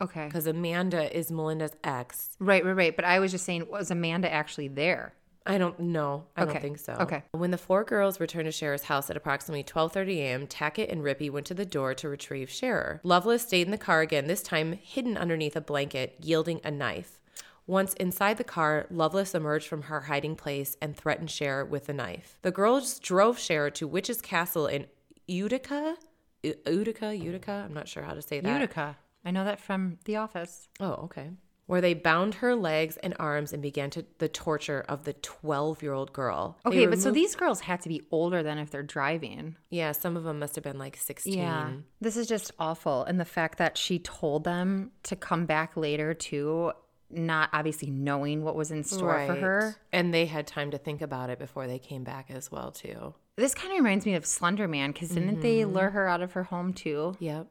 Okay. 0.00 0.24
because 0.24 0.46
Amanda 0.46 1.14
is 1.14 1.30
Melinda's 1.30 1.76
ex. 1.84 2.36
Right, 2.40 2.64
right, 2.64 2.72
right. 2.74 2.96
But 2.96 3.04
I 3.04 3.18
was 3.18 3.30
just 3.32 3.44
saying, 3.44 3.66
was 3.68 3.90
Amanda 3.90 4.32
actually 4.32 4.68
there? 4.68 5.12
I 5.46 5.58
don't 5.58 5.78
know. 5.78 6.24
I 6.36 6.42
Okay. 6.44 6.52
don't 6.54 6.62
think 6.62 6.78
so. 6.78 6.94
Okay. 7.00 7.22
When 7.32 7.50
the 7.50 7.58
four 7.58 7.84
girls 7.84 8.18
returned 8.18 8.46
to 8.46 8.52
Cher's 8.52 8.84
house 8.84 9.10
at 9.10 9.16
approximately 9.16 9.62
12:30 9.62 10.18
a.m., 10.20 10.46
Tackett 10.46 10.90
and 10.90 11.02
Rippey 11.02 11.30
went 11.30 11.46
to 11.48 11.54
the 11.54 11.66
door 11.66 11.92
to 11.94 12.08
retrieve 12.08 12.48
Sharer. 12.50 13.00
Lovelace 13.04 13.42
stayed 13.42 13.66
in 13.66 13.70
the 13.70 13.76
car 13.78 14.00
again, 14.00 14.26
this 14.26 14.42
time 14.42 14.72
hidden 14.72 15.16
underneath 15.18 15.54
a 15.56 15.60
blanket, 15.60 16.16
yielding 16.20 16.60
a 16.64 16.70
knife. 16.70 17.20
Once 17.66 17.94
inside 17.94 18.36
the 18.38 18.44
car, 18.44 18.86
Lovelace 18.90 19.34
emerged 19.34 19.66
from 19.68 19.82
her 19.82 20.02
hiding 20.02 20.36
place 20.36 20.76
and 20.82 20.96
threatened 20.96 21.30
Sharer 21.30 21.64
with 21.64 21.86
the 21.86 21.94
knife. 21.94 22.38
The 22.42 22.50
girls 22.50 22.98
drove 22.98 23.38
Sharer 23.38 23.70
to 23.70 23.86
Witch's 23.88 24.20
Castle 24.22 24.66
in 24.66 24.86
Utica. 25.26 25.96
U- 26.42 26.54
Utica, 26.66 27.14
Utica. 27.16 27.64
I'm 27.66 27.72
not 27.74 27.88
sure 27.88 28.02
how 28.02 28.12
to 28.14 28.20
say 28.22 28.40
that. 28.40 28.52
Utica. 28.60 28.96
I 29.24 29.30
know 29.30 29.44
that 29.44 29.60
from 29.60 29.98
The 30.04 30.16
Office. 30.16 30.68
Oh, 30.80 30.92
okay. 31.04 31.30
Where 31.66 31.80
they 31.80 31.94
bound 31.94 32.34
her 32.36 32.54
legs 32.54 32.98
and 32.98 33.14
arms 33.18 33.52
and 33.52 33.62
began 33.62 33.88
to 33.90 34.04
the 34.18 34.28
torture 34.28 34.84
of 34.88 35.04
the 35.04 35.14
12 35.14 35.82
year 35.82 35.92
old 35.92 36.12
girl. 36.12 36.58
They 36.64 36.70
Okay, 36.70 36.86
but 36.86 37.00
so 37.00 37.10
these 37.10 37.34
girls 37.34 37.60
had 37.60 37.80
to 37.82 37.88
be 37.88 38.02
older 38.10 38.42
than 38.42 38.58
if 38.58 38.70
they're 38.70 38.82
driving. 38.82 39.56
yeah, 39.70 39.92
some 39.92 40.16
of 40.16 40.24
them 40.24 40.38
must 40.38 40.54
have 40.56 40.64
been 40.64 40.78
like 40.78 40.96
16. 40.96 41.32
Yeah. 41.32 41.70
This 42.00 42.16
is 42.16 42.26
just 42.26 42.52
awful. 42.58 43.04
And 43.04 43.18
the 43.18 43.24
fact 43.24 43.58
that 43.58 43.78
she 43.78 43.98
told 43.98 44.44
them 44.44 44.90
to 45.04 45.16
come 45.16 45.46
back 45.46 45.76
later 45.76 46.12
too, 46.12 46.72
not 47.10 47.50
obviously 47.52 47.90
knowing 47.90 48.42
what 48.42 48.56
was 48.56 48.70
in 48.70 48.84
store 48.84 49.26
for 49.26 49.34
her. 49.34 49.76
And 49.92 50.12
they 50.12 50.26
had 50.26 50.46
time 50.46 50.70
to 50.72 50.78
think 50.78 51.00
about 51.00 51.30
it 51.30 51.38
before 51.38 51.66
they 51.66 51.78
came 51.78 52.04
back 52.04 52.30
as 52.30 52.50
well, 52.50 52.72
too. 52.72 53.14
This 53.36 53.54
kind 53.54 53.72
of 53.72 53.78
reminds 53.78 54.06
me 54.06 54.14
of 54.14 54.24
Slender 54.26 54.68
Man 54.68 54.92
because 54.92 55.10
didn't 55.10 55.40
they 55.40 55.60
mm-hmm. 55.60 55.72
lure 55.72 55.90
her 55.90 56.06
out 56.06 56.22
of 56.22 56.32
her 56.32 56.44
home 56.44 56.72
too? 56.72 57.16
Yep. 57.18 57.48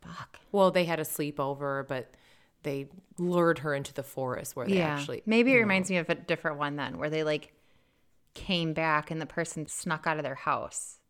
Fuck. 0.00 0.38
Well, 0.50 0.70
they 0.70 0.86
had 0.86 0.98
a 0.98 1.04
sleepover, 1.04 1.86
but 1.86 2.10
they 2.62 2.88
lured 3.18 3.60
her 3.60 3.74
into 3.74 3.92
the 3.92 4.02
forest 4.02 4.56
where 4.56 4.66
they 4.66 4.78
Yeah. 4.78 4.94
actually. 4.94 5.22
Maybe 5.26 5.52
it 5.52 5.56
mm. 5.56 5.60
reminds 5.60 5.90
me 5.90 5.96
of 5.98 6.08
a 6.08 6.14
different 6.14 6.58
one 6.58 6.76
then 6.76 6.98
where 6.98 7.10
they 7.10 7.24
like 7.24 7.52
came 8.34 8.72
back 8.72 9.10
and 9.10 9.20
the 9.20 9.26
person 9.26 9.66
snuck 9.66 10.06
out 10.06 10.16
of 10.16 10.22
their 10.22 10.34
house. 10.34 11.00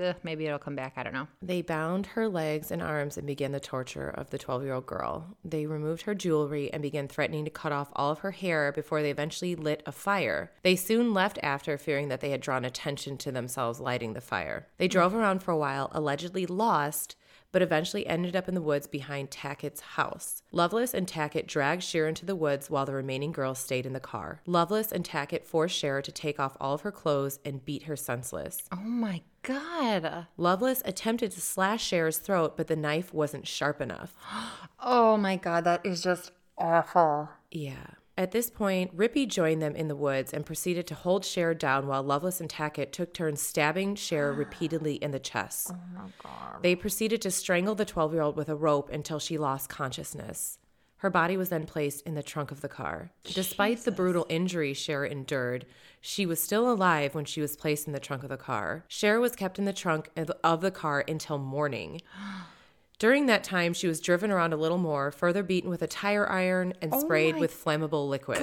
Ugh, 0.00 0.16
maybe 0.22 0.46
it'll 0.46 0.58
come 0.58 0.74
back. 0.74 0.94
I 0.96 1.02
don't 1.02 1.12
know. 1.12 1.28
They 1.40 1.62
bound 1.62 2.06
her 2.06 2.28
legs 2.28 2.70
and 2.70 2.82
arms 2.82 3.16
and 3.16 3.26
began 3.26 3.52
the 3.52 3.60
torture 3.60 4.08
of 4.08 4.30
the 4.30 4.38
12 4.38 4.64
year 4.64 4.74
old 4.74 4.86
girl. 4.86 5.36
They 5.44 5.66
removed 5.66 6.02
her 6.02 6.14
jewelry 6.14 6.72
and 6.72 6.82
began 6.82 7.08
threatening 7.08 7.44
to 7.44 7.50
cut 7.50 7.72
off 7.72 7.90
all 7.94 8.10
of 8.10 8.20
her 8.20 8.32
hair 8.32 8.72
before 8.72 9.02
they 9.02 9.10
eventually 9.10 9.54
lit 9.54 9.82
a 9.86 9.92
fire. 9.92 10.50
They 10.62 10.76
soon 10.76 11.14
left 11.14 11.38
after, 11.42 11.78
fearing 11.78 12.08
that 12.08 12.20
they 12.20 12.30
had 12.30 12.40
drawn 12.40 12.64
attention 12.64 13.16
to 13.18 13.32
themselves 13.32 13.80
lighting 13.80 14.14
the 14.14 14.20
fire. 14.20 14.66
They 14.78 14.88
mm. 14.88 14.92
drove 14.92 15.14
around 15.14 15.42
for 15.42 15.52
a 15.52 15.58
while, 15.58 15.88
allegedly 15.92 16.46
lost, 16.46 17.16
but 17.56 17.62
eventually 17.62 18.06
ended 18.06 18.36
up 18.36 18.48
in 18.48 18.54
the 18.54 18.60
woods 18.60 18.86
behind 18.86 19.30
Tackett's 19.30 19.80
house. 19.80 20.42
Lovelace 20.52 20.92
and 20.92 21.06
Tackett 21.06 21.46
dragged 21.46 21.82
Sharer 21.82 22.06
into 22.06 22.26
the 22.26 22.36
woods 22.36 22.68
while 22.68 22.84
the 22.84 22.92
remaining 22.92 23.32
girls 23.32 23.58
stayed 23.58 23.86
in 23.86 23.94
the 23.94 23.98
car. 23.98 24.42
Lovelace 24.44 24.92
and 24.92 25.02
Tackett 25.02 25.42
forced 25.42 25.74
Sharer 25.74 26.02
to 26.02 26.12
take 26.12 26.38
off 26.38 26.58
all 26.60 26.74
of 26.74 26.82
her 26.82 26.92
clothes 26.92 27.38
and 27.46 27.64
beat 27.64 27.84
her 27.84 27.96
senseless. 27.96 28.64
Oh 28.70 28.76
my 28.84 29.22
God. 29.40 30.26
Lovelace 30.36 30.82
attempted 30.84 31.30
to 31.30 31.40
slash 31.40 31.88
Cher's 31.88 32.18
throat, 32.18 32.58
but 32.58 32.66
the 32.66 32.76
knife 32.76 33.14
wasn't 33.14 33.46
sharp 33.46 33.80
enough. 33.80 34.14
Oh 34.78 35.16
my 35.16 35.36
God. 35.36 35.64
That 35.64 35.86
is 35.86 36.02
just 36.02 36.32
awful. 36.58 37.30
Yeah. 37.50 37.86
At 38.18 38.30
this 38.30 38.48
point, 38.48 38.96
Rippey 38.96 39.28
joined 39.28 39.60
them 39.60 39.76
in 39.76 39.88
the 39.88 39.96
woods 39.96 40.32
and 40.32 40.46
proceeded 40.46 40.86
to 40.86 40.94
hold 40.94 41.22
Cher 41.22 41.52
down 41.52 41.86
while 41.86 42.02
Lovelace 42.02 42.40
and 42.40 42.48
Tackett 42.48 42.90
took 42.90 43.12
turns 43.12 43.42
stabbing 43.42 43.94
Cher 43.94 44.32
repeatedly 44.32 44.94
in 44.94 45.10
the 45.10 45.18
chest. 45.18 45.72
Oh. 45.98 46.56
They 46.62 46.74
proceeded 46.74 47.20
to 47.22 47.30
strangle 47.30 47.74
the 47.74 47.84
12 47.84 48.14
year 48.14 48.22
old 48.22 48.36
with 48.36 48.48
a 48.48 48.56
rope 48.56 48.88
until 48.90 49.18
she 49.18 49.36
lost 49.36 49.68
consciousness. 49.68 50.58
Her 51.00 51.10
body 51.10 51.36
was 51.36 51.50
then 51.50 51.66
placed 51.66 52.06
in 52.06 52.14
the 52.14 52.22
trunk 52.22 52.50
of 52.50 52.62
the 52.62 52.70
car. 52.70 53.10
Despite 53.24 53.84
the 53.84 53.92
brutal 53.92 54.24
injuries 54.30 54.78
Cher 54.78 55.04
endured, 55.04 55.66
she 56.00 56.24
was 56.24 56.42
still 56.42 56.72
alive 56.72 57.14
when 57.14 57.26
she 57.26 57.42
was 57.42 57.54
placed 57.54 57.86
in 57.86 57.92
the 57.92 58.00
trunk 58.00 58.22
of 58.22 58.30
the 58.30 58.38
car. 58.38 58.86
Cher 58.88 59.20
was 59.20 59.36
kept 59.36 59.58
in 59.58 59.66
the 59.66 59.74
trunk 59.74 60.08
of 60.42 60.60
the 60.62 60.70
car 60.70 61.04
until 61.06 61.36
morning. 61.36 62.00
During 62.98 63.26
that 63.26 63.44
time, 63.44 63.74
she 63.74 63.86
was 63.88 64.00
driven 64.00 64.30
around 64.30 64.52
a 64.54 64.56
little 64.56 64.78
more, 64.78 65.10
further 65.10 65.42
beaten 65.42 65.68
with 65.68 65.82
a 65.82 65.86
tire 65.86 66.28
iron 66.30 66.72
and 66.80 66.92
oh 66.94 67.00
sprayed 67.00 67.36
with 67.36 67.52
flammable 67.52 68.08
liquids. 68.08 68.40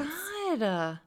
God. 0.60 1.00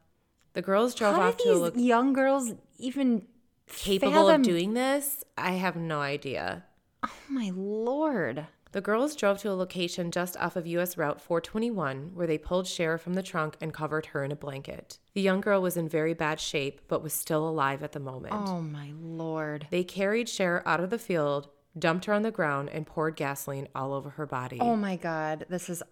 The 0.55 0.63
girls 0.63 0.95
drove 0.95 1.17
How 1.17 1.23
off 1.29 1.37
to 1.39 1.51
a 1.51 1.53
these 1.71 1.77
lo- 1.77 1.83
young 1.87 2.13
girls 2.13 2.53
even 2.79 3.27
capable 3.69 4.13
fathom- 4.27 4.41
of 4.41 4.47
doing 4.47 4.75
this. 4.75 5.23
I 5.39 5.53
have 5.53 5.77
no 5.77 6.01
idea. 6.01 6.65
Oh 7.05 7.13
my 7.29 7.53
lord. 7.55 8.47
The 8.73 8.81
girls 8.81 9.15
drove 9.15 9.39
to 9.39 9.51
a 9.51 9.55
location 9.55 10.11
just 10.11 10.37
off 10.39 10.57
of 10.57 10.67
US 10.67 10.97
Route 10.99 11.21
421 11.21 12.11
where 12.15 12.27
they 12.27 12.37
pulled 12.39 12.67
Cher 12.67 12.99
from 12.99 13.15
the 13.15 13.23
trunk 13.23 13.57
and 13.61 13.73
covered 13.73 14.07
her 14.07 14.25
in 14.25 14.33
a 14.33 14.37
blanket. 14.37 14.99
The 15.15 15.21
young 15.23 15.41
girl 15.41 15.63
was 15.63 15.77
in 15.77 15.89
very 15.89 16.15
bad 16.15 16.41
shape 16.41 16.81
but 16.89 17.03
was 17.03 17.13
still 17.13 17.49
alive 17.49 17.83
at 17.83 17.93
the 17.93 18.01
moment. 18.01 18.35
Oh 18.35 18.61
my 18.61 18.93
lord. 19.01 19.69
They 19.71 19.85
carried 19.85 20.29
Cher 20.29 20.63
out 20.67 20.81
of 20.81 20.91
the 20.91 20.99
field, 20.99 21.49
dumped 21.79 22.07
her 22.07 22.13
on 22.13 22.23
the 22.23 22.31
ground, 22.31 22.69
and 22.71 22.87
poured 22.87 23.17
gasoline 23.17 23.69
all 23.75 23.93
over 23.93 24.11
her 24.11 24.27
body. 24.27 24.59
Oh 24.61 24.77
my 24.77 24.97
God. 24.97 25.47
This 25.49 25.69
is 25.69 25.83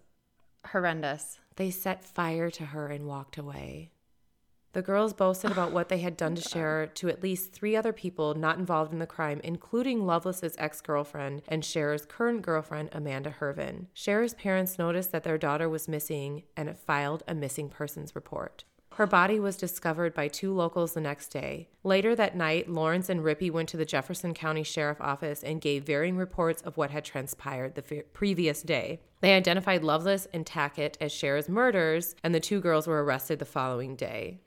horrendous. 0.67 1.39
They 1.55 1.71
set 1.71 2.03
fire 2.03 2.49
to 2.51 2.65
her 2.67 2.87
and 2.87 3.07
walked 3.07 3.37
away. 3.37 3.91
The 4.75 4.81
girls 4.81 5.13
boasted 5.13 5.51
about 5.51 5.71
what 5.71 5.87
they 5.87 5.99
had 5.99 6.17
done 6.17 6.35
to 6.35 6.41
Cher 6.49 6.87
to 6.95 7.07
at 7.07 7.23
least 7.23 7.53
three 7.53 7.77
other 7.77 7.93
people 7.93 8.33
not 8.33 8.57
involved 8.57 8.91
in 8.91 8.99
the 8.99 9.07
crime, 9.07 9.39
including 9.41 10.05
Loveless's 10.05 10.53
ex 10.57 10.81
girlfriend 10.81 11.43
and 11.47 11.63
Cher's 11.63 12.05
current 12.05 12.41
girlfriend, 12.41 12.89
Amanda 12.91 13.33
Heavrin. 13.39 13.85
Cher's 13.93 14.33
parents 14.33 14.77
noticed 14.77 15.13
that 15.13 15.23
their 15.23 15.37
daughter 15.37 15.69
was 15.69 15.87
missing 15.87 16.43
and 16.57 16.77
filed 16.77 17.23
a 17.25 17.33
missing 17.33 17.69
persons 17.69 18.15
report. 18.15 18.65
Her 18.95 19.05
body 19.05 19.41
was 19.41 19.57
discovered 19.57 20.13
by 20.13 20.29
two 20.29 20.53
locals 20.53 20.93
the 20.93 21.01
next 21.01 21.27
day. 21.27 21.67
Later 21.83 22.15
that 22.15 22.33
night, 22.33 22.69
Lawrence 22.69 23.09
and 23.09 23.19
Rippey 23.19 23.51
went 23.51 23.67
to 23.69 23.77
the 23.77 23.83
Jefferson 23.83 24.33
County 24.33 24.63
Sheriff 24.63 25.01
Office 25.01 25.43
and 25.43 25.59
gave 25.59 25.83
varying 25.83 26.15
reports 26.15 26.61
of 26.61 26.77
what 26.77 26.91
had 26.91 27.03
transpired 27.03 27.75
the 27.75 27.97
f- 27.97 28.05
previous 28.13 28.61
day. 28.61 29.01
They 29.19 29.33
identified 29.33 29.83
Loveless 29.83 30.29
and 30.33 30.45
Tackett 30.45 30.95
as 31.01 31.11
Cher's 31.11 31.49
murders, 31.49 32.15
and 32.23 32.33
the 32.33 32.39
two 32.39 32.61
girls 32.61 32.87
were 32.87 33.03
arrested 33.03 33.39
the 33.39 33.45
following 33.45 33.97
day. 33.97 34.39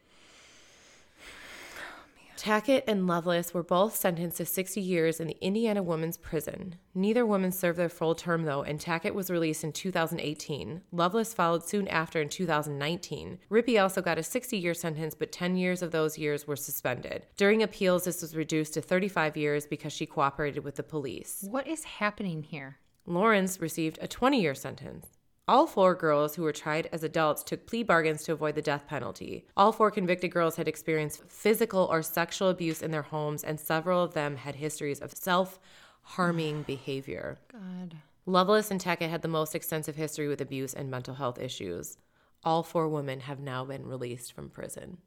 Tackett 2.39 2.85
and 2.87 3.09
Lovelace 3.09 3.53
were 3.53 3.65
both 3.65 3.97
sentenced 3.97 4.37
to 4.37 4.47
60 4.47 4.81
years 4.81 5.19
in 5.19 5.27
the 5.27 5.37
Indiana 5.41 5.83
Women's 5.83 6.17
Prison. 6.17 6.77
Neither 6.95 7.27
woman 7.27 7.51
served 7.51 7.81
their 7.81 7.89
full 7.89 8.15
term, 8.15 8.45
though, 8.45 8.63
and 8.63 8.79
Tackett 8.79 9.13
was 9.13 9.29
released 9.29 9.65
in 9.65 9.73
2018. 9.73 10.83
Lovelace 10.93 11.35
followed 11.35 11.65
soon 11.65 11.89
after 11.89 12.23
in 12.23 12.29
2019. 12.29 13.41
Rippey 13.51 13.83
also 13.83 14.01
got 14.01 14.19
a 14.19 14.23
60 14.23 14.57
year 14.57 14.73
sentence, 14.73 15.17
but 15.17 15.33
10 15.33 15.57
years 15.57 15.83
of 15.83 15.91
those 15.91 16.17
years 16.17 16.47
were 16.47 16.55
suspended. 16.55 17.27
During 17.37 17.61
appeals, 17.61 18.05
this 18.05 18.23
was 18.23 18.37
reduced 18.37 18.75
to 18.75 18.83
35 18.83 19.37
years 19.37 19.67
because 19.67 19.93
she 19.93 20.07
cooperated 20.07 20.63
with 20.63 20.77
the 20.77 20.85
police. 20.85 21.45
What 21.51 21.67
is 21.67 21.83
happening 21.83 22.45
here? 22.45 22.79
Lawrence 23.05 23.61
received 23.61 23.99
a 24.01 24.07
20 24.07 24.41
year 24.41 24.55
sentence. 24.55 25.18
All 25.49 25.67
four 25.67 25.95
girls 25.95 26.35
who 26.35 26.43
were 26.43 26.53
tried 26.53 26.91
as 26.93 27.03
adults 27.03 27.43
took 27.43 27.67
plea 27.67 27.83
bargains 27.83 28.23
to 28.25 28.33
avoid 28.33 28.55
the 28.55 28.61
death 28.61 28.87
penalty. 28.87 29.47
All 29.57 29.73
four 29.73 29.91
convicted 29.91 30.31
girls 30.31 30.57
had 30.57 30.69
experienced 30.69 31.25
physical 31.27 31.89
or 31.91 32.03
sexual 32.03 32.51
abuse 32.51 32.83
in 32.83 32.91
their 32.91 33.01
homes, 33.03 33.43
and 33.43 33.59
several 33.59 34.03
of 34.03 34.13
them 34.13 34.37
had 34.37 34.57
histories 34.57 35.01
of 35.01 35.13
self 35.13 35.59
harming 36.03 36.65
behavior. 36.65 37.39
God. 37.51 37.97
Lovelace 38.27 38.71
and 38.71 38.79
Tackett 38.79 39.09
had 39.09 39.23
the 39.23 39.29
most 39.29 39.55
extensive 39.55 39.97
history 39.97 40.29
with 40.29 40.43
abuse 40.43 40.75
and 40.75 40.91
mental 40.91 41.15
health 41.15 41.39
issues. 41.39 41.97
All 42.45 42.63
four 42.63 42.87
women 42.87 43.21
have 43.21 43.41
now 43.41 43.65
been 43.65 43.87
released 43.87 44.35
from 44.35 44.51
prison. 44.51 44.99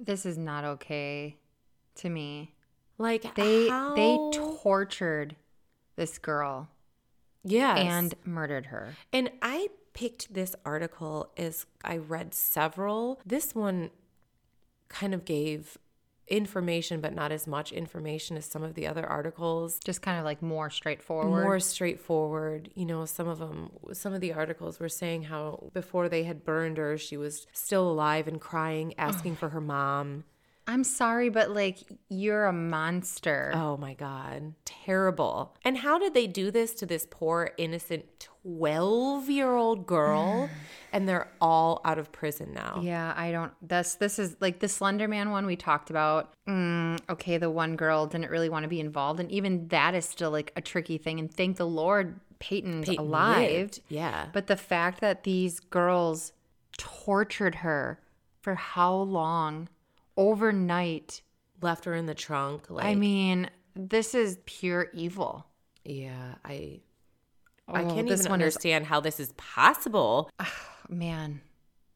This 0.00 0.24
is 0.24 0.38
not 0.38 0.64
okay 0.64 1.36
to 1.96 2.08
me. 2.08 2.54
Like 2.96 3.34
They 3.34 3.68
how- 3.68 3.94
they 3.94 4.16
tortured 4.32 5.36
this 5.96 6.16
girl 6.18 6.70
yes. 7.44 7.78
and 7.78 8.14
murdered 8.24 8.66
her. 8.66 8.96
And 9.12 9.30
I 9.42 9.68
picked 9.92 10.34
this 10.34 10.56
article 10.64 11.30
as 11.36 11.66
I 11.84 11.96
read 11.96 12.34
several. 12.34 13.20
This 13.24 13.54
one 13.54 13.90
kind 14.88 15.14
of 15.14 15.24
gave 15.24 15.78
information, 16.26 17.00
but 17.00 17.14
not 17.14 17.30
as 17.30 17.46
much 17.46 17.70
information 17.72 18.36
as 18.36 18.46
some 18.46 18.62
of 18.62 18.74
the 18.74 18.86
other 18.86 19.06
articles. 19.06 19.78
Just 19.84 20.02
kind 20.02 20.18
of 20.18 20.24
like 20.24 20.42
more 20.42 20.70
straightforward. 20.70 21.44
More 21.44 21.60
straightforward. 21.60 22.70
You 22.74 22.86
know, 22.86 23.04
some 23.04 23.28
of 23.28 23.38
them, 23.38 23.70
some 23.92 24.14
of 24.14 24.20
the 24.20 24.32
articles 24.32 24.80
were 24.80 24.88
saying 24.88 25.24
how 25.24 25.70
before 25.72 26.08
they 26.08 26.24
had 26.24 26.44
burned 26.44 26.78
her, 26.78 26.96
she 26.96 27.16
was 27.16 27.46
still 27.52 27.90
alive 27.90 28.26
and 28.26 28.40
crying, 28.40 28.94
asking 28.98 29.36
for 29.36 29.50
her 29.50 29.60
mom. 29.60 30.24
I'm 30.66 30.84
sorry, 30.84 31.28
but 31.28 31.50
like 31.50 31.78
you're 32.08 32.46
a 32.46 32.52
monster. 32.52 33.52
Oh 33.54 33.76
my 33.76 33.94
God. 33.94 34.54
Terrible. 34.64 35.54
And 35.64 35.78
how 35.78 35.98
did 35.98 36.14
they 36.14 36.26
do 36.26 36.50
this 36.50 36.74
to 36.74 36.86
this 36.86 37.06
poor, 37.10 37.52
innocent 37.58 38.28
12 38.42 39.28
year 39.30 39.54
old 39.54 39.86
girl? 39.86 40.48
and 40.94 41.08
they're 41.08 41.28
all 41.40 41.80
out 41.84 41.98
of 41.98 42.12
prison 42.12 42.52
now. 42.54 42.80
Yeah, 42.82 43.12
I 43.16 43.32
don't. 43.32 43.52
This 43.60 43.96
this 43.96 44.18
is 44.18 44.36
like 44.40 44.60
the 44.60 44.68
Slender 44.68 45.08
Man 45.08 45.30
one 45.30 45.44
we 45.44 45.56
talked 45.56 45.90
about. 45.90 46.32
Mm, 46.48 47.00
okay, 47.10 47.36
the 47.36 47.50
one 47.50 47.74
girl 47.74 48.06
didn't 48.06 48.30
really 48.30 48.48
want 48.48 48.62
to 48.62 48.68
be 48.68 48.80
involved, 48.80 49.18
and 49.18 49.30
even 49.30 49.66
that 49.68 49.94
is 49.94 50.06
still 50.06 50.30
like 50.30 50.52
a 50.56 50.60
tricky 50.60 50.96
thing. 50.96 51.18
And 51.18 51.32
thank 51.34 51.56
the 51.56 51.66
Lord, 51.66 52.20
Payton's 52.38 52.86
Payton 52.86 53.04
alive. 53.04 53.50
lived. 53.50 53.80
Yeah. 53.88 54.28
But 54.32 54.46
the 54.46 54.56
fact 54.56 55.00
that 55.00 55.24
these 55.24 55.58
girls 55.58 56.32
tortured 56.78 57.56
her 57.56 58.00
for 58.40 58.54
how 58.54 58.94
long, 58.94 59.68
overnight. 60.16 61.22
Left 61.62 61.84
her 61.86 61.94
in 61.94 62.06
the 62.06 62.14
trunk. 62.14 62.68
Like, 62.68 62.84
I 62.84 62.94
mean, 62.94 63.48
this 63.74 64.14
is 64.14 64.38
pure 64.44 64.88
evil. 64.92 65.46
yeah, 65.84 66.34
I. 66.44 66.80
I 67.66 67.82
Oh, 67.82 67.86
can't 67.94 68.06
even 68.06 68.08
one 68.08 68.12
is- 68.18 68.26
understand 68.26 68.84
how 68.86 69.00
this 69.00 69.18
is 69.18 69.32
possible. 69.38 70.30
Ah, 70.38 70.52
man, 70.90 71.40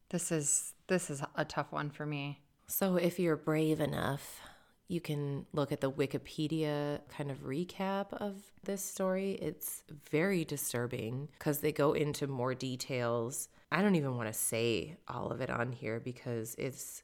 this 0.08 0.32
is 0.32 0.72
this 0.86 1.10
is 1.10 1.22
a 1.34 1.44
tough 1.44 1.70
one 1.72 1.90
for 1.90 2.06
me. 2.06 2.40
So, 2.68 2.96
if 2.96 3.18
you're 3.18 3.36
brave 3.36 3.78
enough, 3.80 4.40
you 4.88 5.02
can 5.02 5.44
look 5.52 5.70
at 5.70 5.82
the 5.82 5.90
Wikipedia 5.90 7.00
kind 7.10 7.30
of 7.30 7.40
recap 7.44 8.14
of 8.14 8.50
this 8.64 8.82
story. 8.82 9.32
It's 9.42 9.82
very 10.10 10.42
disturbing 10.46 11.28
because 11.38 11.58
they 11.60 11.72
go 11.72 11.92
into 11.92 12.26
more 12.26 12.54
details. 12.54 13.50
I 13.70 13.82
don't 13.82 13.96
even 13.96 14.16
want 14.16 14.28
to 14.28 14.38
say 14.38 14.96
all 15.06 15.30
of 15.30 15.42
it 15.42 15.50
on 15.50 15.72
here 15.72 16.00
because 16.00 16.54
it's 16.56 17.02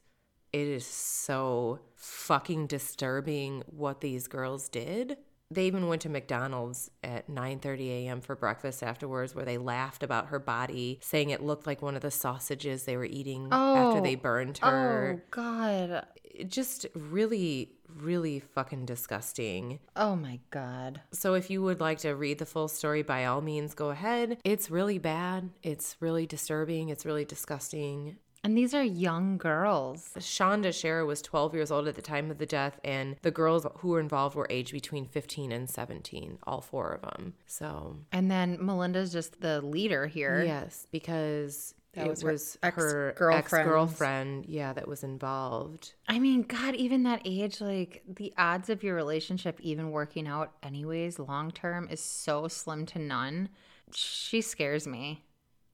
it 0.55 0.67
is 0.67 0.85
so 0.85 1.79
fucking 1.95 2.67
disturbing 2.67 3.63
what 3.67 4.01
these 4.01 4.27
girls 4.27 4.69
did. 4.69 5.17
They 5.51 5.67
even 5.67 5.87
went 5.87 6.01
to 6.03 6.09
McDonald's 6.09 6.89
at 7.03 7.29
9:30 7.29 7.89
a.m. 7.89 8.21
for 8.21 8.35
breakfast 8.35 8.81
afterwards 8.81 9.35
where 9.35 9.45
they 9.45 9.57
laughed 9.59 10.01
about 10.01 10.27
her 10.27 10.39
body, 10.39 10.97
saying 11.01 11.29
it 11.29 11.43
looked 11.43 11.67
like 11.67 11.81
one 11.81 11.95
of 11.95 12.01
the 12.01 12.09
sausages 12.09 12.83
they 12.83 12.97
were 12.97 13.05
eating 13.05 13.49
after 13.51 13.99
Oh. 13.99 14.01
they 14.01 14.15
burned 14.15 14.57
her 14.59 15.17
Oh 15.17 15.21
God. 15.31 16.05
it 16.23 16.49
just 16.49 16.85
really 16.95 17.71
really 17.95 18.39
fucking 18.39 18.85
disgusting 18.85 19.79
Oh 19.95 20.15
my 20.15 20.39
God. 20.49 20.99
so 21.11 21.35
if 21.35 21.49
you 21.51 21.61
would 21.61 21.79
like 21.79 21.99
to 21.99 22.11
read 22.15 22.39
the 22.39 22.45
full 22.45 22.67
story 22.67 23.03
by 23.03 23.25
all 23.25 23.41
means 23.41 23.73
go 23.75 23.89
ahead 23.91 24.37
it's 24.43 24.71
really 24.71 24.97
bad 24.97 25.49
it's 25.63 25.95
really 26.01 26.25
disturbing 26.25 26.89
it's 26.89 27.05
really 27.05 27.23
disgusting 27.25 28.17
And 28.45 28.55
these 28.55 28.75
are 28.75 28.83
young 28.83 29.37
girls. 29.39 30.11
Shanda 30.19 30.71
Sharer 30.71 31.03
was 31.05 31.21
12 31.23 31.55
years 31.55 31.71
old 31.71 31.87
at 31.87 31.95
the 31.95 32.01
time 32.03 32.29
of 32.29 32.37
the 32.37 32.45
death, 32.45 32.79
and 32.83 33.15
the 33.23 33.31
girls 33.31 33.65
who 33.77 33.87
were 33.89 33.99
involved 33.99 34.35
were 34.35 34.45
aged 34.51 34.71
between 34.71 35.07
15 35.07 35.51
and 35.51 35.67
17, 35.67 36.37
all 36.43 36.61
four 36.61 36.91
of 36.91 37.01
them. 37.01 37.33
So, 37.47 37.97
And 38.11 38.29
then 38.29 38.59
Melinda's 38.59 39.11
just 39.11 39.41
the 39.41 39.61
leader 39.61 40.05
here. 40.05 40.43
yes, 40.43 40.85
because 40.91 41.73
That 41.93 42.05
it 42.05 42.09
was 42.11 42.23
was, 42.23 42.57
her 42.61 42.69
ex-girlfriend's- 42.69 43.53
ex-girlfriend, 43.53 44.45
yeah, 44.45 44.73
that 44.73 44.87
was 44.87 45.03
involved. 45.03 45.95
I 46.07 46.19
mean, 46.19 46.43
God, 46.43 46.75
even 46.75 47.01
that 47.03 47.21
age, 47.25 47.61
like 47.61 48.03
the 48.07 48.31
odds 48.37 48.69
of 48.69 48.83
your 48.83 48.93
relationship 48.95 49.59
even 49.61 49.89
working 49.89 50.27
out, 50.27 50.51
anyways, 50.61 51.17
long 51.17 51.49
term 51.49 51.87
is 51.89 51.99
so 51.99 52.47
slim 52.47 52.85
to 52.87 52.99
none. 52.99 53.49
She 53.91 54.41
scares 54.41 54.85
me. 54.85 55.23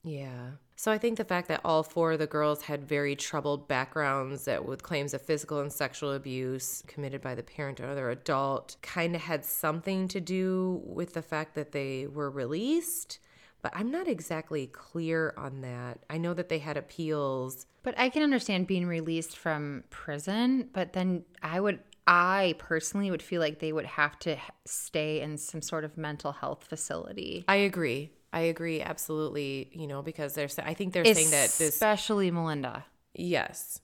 Yeah. 0.03 0.51
So 0.81 0.91
I 0.91 0.97
think 0.97 1.19
the 1.19 1.23
fact 1.23 1.47
that 1.49 1.61
all 1.63 1.83
four 1.83 2.13
of 2.13 2.17
the 2.17 2.25
girls 2.25 2.63
had 2.63 2.83
very 2.83 3.15
troubled 3.15 3.67
backgrounds 3.67 4.45
that 4.45 4.65
with 4.65 4.81
claims 4.81 5.13
of 5.13 5.21
physical 5.21 5.59
and 5.59 5.71
sexual 5.71 6.13
abuse 6.13 6.81
committed 6.87 7.21
by 7.21 7.35
the 7.35 7.43
parent 7.43 7.79
or 7.79 7.87
other 7.87 8.09
adult 8.09 8.77
kind 8.81 9.15
of 9.15 9.21
had 9.21 9.45
something 9.45 10.07
to 10.07 10.19
do 10.19 10.81
with 10.83 11.13
the 11.13 11.21
fact 11.21 11.53
that 11.53 11.71
they 11.71 12.07
were 12.07 12.31
released, 12.31 13.19
but 13.61 13.71
I'm 13.75 13.91
not 13.91 14.07
exactly 14.07 14.65
clear 14.65 15.35
on 15.37 15.61
that. 15.61 15.99
I 16.09 16.17
know 16.17 16.33
that 16.33 16.49
they 16.49 16.57
had 16.57 16.77
appeals. 16.77 17.67
But 17.83 17.93
I 17.99 18.09
can 18.09 18.23
understand 18.23 18.65
being 18.65 18.87
released 18.87 19.37
from 19.37 19.83
prison, 19.91 20.67
but 20.73 20.93
then 20.93 21.25
I 21.43 21.59
would, 21.59 21.77
I 22.07 22.55
personally 22.57 23.11
would 23.11 23.21
feel 23.21 23.39
like 23.39 23.59
they 23.59 23.71
would 23.71 23.85
have 23.85 24.17
to 24.21 24.35
stay 24.65 25.21
in 25.21 25.37
some 25.37 25.61
sort 25.61 25.83
of 25.83 25.95
mental 25.95 26.31
health 26.31 26.63
facility. 26.63 27.45
I 27.47 27.57
agree. 27.57 28.13
I 28.33 28.41
agree 28.41 28.81
absolutely, 28.81 29.69
you 29.73 29.87
know, 29.87 30.01
because 30.01 30.33
they're 30.33 30.49
I 30.63 30.73
think 30.73 30.93
they're 30.93 31.05
saying 31.05 31.31
that 31.31 31.49
this 31.49 31.75
Especially 31.75 32.31
Melinda. 32.31 32.85
Yes. 33.13 33.81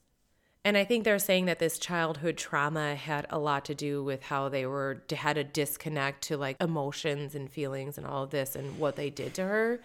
And 0.63 0.75
I 0.75 0.83
think 0.83 1.05
they're 1.05 1.19
saying 1.19 1.45
that 1.45 1.59
this 1.59 1.79
childhood 1.79 2.37
trauma 2.37 2.95
had 2.95 3.25
a 3.29 3.39
lot 3.39 3.63
to 3.65 3.75
do 3.75 4.03
with 4.03 4.23
how 4.23 4.49
they 4.49 4.65
were 4.65 5.01
had 5.09 5.37
a 5.37 5.43
disconnect 5.43 6.23
to 6.23 6.37
like 6.37 6.57
emotions 6.61 7.35
and 7.35 7.49
feelings 7.49 7.97
and 7.97 8.05
all 8.05 8.23
of 8.23 8.31
this 8.31 8.55
and 8.55 8.77
what 8.77 8.95
they 8.95 9.09
did 9.09 9.33
to 9.35 9.43
her. 9.43 9.79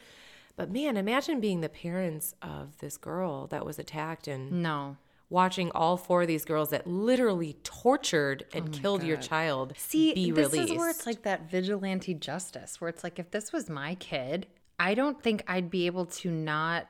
But 0.56 0.70
man, 0.70 0.96
imagine 0.96 1.40
being 1.40 1.60
the 1.60 1.68
parents 1.68 2.34
of 2.42 2.78
this 2.78 2.96
girl 2.96 3.46
that 3.48 3.64
was 3.64 3.78
attacked 3.78 4.26
and 4.26 4.62
No. 4.62 4.96
Watching 5.32 5.70
all 5.74 5.96
four 5.96 6.22
of 6.22 6.28
these 6.28 6.44
girls 6.44 6.68
that 6.68 6.86
literally 6.86 7.56
tortured 7.64 8.44
oh 8.52 8.58
and 8.58 8.72
killed 8.72 9.02
your 9.02 9.16
child 9.16 9.72
See, 9.78 10.12
be 10.12 10.30
this 10.30 10.52
released. 10.52 10.72
is 10.72 10.78
where 10.78 10.90
it's 10.90 11.06
like 11.06 11.22
that 11.22 11.50
vigilante 11.50 12.12
justice, 12.12 12.80
where 12.80 12.90
it's 12.90 13.02
like 13.02 13.18
if 13.18 13.30
this 13.30 13.50
was 13.50 13.70
my 13.70 13.94
kid, 13.94 14.46
I 14.78 14.94
don't 14.94 15.20
think 15.22 15.42
I'd 15.48 15.70
be 15.70 15.86
able 15.86 16.04
to 16.06 16.30
not 16.30 16.86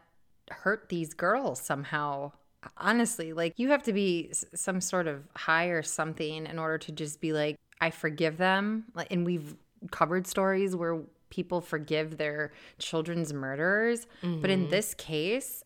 hurt 0.51 0.89
these 0.89 1.15
girls 1.15 1.61
somehow. 1.61 2.33
Honestly, 2.77 3.33
like 3.33 3.55
you 3.59 3.69
have 3.69 3.85
to 3.85 3.93
be 3.93 4.33
some 4.33 4.81
sort 4.81 5.07
of 5.07 5.23
high 5.37 5.67
or 5.67 5.83
something 5.83 6.47
in 6.47 6.59
order 6.59 6.79
to 6.79 6.93
just 6.93 7.21
be 7.21 7.33
like, 7.33 7.57
I 7.81 7.91
forgive 7.91 8.39
them. 8.39 8.85
Like, 8.95 9.09
And 9.13 9.25
we've 9.25 9.55
covered 9.93 10.27
stories 10.27 10.75
where 10.75 11.01
people 11.31 11.61
forgive 11.61 12.19
their 12.19 12.53
children's 12.79 13.33
murderers. 13.33 14.07
But 14.21 14.51
in 14.51 14.63
mm-hmm. 14.63 14.71
this 14.71 14.95
case, 14.95 15.63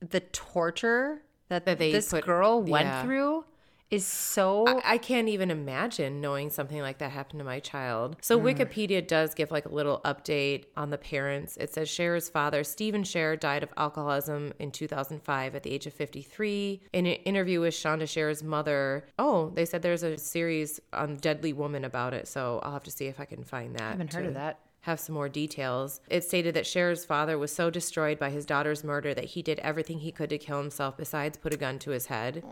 the 0.00 0.20
torture 0.20 1.22
that, 1.48 1.64
That 1.64 1.78
they 1.78 1.92
this 1.92 2.10
put- 2.10 2.24
girl 2.24 2.62
went 2.62 2.86
yeah. 2.86 3.02
through 3.02 3.44
is 3.90 4.06
so. 4.06 4.80
I 4.84 4.98
can't 4.98 5.28
even 5.28 5.50
imagine 5.50 6.20
knowing 6.20 6.50
something 6.50 6.80
like 6.80 6.98
that 6.98 7.10
happened 7.12 7.38
to 7.38 7.44
my 7.44 7.60
child. 7.60 8.16
So 8.20 8.38
mm. 8.38 8.54
Wikipedia 8.54 9.06
does 9.06 9.34
give 9.34 9.50
like 9.50 9.66
a 9.66 9.72
little 9.72 10.00
update 10.04 10.64
on 10.76 10.90
the 10.90 10.98
parents. 10.98 11.56
It 11.56 11.72
says 11.72 11.88
Cher's 11.88 12.28
father, 12.28 12.64
Stephen 12.64 13.04
Cher, 13.04 13.36
died 13.36 13.62
of 13.62 13.72
alcoholism 13.76 14.52
in 14.58 14.70
2005 14.70 15.54
at 15.54 15.62
the 15.62 15.70
age 15.70 15.86
of 15.86 15.92
53. 15.92 16.80
In 16.92 17.06
an 17.06 17.12
interview 17.12 17.60
with 17.60 17.74
Shanda 17.74 18.08
Cher's 18.08 18.42
mother, 18.42 19.06
oh, 19.18 19.50
they 19.54 19.64
said 19.64 19.82
there's 19.82 20.02
a 20.02 20.18
series 20.18 20.80
on 20.92 21.16
Deadly 21.16 21.52
Woman 21.52 21.84
about 21.84 22.14
it. 22.14 22.26
So 22.26 22.60
I'll 22.62 22.72
have 22.72 22.84
to 22.84 22.90
see 22.90 23.06
if 23.06 23.20
I 23.20 23.24
can 23.24 23.44
find 23.44 23.74
that. 23.76 23.82
I 23.82 23.90
haven't 23.90 24.12
heard 24.12 24.26
of 24.26 24.34
that. 24.34 24.60
Have 24.84 25.00
some 25.00 25.14
more 25.14 25.30
details. 25.30 26.00
It 26.10 26.24
stated 26.24 26.54
that 26.54 26.66
Cher's 26.66 27.06
father 27.06 27.38
was 27.38 27.50
so 27.50 27.70
destroyed 27.70 28.18
by 28.18 28.28
his 28.28 28.44
daughter's 28.44 28.84
murder 28.84 29.14
that 29.14 29.24
he 29.24 29.40
did 29.40 29.58
everything 29.60 30.00
he 30.00 30.12
could 30.12 30.28
to 30.28 30.38
kill 30.38 30.60
himself 30.60 30.96
besides 30.98 31.38
put 31.38 31.54
a 31.54 31.56
gun 31.56 31.78
to 31.80 31.90
his 31.90 32.06
head, 32.06 32.44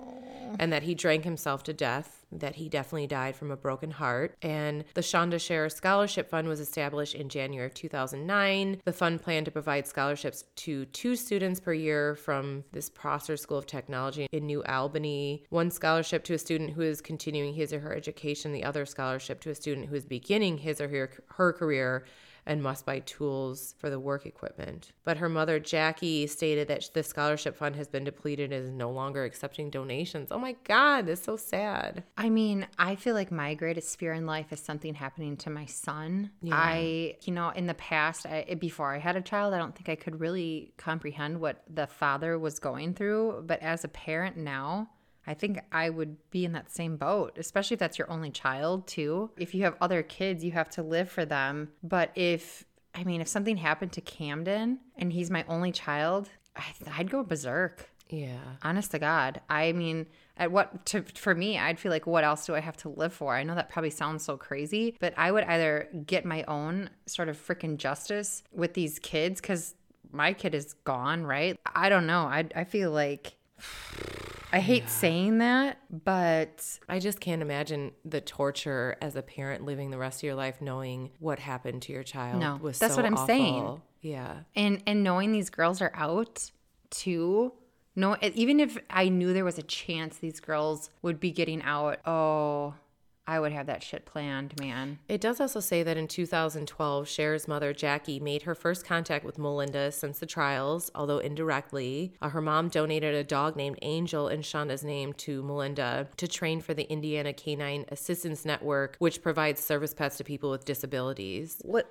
and 0.59 0.73
that 0.73 0.85
he 0.85 0.95
drank 0.95 1.25
himself 1.25 1.63
to 1.65 1.75
death, 1.75 2.22
that 2.33 2.57
he 2.57 2.69
definitely 2.69 3.07
died 3.07 3.37
from 3.37 3.51
a 3.51 3.57
broken 3.57 3.91
heart. 3.91 4.37
And 4.43 4.85
the 4.95 5.01
Shanda 5.01 5.41
Cher 5.41 5.69
Scholarship 5.69 6.29
Fund 6.31 6.49
was 6.49 6.61
established 6.61 7.15
in 7.15 7.29
January 7.29 7.67
of 7.67 7.75
2009. 7.75 8.81
The 8.85 8.93
fund 8.93 9.23
planned 9.23 9.47
to 9.47 9.53
provide 9.53 9.87
scholarships 9.87 10.45
to 10.57 10.87
two 10.87 11.17
students 11.17 11.61
per 11.61 11.73
year 11.73 12.15
from 12.15 12.65
this 12.73 12.89
Prosser 12.89 13.37
School 13.37 13.59
of 13.59 13.67
Technology 13.67 14.27
in 14.33 14.47
New 14.47 14.63
Albany, 14.65 15.45
one 15.51 15.71
scholarship 15.71 16.25
to 16.25 16.35
a 16.35 16.39
student 16.39 16.71
who 16.71 16.83
is 16.83 17.01
continuing 17.01 17.55
his 17.55 17.73
or 17.73 17.81
her 17.81 17.95
education, 17.95 18.53
the 18.53 18.65
other 18.65 18.87
scholarship 18.87 19.41
to 19.43 19.51
a 19.51 19.55
student 19.55 19.89
who 19.89 19.95
is 19.95 20.05
beginning 20.05 20.59
his 20.59 20.81
or 20.81 20.89
her, 20.89 21.11
her 21.37 21.53
career 21.53 22.05
and 22.47 22.63
must 22.63 22.87
buy 22.87 23.01
tools 23.01 23.75
for 23.79 23.91
the 23.91 24.01
work 24.01 24.27
equipment. 24.27 24.93
But 25.05 25.19
her 25.19 25.29
mother, 25.29 25.61
Jackie, 25.61 26.27
stated 26.27 26.69
that 26.69 26.91
the 26.93 27.03
scholarship 27.03 27.57
fund 27.57 27.77
has 27.77 27.89
been 27.89 28.05
depleted 28.05 28.53
and 28.53 28.65
is 28.65 28.71
no 28.71 28.91
longer 28.91 29.25
accepting 29.25 29.71
donations. 29.71 30.29
Oh 30.31 30.39
my 30.39 30.57
God, 30.65 31.07
that's 31.07 31.23
so 31.23 31.37
sad. 31.37 32.05
I 32.17 32.31
mean, 32.31 32.67
I 32.79 32.97
feel 32.97 33.15
like 33.15 33.31
my 33.31 33.55
greatest 33.55 33.99
fear 33.99 34.13
in 34.13 34.27
life 34.27 34.53
is 34.53 34.61
something 34.61 34.95
happening 34.95 35.37
to 35.39 35.51
my 35.51 35.67
son. 35.67 36.31
I, 36.51 37.17
you 37.23 37.33
know, 37.33 37.51
in 37.51 37.67
the 37.67 37.75
past, 37.75 38.27
I, 38.27 38.57
before 38.59 38.95
I 38.95 38.99
had 38.99 39.17
a 39.17 39.21
child, 39.23 39.55
I 39.55 39.59
don't 39.59 39.75
think 39.75 39.89
I 39.89 39.97
could 39.97 40.21
really 40.21 40.73
comprehend 40.77 41.41
what 41.41 41.63
the 41.73 41.87
father 41.87 42.39
was 42.39 42.59
going 42.59 42.95
through. 42.95 43.45
But 43.47 43.63
as 43.63 43.85
a 43.85 43.89
parent 43.89 44.37
now, 44.37 44.91
I 45.27 45.35
think 45.35 45.61
I 45.71 45.91
would 45.91 46.17
be 46.31 46.45
in 46.45 46.53
that 46.53 46.71
same 46.71 46.97
boat, 46.97 47.37
especially 47.37 47.75
if 47.75 47.81
that's 47.81 47.99
your 47.99 48.11
only 48.11 48.31
child, 48.31 48.87
too. 48.87 49.31
If 49.37 49.55
you 49.55 49.63
have 49.65 49.77
other 49.81 50.03
kids, 50.03 50.45
you 50.45 50.53
have 50.53 50.71
to 50.71 50.83
live 50.83 51.11
for 51.11 51.25
them. 51.25 51.71
But 51.83 52.11
if, 52.15 52.65
I 52.95 53.05
mean, 53.05 53.21
if 53.21 53.29
something 53.29 53.57
happened 53.57 53.93
to 53.93 54.01
Camden 54.01 54.81
and 54.97 55.13
he's 55.13 55.31
my 55.31 55.45
only 55.49 55.73
child, 55.73 56.29
I, 56.57 56.65
I'd 56.97 57.11
go 57.11 57.23
berserk. 57.23 57.89
Yeah. 58.09 58.41
Honest 58.63 58.91
to 58.91 58.99
God. 58.99 59.41
I 59.49 59.73
mean, 59.73 60.07
at 60.37 60.53
what 60.53 60.85
to 60.87 61.03
for 61.15 61.35
me, 61.35 61.59
I'd 61.59 61.79
feel 61.79 61.91
like 61.91 62.07
what 62.07 62.25
else 62.25 62.45
do 62.45 62.55
I 62.55 62.61
have 62.61 62.77
to 62.79 62.91
live 62.91 63.13
for? 63.13 63.35
I 63.35 63.43
know 63.43 63.55
that 63.55 63.71
probably 63.71 63.91
sounds 63.91 64.23
so 64.23 64.37
crazy, 64.37 64.97
but 65.01 65.15
I 65.17 65.33
would 65.33 65.45
either 65.45 65.89
get 66.05 66.27
my 66.27 66.43
own 66.45 66.91
sort 67.07 67.31
of 67.31 67.39
freaking 67.39 67.79
justice 67.79 68.43
with 68.53 68.75
these 68.75 68.99
kids 68.99 69.41
cuz 69.41 69.75
my 70.11 70.35
kid 70.35 70.55
is 70.55 70.75
gone, 70.85 71.25
right? 71.25 71.59
I 71.75 71.89
don't 71.89 72.07
know. 72.07 72.25
I 72.25 72.47
I 72.55 72.65
feel 72.65 72.91
like 72.91 73.35
I 74.53 74.61
hate 74.61 74.89
saying 74.89 75.39
that, 75.39 75.79
but 76.05 76.79
I 76.89 76.99
just 76.99 77.21
can't 77.21 77.41
imagine 77.41 77.93
the 78.05 78.21
torture 78.21 78.97
as 79.01 79.17
a 79.17 79.23
parent 79.23 79.65
living 79.65 79.91
the 79.91 79.99
rest 79.99 80.21
of 80.21 80.25
your 80.25 80.35
life 80.35 80.61
knowing 80.61 81.11
what 81.19 81.39
happened 81.39 81.83
to 81.83 81.93
your 81.93 82.03
child. 82.03 82.39
No, 82.39 82.59
was 82.61 82.79
that's 82.79 82.95
so 82.95 83.03
what 83.03 83.07
I'm 83.07 83.27
saying. 83.27 83.81
Yeah. 84.03 84.41
and 84.57 84.83
and 84.87 85.05
knowing 85.05 85.33
these 85.33 85.49
girls 85.49 85.81
are 85.81 85.93
out 85.95 86.51
too 86.91 87.53
no 87.95 88.17
even 88.21 88.59
if 88.61 88.77
i 88.91 89.09
knew 89.09 89.33
there 89.33 89.45
was 89.45 89.59
a 89.59 89.63
chance 89.63 90.19
these 90.19 90.41
girls 90.41 90.91
would 91.03 91.21
be 91.21 91.31
getting 91.31 91.63
out 91.63 92.01
oh 92.05 92.75
i 93.27 93.39
would 93.39 93.53
have 93.53 93.67
that 93.67 93.83
shit 93.83 94.05
planned 94.05 94.59
man 94.59 94.99
It 95.09 95.21
does 95.21 95.41
also 95.41 95.61
say 95.61 95.83
that 95.83 95.97
in 95.97 96.09
2012, 96.09 97.09
Cher's 97.09 97.47
mother, 97.49 97.73
Jackie, 97.73 98.19
made 98.21 98.43
her 98.43 98.55
first 98.55 98.85
contact 98.85 99.25
with 99.25 99.39
Melinda 99.39 99.93
since 99.93 100.19
the 100.19 100.27
trials, 100.27 100.91
although 100.95 101.19
indirectly. 101.19 102.15
Uh, 102.21 102.29
her 102.31 102.41
mom 102.41 102.69
donated 102.69 103.15
a 103.15 103.25
dog 103.25 103.57
named 103.57 103.79
Angel 103.83 104.29
in 104.29 104.43
Shanda's 104.43 104.85
name 104.85 105.13
to 105.15 105.43
Melinda 105.43 106.09
to 106.17 106.27
train 106.29 106.61
for 106.61 106.75
the 106.75 106.91
Indiana 106.91 107.33
Canine 107.33 107.85
Assistance 107.89 108.45
Network, 108.45 108.97
which 108.99 109.23
provides 109.23 109.61
service 109.63 109.95
pets 109.95 110.17
to 110.19 110.25
people 110.25 110.51
with 110.51 110.65
disabilities. 110.65 111.61
what 111.65 111.89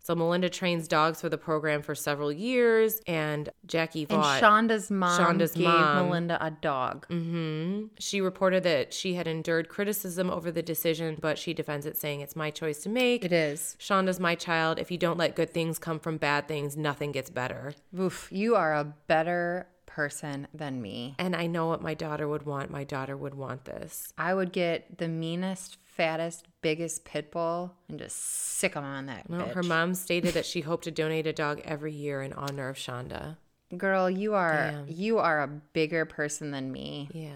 So 0.00 0.14
Melinda 0.14 0.48
trains 0.48 0.88
dogs 0.88 1.20
for 1.20 1.28
the 1.28 1.36
program 1.36 1.82
for 1.82 1.94
several 1.94 2.32
years, 2.32 3.00
and 3.06 3.50
Jackie 3.66 4.06
and 4.08 4.22
shanda's 4.40 4.90
mom 4.90 5.18
Shanda's 5.18 5.52
gave 5.52 5.64
mom. 5.64 6.06
melinda 6.06 6.38
a 6.40 6.50
dog 6.50 7.06
mm-hmm. 7.08 7.86
She 7.98 8.20
reported 8.20 8.62
that 8.62 8.94
she 8.94 9.14
had 9.14 9.26
endured 9.26 9.68
criticism 9.68 10.30
over 10.30 10.50
the 10.50 10.62
decision, 10.62 11.18
but 11.20 11.38
she 11.38 11.52
defends 11.52 11.84
it, 11.84 11.96
saying 11.96 12.20
it's 12.20 12.36
my 12.36 12.50
choice 12.50 12.82
to 12.84 12.88
make. 12.88 13.24
it 13.24 13.32
is 13.32 13.76
Shanda's 13.78 14.18
my 14.20 14.34
child. 14.34 14.78
If 14.78 14.90
you 14.90 14.98
don't 14.98 15.18
let 15.18 15.36
good 15.36 15.52
things 15.52 15.78
come 15.78 15.98
from 15.98 16.16
bad 16.16 16.48
things, 16.48 16.76
nothing 16.76 17.12
gets 17.12 17.30
better. 17.30 17.74
Oof, 17.98 18.28
you 18.30 18.54
are 18.56 18.74
a 18.74 18.84
better 19.06 19.66
person 19.98 20.46
than 20.54 20.80
me 20.80 21.14
And 21.18 21.34
I 21.34 21.46
know 21.48 21.66
what 21.66 21.82
my 21.82 21.94
daughter 21.94 22.26
would 22.28 22.44
want. 22.46 22.70
My 22.70 22.84
daughter 22.84 23.16
would 23.16 23.34
want 23.34 23.64
this. 23.64 24.12
i 24.16 24.30
would 24.32 24.52
get 24.52 24.98
the 24.98 25.08
meanest 25.08 25.76
fattest 25.98 26.46
biggest 26.62 27.04
pit 27.04 27.32
bull 27.32 27.74
and 27.88 27.98
just 27.98 28.16
sick 28.60 28.74
them 28.74 28.84
on 28.84 29.06
that 29.06 29.28
Well, 29.28 29.40
bitch. 29.46 29.54
her 29.54 29.62
mom 29.64 29.94
stated 29.94 30.34
that 30.34 30.46
she 30.46 30.60
hoped 30.60 30.84
to 30.84 30.92
donate 30.92 31.26
a 31.26 31.32
dog 31.32 31.60
every 31.64 31.92
year 31.92 32.22
in 32.22 32.32
honor 32.32 32.68
of 32.68 32.76
Shanda. 32.76 33.36
girl 33.76 34.08
you 34.08 34.34
are 34.34 34.70
Damn. 34.70 34.86
you 34.88 35.18
are 35.18 35.42
a 35.42 35.48
bigger 35.48 36.04
person 36.04 36.52
than 36.52 36.70
me 36.70 37.08
Yeah. 37.12 37.32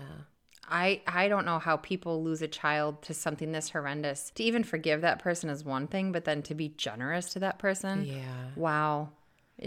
I 0.68 1.02
I 1.06 1.26
don't 1.28 1.44
know 1.44 1.58
how 1.58 1.76
people 1.76 2.22
lose 2.22 2.40
a 2.40 2.48
child 2.48 3.02
to 3.02 3.12
something 3.14 3.50
this 3.52 3.70
horrendous. 3.70 4.30
To 4.36 4.42
even 4.44 4.62
forgive 4.62 5.00
that 5.02 5.18
person 5.18 5.50
is 5.50 5.64
one 5.64 5.86
thing, 5.88 6.12
but 6.12 6.24
then 6.24 6.40
to 6.44 6.54
be 6.54 6.68
generous 6.86 7.26
to 7.32 7.40
that 7.40 7.58
person, 7.58 8.04
Yeah. 8.04 8.22
wow, 8.56 9.10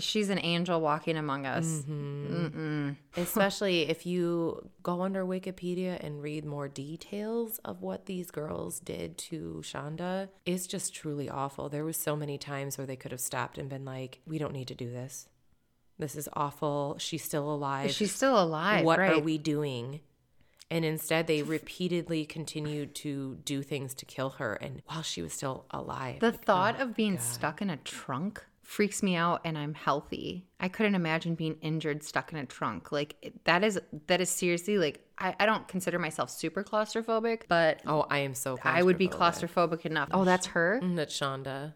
she's 0.03 0.29
an 0.29 0.39
angel 0.39 0.81
walking 0.81 1.17
among 1.17 1.45
us. 1.45 1.83
Mm-hmm. 1.87 2.91
Especially 3.17 3.89
if 3.89 4.05
you 4.05 4.69
go 4.83 5.01
under 5.01 5.25
Wikipedia 5.25 5.97
and 6.03 6.21
read 6.21 6.45
more 6.45 6.67
details 6.67 7.59
of 7.65 7.81
what 7.81 8.05
these 8.05 8.31
girls 8.31 8.79
did 8.79 9.17
to 9.17 9.61
Shanda, 9.63 10.29
it's 10.45 10.67
just 10.67 10.93
truly 10.93 11.29
awful. 11.29 11.69
There 11.69 11.85
was 11.85 11.97
so 11.97 12.15
many 12.15 12.37
times 12.37 12.77
where 12.77 12.87
they 12.87 12.95
could 12.95 13.11
have 13.11 13.21
stopped 13.21 13.57
and 13.57 13.69
been 13.69 13.85
like, 13.85 14.21
"We 14.27 14.37
don't 14.37 14.53
need 14.53 14.67
to 14.69 14.75
do 14.75 14.89
this. 14.91 15.29
This 15.97 16.15
is 16.15 16.27
awful. 16.33 16.97
She's 16.99 17.23
still 17.23 17.49
alive. 17.51 17.91
She's 17.91 18.13
still 18.13 18.41
alive. 18.41 18.83
what 18.83 18.99
right? 18.99 19.13
are 19.13 19.19
we 19.19 19.37
doing?" 19.37 20.01
And 20.71 20.83
instead, 20.83 21.27
they 21.27 21.43
repeatedly 21.43 22.25
continued 22.25 22.95
to 22.95 23.35
do 23.45 23.61
things 23.61 23.93
to 23.95 24.05
kill 24.05 24.31
her, 24.31 24.55
and 24.55 24.81
while 24.87 25.03
she 25.03 25.21
was 25.21 25.31
still 25.31 25.65
alive. 25.69 26.19
The 26.19 26.31
Like, 26.31 26.43
thought 26.43 26.75
oh, 26.79 26.83
of 26.83 26.95
being 26.95 27.15
God. 27.15 27.23
stuck 27.23 27.61
in 27.61 27.69
a 27.69 27.77
trunk 27.77 28.43
freaks 28.65 29.01
me 29.03 29.15
out, 29.15 29.41
and 29.45 29.57
I'm 29.57 29.73
healthy. 29.73 30.45
I 30.59 30.67
couldn't 30.67 30.95
imagine 30.95 31.35
being 31.35 31.55
injured 31.61 32.03
stuck 32.03 32.33
in 32.33 32.39
a 32.39 32.45
trunk. 32.45 32.91
Like 32.91 33.33
that 33.45 33.63
is 33.63 33.79
that 34.07 34.19
is 34.21 34.29
seriously 34.29 34.77
like 34.77 34.99
I, 35.17 35.35
I 35.39 35.45
don't 35.45 35.67
consider 35.67 35.99
myself 35.99 36.29
super 36.29 36.63
claustrophobic, 36.63 37.43
but 37.47 37.81
Oh, 37.85 38.05
I 38.09 38.19
am 38.19 38.33
so. 38.33 38.57
I 38.63 38.83
would 38.83 38.97
be 38.97 39.07
claustrophobic. 39.07 39.69
claustrophobic 39.81 39.85
enough. 39.85 40.09
Oh, 40.11 40.25
that's 40.25 40.47
her. 40.47 40.79
Mm, 40.83 40.95
That's 40.97 41.17
Shanda. 41.17 41.73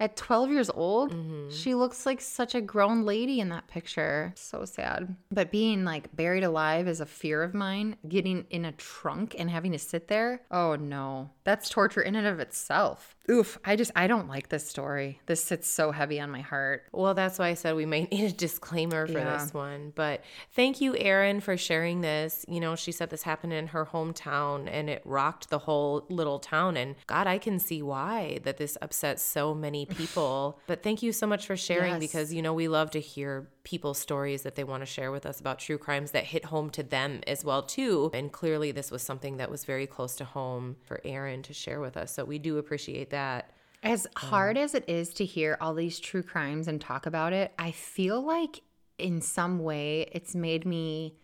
At 0.00 0.16
12 0.16 0.50
years 0.50 0.70
old, 0.70 1.12
Mm-hmm. 1.12 1.50
she 1.50 1.74
looks 1.74 2.06
like 2.06 2.22
such 2.22 2.54
a 2.54 2.62
grown 2.62 3.04
lady 3.04 3.38
in 3.38 3.50
that 3.50 3.68
picture. 3.68 4.32
So 4.34 4.64
sad. 4.64 5.14
But 5.30 5.50
being 5.50 5.84
like 5.84 6.16
buried 6.16 6.42
alive 6.42 6.88
is 6.88 7.02
a 7.02 7.06
fear 7.06 7.42
of 7.42 7.52
mine. 7.52 7.96
Getting 8.08 8.46
in 8.48 8.64
a 8.64 8.72
trunk 8.72 9.36
and 9.38 9.50
having 9.50 9.72
to 9.72 9.78
sit 9.78 10.08
there, 10.08 10.40
oh 10.50 10.74
no. 10.76 11.28
That's 11.44 11.68
torture 11.68 12.00
in 12.00 12.16
and 12.16 12.26
of 12.26 12.40
itself. 12.40 13.14
Oof. 13.30 13.58
I 13.64 13.76
just, 13.76 13.90
I 13.94 14.06
don't 14.06 14.28
like 14.28 14.48
this 14.48 14.66
story. 14.68 15.20
This 15.26 15.42
sits 15.42 15.68
so 15.68 15.92
heavy 15.92 16.20
on 16.20 16.30
my 16.30 16.40
heart. 16.40 16.84
Well, 16.92 17.14
that's 17.14 17.38
why 17.38 17.48
I 17.48 17.54
said 17.54 17.76
we 17.76 17.86
might 17.86 18.10
need 18.12 18.24
a 18.24 18.32
disclaimer 18.32 19.06
for 19.06 19.18
Yeah. 19.18 19.36
this 19.38 19.52
one. 19.54 19.92
But 19.94 20.22
thank 20.52 20.80
you, 20.80 20.96
Erin, 20.96 21.40
for 21.40 21.56
sharing 21.56 22.00
this. 22.00 22.44
You 22.48 22.60
know, 22.60 22.74
she 22.76 22.92
said 22.92 23.10
this 23.10 23.22
happened 23.22 23.52
in 23.52 23.68
her 23.68 23.86
hometown 23.86 24.68
and 24.70 24.88
it 24.90 25.02
rocked 25.04 25.50
the 25.50 25.58
whole 25.60 26.06
little 26.08 26.38
town. 26.38 26.76
And 26.76 26.96
God, 27.06 27.26
I 27.26 27.38
can 27.38 27.58
see 27.58 27.82
why 27.82 28.40
that 28.44 28.56
this 28.56 28.76
upsets 28.82 29.22
so 29.22 29.54
many 29.54 29.86
people. 29.86 30.58
but 30.66 30.82
thank 30.82 31.02
you 31.02 31.12
so 31.12 31.26
much 31.26 31.46
for 31.46 31.56
sharing 31.56 31.92
Yes. 31.94 32.00
because, 32.00 32.32
you 32.34 32.42
know, 32.42 32.54
we 32.54 32.68
love 32.68 32.90
to 32.92 33.00
hear 33.00 33.48
people's 33.70 33.98
stories 33.98 34.42
that 34.42 34.56
they 34.56 34.64
want 34.64 34.82
to 34.82 34.86
share 34.86 35.12
with 35.12 35.24
us 35.24 35.38
about 35.38 35.60
true 35.60 35.78
crimes 35.78 36.10
that 36.10 36.24
hit 36.24 36.46
home 36.46 36.70
to 36.70 36.82
them 36.82 37.20
as 37.28 37.44
well 37.44 37.62
too. 37.62 38.10
And 38.12 38.32
clearly 38.32 38.72
this 38.72 38.90
was 38.90 39.00
something 39.00 39.36
that 39.36 39.48
was 39.48 39.64
very 39.64 39.86
close 39.86 40.16
to 40.16 40.24
home 40.24 40.74
for 40.82 41.00
Erin 41.04 41.42
to 41.44 41.54
share 41.54 41.78
with 41.80 41.96
us. 41.96 42.12
So 42.12 42.24
we 42.24 42.40
do 42.40 42.58
appreciate 42.58 43.10
that. 43.10 43.52
As 43.84 44.08
hard 44.16 44.58
as 44.58 44.74
it 44.74 44.84
is 44.88 45.14
to 45.14 45.24
hear 45.24 45.56
all 45.60 45.72
these 45.72 46.00
true 46.00 46.24
crimes 46.24 46.66
and 46.66 46.80
talk 46.80 47.06
about 47.06 47.32
it, 47.32 47.52
I 47.60 47.70
feel 47.70 48.20
like 48.20 48.60
in 48.98 49.20
some 49.20 49.60
way 49.60 50.08
it's 50.10 50.34
made 50.34 50.66
me 50.66 51.14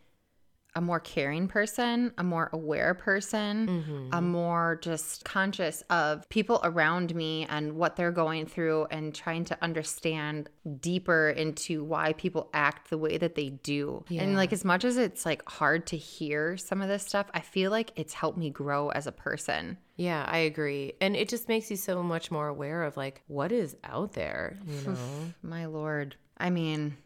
a 0.76 0.80
more 0.80 1.00
caring 1.00 1.48
person, 1.48 2.12
a 2.18 2.22
more 2.22 2.50
aware 2.52 2.94
person, 2.94 3.66
mm-hmm. 3.66 4.08
a 4.12 4.20
more 4.20 4.78
just 4.82 5.24
conscious 5.24 5.82
of 5.90 6.28
people 6.28 6.60
around 6.62 7.14
me 7.14 7.46
and 7.48 7.72
what 7.72 7.96
they're 7.96 8.12
going 8.12 8.46
through 8.46 8.86
and 8.90 9.14
trying 9.14 9.44
to 9.46 9.58
understand 9.62 10.48
deeper 10.80 11.30
into 11.30 11.82
why 11.82 12.12
people 12.12 12.50
act 12.52 12.90
the 12.90 12.98
way 12.98 13.16
that 13.16 13.34
they 13.34 13.48
do. 13.48 14.04
And 14.10 14.36
like 14.36 14.52
as 14.52 14.64
much 14.64 14.84
as 14.84 14.98
it's 14.98 15.24
like 15.24 15.42
hard 15.48 15.86
to 15.88 15.96
hear 15.96 16.56
some 16.58 16.82
of 16.82 16.88
this 16.88 17.04
stuff, 17.04 17.26
I 17.32 17.40
feel 17.40 17.70
like 17.70 17.92
it's 17.96 18.12
helped 18.12 18.38
me 18.38 18.50
grow 18.50 18.90
as 18.90 19.06
a 19.06 19.12
person. 19.12 19.78
Yeah, 19.96 20.26
I 20.28 20.38
agree. 20.38 20.92
And 21.00 21.16
it 21.16 21.30
just 21.30 21.48
makes 21.48 21.70
you 21.70 21.76
so 21.76 22.02
much 22.02 22.30
more 22.30 22.48
aware 22.48 22.82
of 22.82 22.98
like 22.98 23.22
what 23.28 23.50
is 23.50 23.76
out 23.82 24.12
there, 24.12 24.58
you 24.66 24.90
know? 24.92 24.98
My 25.42 25.64
lord. 25.64 26.16
I 26.36 26.50
mean, 26.50 26.98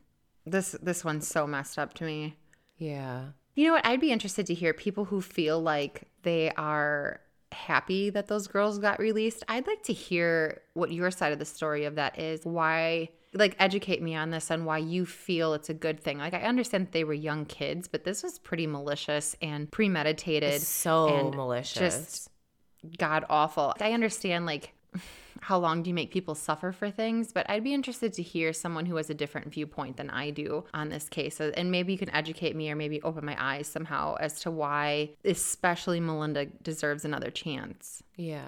this 0.45 0.73
this 0.83 1.05
one's 1.05 1.29
so 1.29 1.47
messed 1.47 1.79
up 1.79 1.95
to 1.95 2.05
me. 2.05 2.37
yeah. 2.79 3.27
You 3.55 3.67
know 3.67 3.73
what? 3.75 3.87
I'd 3.87 4.01
be 4.01 4.13
interested 4.13 4.47
to 4.47 4.55
hear 4.55 4.73
people 4.73 5.05
who 5.07 5.21
feel 5.21 5.61
like 5.61 6.09
they 6.23 6.51
are 6.53 7.21
happy 7.53 8.11
that 8.11 8.29
those 8.29 8.47
girls 8.47 8.79
got 8.79 8.99
released. 8.99 9.43
I'd 9.49 9.67
like 9.67 9.83
to 9.85 9.93
hear 9.93 10.63
what 10.75 10.93
your 10.93 11.11
side 11.11 11.33
of 11.33 11.39
the 11.39 11.45
story 11.45 11.85
of 11.85 11.97
that 11.97 12.19
is. 12.19 12.45
Why, 12.45 13.09
like, 13.35 13.57
educate 13.59 14.03
me 14.03 14.15
on 14.15 14.31
this 14.31 14.51
and 14.51 14.67
why 14.67 14.79
you 14.79 15.05
feel 15.05 15.55
it's 15.55 15.69
a 15.69 15.75
good 15.75 16.01
thing. 16.01 16.19
Like, 16.19 16.33
I 16.35 16.43
understand 16.43 16.87
that 16.87 16.93
they 16.93 17.05
were 17.05 17.13
young 17.13 17.45
kids, 17.45 17.89
but 17.89 18.05
this 18.05 18.23
was 18.23 18.39
pretty 18.39 18.67
malicious 18.67 19.35
and 19.43 19.71
premeditated, 19.71 20.63
So 20.63 21.09
and 21.09 21.35
malicious. 21.35 21.79
just 21.79 22.31
god 22.99 23.25
awful. 23.29 23.75
I 23.81 23.93
understand, 23.93 24.47
like, 24.47 24.73
how 25.43 25.59
long 25.59 25.83
do 25.83 25.89
you 25.89 25.95
make 25.95 26.11
people 26.11 26.35
suffer 26.35 26.71
for 26.73 26.91
things? 26.91 27.33
But 27.33 27.49
I'd 27.49 27.65
be 27.65 27.73
interested 27.73 28.13
to 28.15 28.23
hear 28.23 28.53
someone 28.53 28.87
who 28.87 28.97
has 28.97 29.09
a 29.11 29.15
different 29.15 29.53
viewpoint 29.53 29.97
than 29.97 30.11
I 30.11 30.31
do 30.31 30.65
on 30.75 30.89
this 30.91 31.09
case. 31.09 31.41
And 31.41 31.71
maybe 31.71 31.93
you 31.93 31.99
can 31.99 32.11
educate 32.11 32.55
me 32.55 32.71
or 32.71 32.77
maybe 32.77 33.01
open 33.03 33.25
my 33.25 33.37
eyes 33.43 33.67
somehow 33.67 34.17
as 34.21 34.41
to 34.43 34.51
why, 34.51 35.11
especially 35.25 36.01
Melinda, 36.01 36.47
deserves 36.47 37.05
another 37.05 37.31
chance. 37.31 38.03
yeah. 38.17 38.45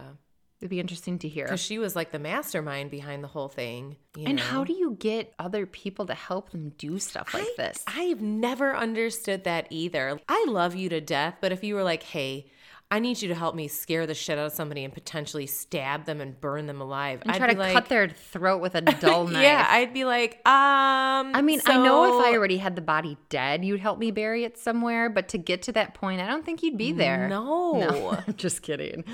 It'd 0.61 0.71
be 0.71 0.79
interesting 0.79 1.19
to 1.19 1.29
hear. 1.29 1.47
Because 1.47 1.59
she 1.59 1.81
was 1.81 1.97
like 1.97 2.13
the 2.13 2.21
mastermind 2.21 2.89
behind 2.93 3.25
the 3.25 3.29
whole 3.29 3.49
thing. 3.49 3.97
you 4.17 4.27
And 4.27 4.37
know? 4.37 4.45
how 4.45 4.63
do 4.63 4.73
you 4.73 4.97
get 5.01 5.35
other 5.37 5.67
people 5.67 6.07
to 6.07 6.15
help 6.15 6.51
them 6.51 6.73
do 6.79 7.01
stuff 7.01 7.35
like 7.35 7.43
I- 7.43 7.55
this? 7.57 7.83
I've 7.89 8.21
never 8.23 8.77
understood 8.77 9.43
that 9.43 9.67
either. 9.71 10.21
I 10.29 10.45
love 10.49 10.77
you 10.77 10.89
to 10.91 11.01
death, 11.01 11.39
but 11.41 11.51
if 11.51 11.65
you 11.65 11.75
were 11.75 11.83
like, 11.83 12.05
hey, 12.05 12.47
I 12.93 12.99
need 12.99 13.23
you 13.23 13.29
to 13.29 13.35
help 13.35 13.55
me 13.55 13.69
scare 13.69 14.07
the 14.07 14.13
shit 14.13 14.39
out 14.39 14.45
of 14.45 14.53
somebody 14.53 14.85
and 14.85 14.93
potentially 14.93 15.47
stab 15.47 16.05
them 16.05 16.21
and 16.21 16.39
burn 16.39 16.67
them 16.67 16.83
alive. 16.83 17.23
and 17.23 17.31
I'd 17.33 17.39
try 17.39 17.51
to 17.51 17.59
like, 17.59 17.73
cut 17.73 17.89
their 17.89 18.11
throat 18.11 18.61
with 18.61 18.75
a 18.75 18.81
dull 19.01 19.27
knife. 19.27 19.43
Yeah, 19.43 19.67
I'd 19.67 19.95
be 19.95 20.05
like, 20.05 20.47
um. 20.47 21.35
I 21.35 21.41
mean, 21.41 21.63
I 21.65 21.79
know 21.79 22.19
if 22.21 22.27
I 22.27 22.37
already 22.37 22.59
had 22.59 22.77
the 22.77 22.83
body 22.83 23.17
dead, 23.31 23.65
you'd 23.65 23.81
help 23.81 23.99
me 23.99 24.11
bury 24.11 24.45
it 24.45 24.59
somewhere. 24.59 25.09
But 25.09 25.29
to 25.29 25.39
get 25.39 25.63
to 25.63 25.73
that 25.73 25.95
point, 25.95 26.21
I 26.21 26.27
don't 26.27 26.45
think 26.45 26.63
you'd 26.63 26.77
be 26.77 26.93
there. 26.93 27.29
No. 27.29 28.19
just 28.37 28.61
kidding. 28.61 29.05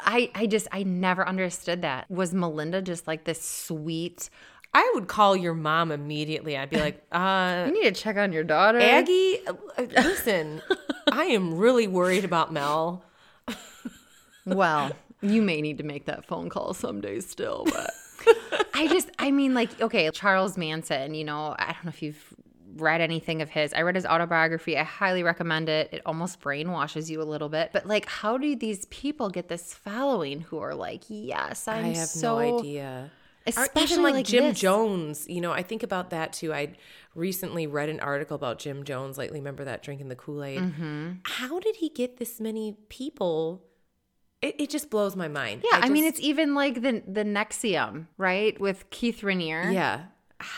I, 0.00 0.30
I 0.34 0.46
just, 0.46 0.68
I 0.70 0.82
never 0.82 1.26
understood 1.26 1.80
that. 1.80 2.10
Was 2.10 2.34
Melinda 2.34 2.82
just 2.82 3.06
like 3.06 3.24
this 3.24 3.42
sweet? 3.42 4.28
I 4.74 4.90
would 4.96 5.08
call 5.08 5.34
your 5.34 5.54
mom 5.54 5.92
immediately. 5.92 6.58
I'd 6.58 6.68
be 6.68 6.76
like, 6.76 7.02
uh, 7.12 7.64
You 7.68 7.72
need 7.72 7.94
to 7.94 7.98
check 8.02 8.18
on 8.18 8.34
your 8.34 8.44
daughter. 8.44 8.80
Aggie, 8.80 9.38
uh, 9.46 9.54
listen, 9.78 10.60
I 11.10 11.24
am 11.24 11.56
really 11.56 11.86
worried 11.86 12.26
about 12.26 12.52
Mel. 12.52 13.02
Well, 14.46 14.92
you 15.22 15.40
may 15.40 15.62
need 15.62 15.78
to 15.78 15.84
make 15.84 16.04
that 16.04 16.26
phone 16.26 16.50
call 16.50 16.74
someday 16.74 17.20
still, 17.20 17.64
but 17.64 17.90
I 18.74 18.88
just, 18.88 19.08
I 19.18 19.30
mean, 19.30 19.54
like, 19.54 19.80
okay, 19.80 20.10
Charles 20.10 20.58
Manson, 20.58 21.14
you 21.14 21.24
know, 21.24 21.56
I 21.58 21.72
don't 21.72 21.84
know 21.84 21.88
if 21.88 22.02
you've 22.02 22.34
read 22.76 23.00
anything 23.00 23.40
of 23.40 23.48
his. 23.48 23.72
I 23.72 23.82
read 23.82 23.94
his 23.94 24.04
autobiography. 24.04 24.76
I 24.76 24.82
highly 24.82 25.22
recommend 25.22 25.68
it. 25.68 25.90
It 25.92 26.02
almost 26.04 26.40
brainwashes 26.40 27.08
you 27.08 27.22
a 27.22 27.24
little 27.24 27.48
bit. 27.48 27.70
But 27.72 27.86
like, 27.86 28.06
how 28.06 28.36
do 28.36 28.54
these 28.56 28.84
people 28.86 29.30
get 29.30 29.48
this 29.48 29.72
following 29.72 30.40
who 30.40 30.58
are 30.58 30.74
like, 30.74 31.04
yes, 31.08 31.68
I'm 31.68 31.84
I 31.84 31.88
have 31.88 32.08
so, 32.08 32.38
no 32.38 32.58
idea. 32.58 33.10
Especially 33.46 33.92
even 33.92 34.02
like, 34.02 34.14
like 34.14 34.26
Jim 34.26 34.44
this. 34.44 34.60
Jones. 34.60 35.26
You 35.28 35.40
know, 35.40 35.52
I 35.52 35.62
think 35.62 35.82
about 35.82 36.10
that 36.10 36.32
too. 36.32 36.52
I 36.52 36.74
recently 37.14 37.66
read 37.66 37.88
an 37.88 38.00
article 38.00 38.34
about 38.34 38.58
Jim 38.58 38.84
Jones 38.84 39.18
lately. 39.18 39.38
Remember 39.38 39.64
that 39.64 39.82
drinking 39.82 40.08
the 40.08 40.16
Kool 40.16 40.42
Aid? 40.42 40.60
Mm-hmm. 40.60 41.10
How 41.24 41.60
did 41.60 41.76
he 41.76 41.88
get 41.90 42.16
this 42.16 42.40
many 42.40 42.76
people? 42.88 43.62
It, 44.40 44.56
it 44.58 44.70
just 44.70 44.90
blows 44.90 45.14
my 45.14 45.28
mind. 45.28 45.62
Yeah, 45.70 45.80
I, 45.82 45.88
mean, 45.88 46.04
it's 46.04 46.20
even 46.20 46.54
like 46.54 46.82
the 46.82 47.02
the 47.06 47.24
NXIVM, 47.24 48.06
right, 48.18 48.58
with 48.60 48.88
Keith 48.90 49.20
Raniere. 49.20 49.72
yeah. 49.72 50.04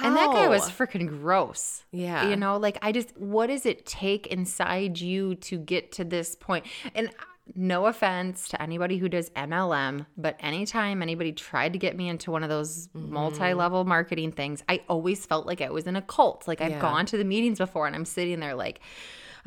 And 0.03 0.17
that 0.17 0.33
guy 0.33 0.49
was 0.49 0.69
freaking 0.71 1.07
gross. 1.09 1.85
Yeah. 1.93 2.29
You 2.29 2.37
know, 2.37 2.57
like 2.57 2.79
I 2.83 2.91
just, 2.93 3.17
what 3.17 3.49
does 3.49 3.67
it 3.67 3.87
take 3.87 4.27
inside 4.27 5.01
you 5.01 5.37
to 5.37 5.59
get 5.59 5.93
to 5.93 6.05
this 6.05 6.35
point? 6.35 6.67
And 6.95 7.11
no 7.55 7.87
offense 7.87 8.49
to 8.49 8.61
anybody 8.61 8.99
who 8.99 9.09
does 9.09 9.31
MLM, 9.31 10.07
but 10.17 10.37
anytime 10.41 11.01
anybody 11.01 11.33
tried 11.33 11.73
to 11.75 11.79
get 11.79 11.97
me 11.97 12.09
into 12.09 12.31
one 12.31 12.43
of 12.43 12.49
those 12.49 12.89
Mm-hmm. 12.89 13.13
multi 13.13 13.55
level 13.55 13.85
marketing 13.85 14.33
things, 14.33 14.63
I 14.69 14.83
always 14.89 15.25
felt 15.25 15.47
like 15.47 15.61
I 15.61 15.71
was 15.71 15.87
in 15.87 15.97
a 15.97 16.03
cult. 16.03 16.49
Like 16.49 16.61
I've 16.61 16.73
Yeah. 16.73 16.81
gone 16.81 17.07
to 17.07 17.17
the 17.17 17.25
meetings 17.25 17.59
before 17.59 17.87
and 17.87 17.95
I'm 17.95 18.05
sitting 18.05 18.41
there 18.41 18.55
like, 18.55 18.81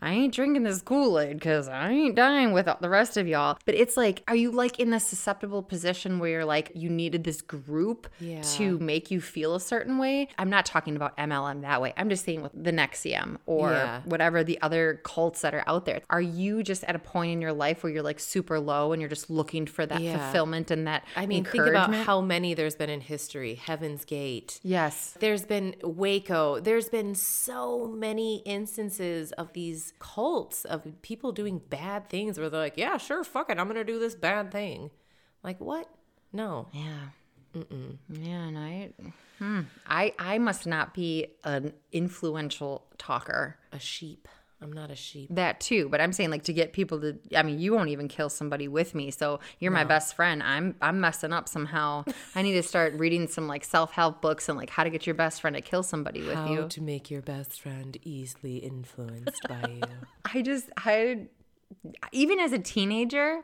I 0.02 0.14
ain't 0.14 0.34
drinking 0.34 0.64
this 0.64 0.82
Kool 0.82 1.20
Aid 1.20 1.38
because 1.39 1.68
I 1.68 1.91
ain't 1.91 2.16
dying 2.16 2.52
with 2.54 2.68
the 2.82 2.89
rest 2.89 3.18
of 3.18 3.28
y'all. 3.28 3.58
But 3.66 3.76
it's 3.76 3.97
like, 3.97 4.24
are 4.28 4.36
you 4.36 4.52
like 4.52 4.80
in 4.80 4.93
a 4.93 5.00
susceptible 5.00 5.62
position 5.64 6.20
where 6.20 6.30
you're 6.30 6.45
like, 6.45 6.72
you 6.74 6.89
needed 6.89 7.24
this 7.24 7.41
group 7.41 8.08
Yeah. 8.20 8.41
to 8.41 8.80
make 8.80 9.12
you 9.12 9.20
feel 9.22 9.56
a 9.56 9.60
certain 9.60 9.97
way? 9.97 10.30
I'm 10.38 10.50
not 10.50 10.66
talking 10.66 10.95
about 10.95 11.18
MLM 11.18 11.62
that 11.62 11.82
way. 11.82 11.93
I'm 11.97 12.10
just 12.10 12.24
saying 12.26 12.41
with 12.41 12.52
the 12.54 12.72
NXIVM 12.72 13.38
or 13.45 13.72
Yeah. 13.72 14.02
whatever 14.06 14.43
the 14.43 14.62
other 14.62 15.02
cults 15.04 15.41
that 15.41 15.54
are 15.54 15.64
out 15.68 15.86
there. 15.86 16.02
Are 16.10 16.22
you 16.22 16.64
just 16.64 16.84
at 16.86 16.95
a 16.95 17.00
point 17.00 17.32
in 17.34 17.41
your 17.41 17.54
life 17.54 17.84
where 17.84 17.91
you're 17.91 18.04
like 18.04 18.20
super 18.20 18.60
low 18.60 18.93
and 18.93 19.02
you're 19.02 19.10
just 19.10 19.30
looking 19.30 19.66
for 19.66 19.86
that 19.86 20.02
Yeah. 20.02 20.18
fulfillment 20.18 20.72
and 20.72 20.88
that 20.88 21.04
I 21.16 21.26
mean, 21.26 21.43
think 21.43 21.66
about 21.66 21.93
how 21.93 22.22
many 22.22 22.54
there's 22.54 22.76
been 22.76 22.89
in 22.89 23.02
history. 23.02 23.56
Heaven's 23.56 24.06
Gate. 24.06 24.60
Yes. 24.64 25.16
There's 25.20 25.43
been 25.45 25.76
Waco. 25.84 26.60
There's 26.60 26.89
been 26.89 27.16
so 27.16 27.88
many 27.88 28.38
instances 28.45 29.32
of 29.34 29.54
these 29.54 29.89
cults 30.00 30.66
of 30.66 30.86
people 31.02 31.32
doing 31.32 31.60
bad 31.70 32.10
things 32.10 32.40
where 32.40 32.50
they're 32.50 32.60
like, 32.60 32.78
yeah, 32.78 32.98
sure, 32.98 33.24
fuck 33.24 33.50
it. 33.50 33.58
I'm 33.58 33.68
going 33.68 33.76
to 33.76 33.84
do 33.84 34.00
this 34.00 34.16
bad 34.16 34.52
thing. 34.52 34.92
Like, 35.44 35.60
what? 35.60 35.88
No. 36.32 36.68
Yeah. 36.74 37.10
Yeah, 38.10 38.44
and 38.44 38.58
I, 38.58 38.90
hmm, 39.40 39.62
I, 39.88 40.14
I 40.20 40.38
must 40.38 40.68
not 40.68 40.94
be 40.94 41.28
an 41.44 41.74
influential 41.92 42.86
talker. 42.98 43.58
A 43.72 43.80
sheep. 43.80 44.28
I'm 44.62 44.74
not 44.74 44.91
a 44.91 44.95
sheep. 44.95 45.30
That 45.32 45.62
too, 45.62 45.88
but 45.89 46.01
I'm 46.01 46.12
saying 46.12 46.32
like 46.32 46.43
to 46.43 46.53
get 46.53 46.74
people 46.74 46.99
to. 46.99 47.18
I 47.36 47.43
mean, 47.43 47.60
you 47.60 47.74
won't 47.74 47.89
even 47.89 48.07
kill 48.10 48.30
somebody 48.30 48.68
with 48.68 48.93
me, 48.93 49.10
so 49.10 49.39
you're 49.60 49.72
my 49.72 49.86
best 49.86 50.16
friend. 50.16 50.43
I'm 50.43 50.76
I'm 50.82 50.99
messing 50.99 51.32
up 51.32 51.47
somehow. 51.47 52.03
I 52.36 52.41
need 52.41 52.53
to 52.53 52.64
start 52.64 52.93
reading 52.95 53.28
some 53.28 53.47
like 53.47 53.64
self 53.64 53.91
help 53.93 54.22
books 54.22 54.49
and 54.49 54.57
like 54.57 54.70
how 54.70 54.84
to 54.84 54.89
get 54.89 55.05
your 55.07 55.16
best 55.16 55.39
friend 55.41 55.55
to 55.55 55.62
kill 55.62 55.82
somebody 55.84 56.22
with 56.22 56.36
How 56.36 56.51
you. 56.51 56.68
to 56.68 56.82
make 56.82 57.10
your 57.10 57.22
best 57.22 57.62
friend 57.62 57.97
easily 58.03 58.57
influenced 58.57 59.41
by 59.47 59.62
you. 59.70 59.82
I 60.34 60.41
just 60.41 60.70
I 60.78 61.28
even 62.12 62.39
as 62.39 62.51
a 62.51 62.60
teenager, 62.60 63.41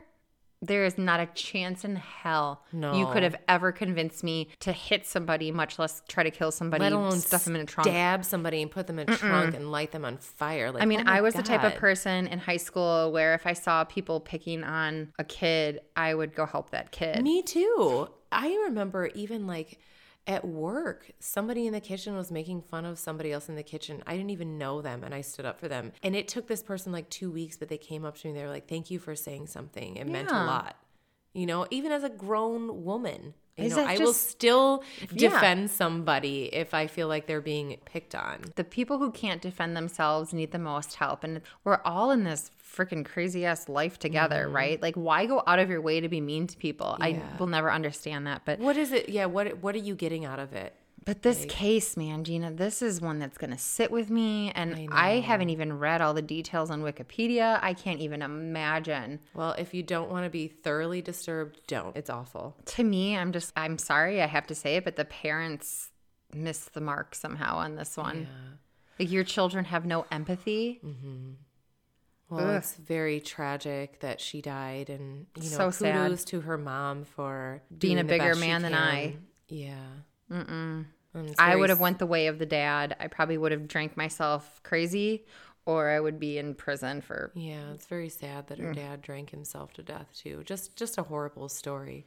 there 0.62 0.84
is 0.84 0.96
not 0.98 1.20
a 1.20 1.26
chance 1.26 1.84
in 1.84 1.96
hell 1.96 2.62
you 2.72 3.06
could 3.12 3.22
have 3.22 3.36
ever 3.48 3.72
convinced 3.72 4.24
me 4.24 4.48
to 4.60 4.72
hit 4.72 5.06
somebody, 5.06 5.50
much 5.50 5.78
less 5.78 6.02
try 6.08 6.22
to 6.22 6.30
kill 6.30 6.50
somebody, 6.50 6.82
Let 6.82 6.92
alone 6.92 7.18
stuff 7.18 7.44
them 7.44 7.56
in 7.56 7.62
a 7.62 7.64
trunk. 7.66 7.86
stab 7.88 8.24
somebody 8.24 8.62
and 8.62 8.70
put 8.70 8.86
them 8.86 8.98
in 8.98 9.10
a 9.10 9.16
trunk 9.16 9.54
and 9.54 9.70
light 9.70 9.92
them 9.92 10.04
on 10.04 10.16
fire. 10.16 10.72
Like, 10.72 10.82
I 10.82 10.86
mean, 10.86 11.00
oh 11.00 11.10
I 11.10 11.20
was 11.20 11.34
the 11.34 11.42
type 11.42 11.62
of 11.64 11.74
person 11.74 12.26
in 12.26 12.38
high 12.38 12.56
school 12.56 13.12
where 13.12 13.34
if 13.34 13.46
I 13.46 13.52
saw 13.52 13.84
people 13.84 14.20
picking 14.20 14.64
on 14.64 15.12
a 15.18 15.24
kid, 15.24 15.80
I 15.96 16.14
would 16.14 16.34
go 16.34 16.46
help 16.46 16.70
that 16.70 16.90
kid. 16.90 17.22
Me 17.22 17.42
too. 17.42 18.08
I 18.32 18.48
remember 18.66 19.06
even 19.14 19.46
like 19.46 19.78
at 20.26 20.44
work, 20.44 21.10
somebody 21.20 21.66
in 21.66 21.72
the 21.72 21.80
kitchen 21.80 22.16
was 22.16 22.30
making 22.30 22.62
fun 22.62 22.84
of 22.84 22.98
somebody 22.98 23.32
else 23.32 23.48
in 23.48 23.54
the 23.54 23.62
kitchen. 23.62 24.02
I 24.06 24.16
didn't 24.16 24.30
even 24.30 24.58
know 24.58 24.82
them 24.82 25.04
and 25.04 25.14
I 25.14 25.20
stood 25.20 25.46
up 25.46 25.58
for 25.60 25.68
them. 25.68 25.92
And 26.02 26.16
it 26.16 26.26
took 26.28 26.48
this 26.48 26.62
person 26.62 26.92
like 26.92 27.08
two 27.10 27.30
weeks, 27.30 27.56
but 27.56 27.68
they 27.68 27.78
came 27.78 28.04
up 28.04 28.16
to 28.18 28.28
me. 28.28 28.34
They 28.34 28.42
were 28.42 28.50
like, 28.50 28.68
thank 28.68 28.90
you 28.90 28.98
for 28.98 29.14
saying 29.14 29.46
something. 29.46 29.96
It 29.96 30.06
meant 30.08 30.30
a 30.30 30.34
lot. 30.34 30.76
You 31.32 31.46
know, 31.46 31.66
even 31.70 31.92
as 31.92 32.02
a 32.02 32.08
grown 32.08 32.82
woman, 32.84 33.34
you 33.58 33.68
know, 33.68 33.84
I 33.84 33.92
will 33.98 34.06
just- 34.06 34.28
still 34.28 34.82
Yeah. 35.12 35.30
defend 35.30 35.70
somebody 35.70 36.46
if 36.52 36.74
I 36.74 36.86
feel 36.86 37.08
like 37.08 37.26
they're 37.26 37.40
being 37.40 37.78
picked 37.84 38.14
on. 38.14 38.52
The 38.56 38.64
people 38.64 38.98
who 38.98 39.10
can't 39.10 39.40
defend 39.40 39.76
themselves 39.76 40.32
need 40.32 40.50
the 40.50 40.58
most 40.58 40.96
help. 40.96 41.22
And 41.24 41.40
we're 41.64 41.80
all 41.84 42.10
in 42.10 42.24
this 42.24 42.50
freaking 42.76 43.04
crazy 43.04 43.44
ass 43.46 43.68
life 43.68 43.98
together, 43.98 44.48
right? 44.48 44.80
Like, 44.82 44.94
why 44.94 45.26
go 45.26 45.42
out 45.46 45.58
of 45.58 45.70
your 45.70 45.80
way 45.80 46.00
to 46.00 46.08
be 46.08 46.20
mean 46.20 46.46
to 46.48 46.56
people? 46.56 46.96
I 47.00 47.12
Mm-hmm. 47.14 47.38
Will 47.38 47.46
never 47.46 47.72
understand 47.72 48.26
that. 48.26 48.42
But 48.44 48.58
What 48.58 48.76
is 48.76 48.92
it? 48.92 49.08
Yeah, 49.08 49.26
what 49.26 49.58
what 49.62 49.74
are 49.74 49.78
you 49.78 49.94
getting 49.94 50.24
out 50.24 50.38
of 50.38 50.52
it? 50.52 50.74
But 51.06 51.22
this 51.22 51.46
case, 51.48 51.96
man, 51.96 52.24
Gina, 52.24 52.52
this 52.52 52.82
is 52.82 53.00
one 53.00 53.20
that's 53.20 53.38
going 53.38 53.52
to 53.52 53.58
sit 53.58 53.92
with 53.92 54.10
me. 54.10 54.50
And 54.56 54.88
I, 54.90 55.20
haven't 55.20 55.50
even 55.50 55.78
read 55.78 56.00
all 56.02 56.14
the 56.14 56.20
details 56.20 56.68
on 56.68 56.82
Wikipedia. 56.82 57.60
I 57.62 57.74
can't 57.74 58.00
even 58.00 58.22
imagine. 58.22 59.20
Well, 59.32 59.52
if 59.56 59.72
you 59.72 59.84
don't 59.84 60.10
want 60.10 60.24
to 60.24 60.30
be 60.30 60.48
thoroughly 60.48 61.02
disturbed, 61.02 61.60
don't. 61.68 61.96
It's 61.96 62.10
awful. 62.10 62.56
To 62.64 62.82
me, 62.82 63.16
I'm 63.16 63.30
just, 63.30 63.52
I'm 63.56 63.78
sorry 63.78 64.20
I 64.20 64.26
have 64.26 64.48
to 64.48 64.54
say 64.56 64.74
it, 64.78 64.84
but 64.84 64.96
the 64.96 65.04
parents 65.04 65.90
missed 66.34 66.74
the 66.74 66.80
mark 66.80 67.14
somehow 67.14 67.58
on 67.58 67.76
this 67.76 67.96
one. 67.96 68.26
Like 68.98 69.12
your 69.12 69.22
children 69.22 69.64
have 69.66 69.86
no 69.86 70.06
empathy. 70.10 70.80
Well, 72.28 72.44
Ugh. 72.48 72.56
it's 72.56 72.74
very 72.74 73.20
tragic 73.20 74.00
that 74.00 74.20
she 74.20 74.42
died, 74.42 74.90
and 74.90 75.26
you 75.36 75.44
know, 75.50 75.56
So 75.56 75.70
sad. 75.70 75.94
kudos 75.94 76.24
to 76.24 76.40
her 76.40 76.58
mom 76.58 77.04
for 77.04 77.62
Being 77.78 77.98
a 78.00 78.04
bigger 78.04 78.34
man 78.34 78.62
than 78.62 78.74
I. 78.74 79.16
Yeah. 79.48 79.76
Mm-mm. 80.30 80.86
I 81.38 81.54
would 81.56 81.70
have 81.70 81.80
went 81.80 81.98
the 81.98 82.06
way 82.06 82.26
of 82.26 82.38
the 82.38 82.44
dad. 82.46 82.96
I 83.00 83.06
probably 83.06 83.38
would 83.38 83.52
have 83.52 83.68
drank 83.68 83.96
myself 83.96 84.60
crazy, 84.64 85.24
or 85.64 85.88
I 85.88 86.00
would 86.00 86.18
be 86.18 86.36
in 86.36 86.54
prison 86.54 87.00
for. 87.00 87.30
Yeah, 87.34 87.70
it's 87.72 87.86
very 87.86 88.08
sad 88.08 88.44
Mm. 88.44 88.48
that 88.48 88.58
her 88.58 88.74
dad 88.74 89.02
drank 89.02 89.30
himself 89.30 89.72
to 89.74 89.82
death 89.82 90.08
too. 90.14 90.42
Just, 90.44 90.74
just 90.76 90.98
a 90.98 91.04
horrible 91.04 91.48
story. 91.48 92.06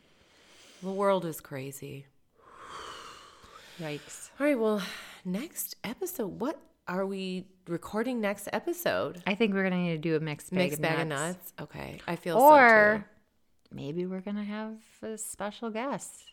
The 0.83 0.91
world 0.91 1.25
is 1.25 1.39
crazy. 1.41 2.05
Yikes! 3.79 4.29
All 4.39 4.45
right. 4.45 4.59
Well, 4.59 4.81
next 5.23 5.75
episode. 5.83 6.39
What 6.39 6.59
are 6.89 7.05
we 7.05 7.45
recording 7.67 8.19
next 8.19 8.49
episode? 8.51 9.21
I 9.27 9.35
think 9.35 9.53
we're 9.53 9.63
gonna 9.63 9.77
need 9.83 9.91
to 9.91 9.97
do 9.99 10.15
a 10.15 10.19
mixed 10.19 10.49
bag, 10.49 10.57
Mixed 10.57 10.79
of, 10.79 10.81
bag 10.81 11.07
nuts. 11.07 11.11
of 11.11 11.37
nuts. 11.37 11.53
Okay, 11.61 11.99
I 12.07 12.15
feel 12.15 12.37
so 12.37 12.43
or 12.45 13.05
so 13.05 13.75
maybe 13.75 14.05
we're 14.05 14.21
gonna 14.21 14.43
have 14.43 14.73
a 15.03 15.17
special 15.17 15.69
guest. 15.69 16.23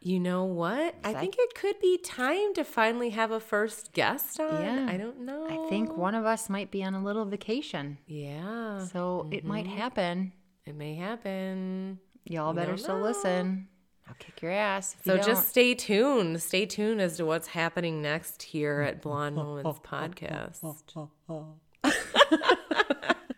You 0.00 0.20
know 0.20 0.44
what? 0.44 0.94
I 1.02 1.12
think 1.12 1.34
it 1.36 1.56
could 1.56 1.80
be 1.80 1.98
time 1.98 2.54
to 2.54 2.62
finally 2.62 3.10
have 3.10 3.32
a 3.32 3.40
first 3.40 3.92
guest 3.92 4.38
on. 4.38 4.62
Yeah. 4.62 4.86
I 4.88 4.96
don't 4.96 5.22
know. 5.22 5.44
I 5.48 5.68
think 5.68 5.96
one 5.96 6.14
of 6.14 6.24
us 6.24 6.48
might 6.48 6.70
be 6.70 6.84
on 6.84 6.94
a 6.94 7.02
little 7.02 7.24
vacation, 7.24 7.98
Yeah, 8.06 8.84
so 8.86 9.28
it 9.32 9.44
might 9.44 9.66
mm-hmm. 9.66 9.76
happen. 9.76 10.32
it 10.66 10.76
may 10.76 10.94
happen. 10.94 11.98
Y'all 12.24 12.52
better 12.54 12.76
still 12.76 12.98
know. 12.98 13.02
listen. 13.06 13.66
I'll 14.08 14.14
kick 14.18 14.40
your 14.40 14.50
ass. 14.52 14.96
So 15.04 15.14
you 15.14 15.22
just 15.22 15.48
stay 15.48 15.74
tuned. 15.74 16.40
Stay 16.42 16.64
tuned 16.66 17.00
as 17.00 17.18
to 17.18 17.26
what's 17.26 17.48
happening 17.48 18.00
next 18.00 18.42
here 18.42 18.80
at 18.80 19.02
Blonde 19.02 19.36
Moments 19.36 19.78
Podcast. 19.80 20.62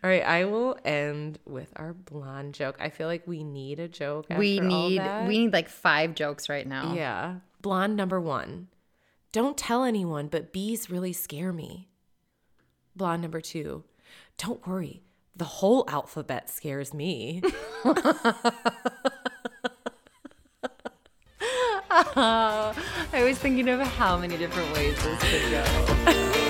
All 0.03 0.09
right, 0.09 0.23
I 0.23 0.45
will 0.45 0.77
end 0.83 1.37
with 1.45 1.71
our 1.75 1.93
blonde 1.93 2.55
joke. 2.55 2.77
I 2.79 2.89
feel 2.89 3.07
like 3.07 3.27
we 3.27 3.43
need 3.43 3.79
a 3.79 3.87
joke. 3.87 4.25
After 4.29 4.39
we 4.39 4.59
need 4.59 4.99
we 5.27 5.39
need 5.39 5.53
like 5.53 5.69
five 5.69 6.15
jokes 6.15 6.49
right 6.49 6.65
now. 6.65 6.93
Yeah. 6.95 7.35
Blonde 7.61 7.95
number 7.97 8.19
one. 8.19 8.69
Don't 9.31 9.57
tell 9.57 9.83
anyone, 9.83 10.27
but 10.27 10.51
bees 10.51 10.89
really 10.89 11.13
scare 11.13 11.53
me. 11.53 11.89
Blonde 12.95 13.21
number 13.21 13.41
two. 13.41 13.83
Don't 14.37 14.65
worry. 14.65 15.03
The 15.35 15.45
whole 15.45 15.85
alphabet 15.87 16.49
scares 16.49 16.93
me. 16.93 17.41
I 22.15 23.23
was 23.23 23.37
thinking 23.37 23.69
of 23.69 23.79
how 23.81 24.17
many 24.17 24.37
different 24.37 24.73
ways 24.73 24.95
this 25.03 25.19
could 25.21 25.51
go. 25.51 26.31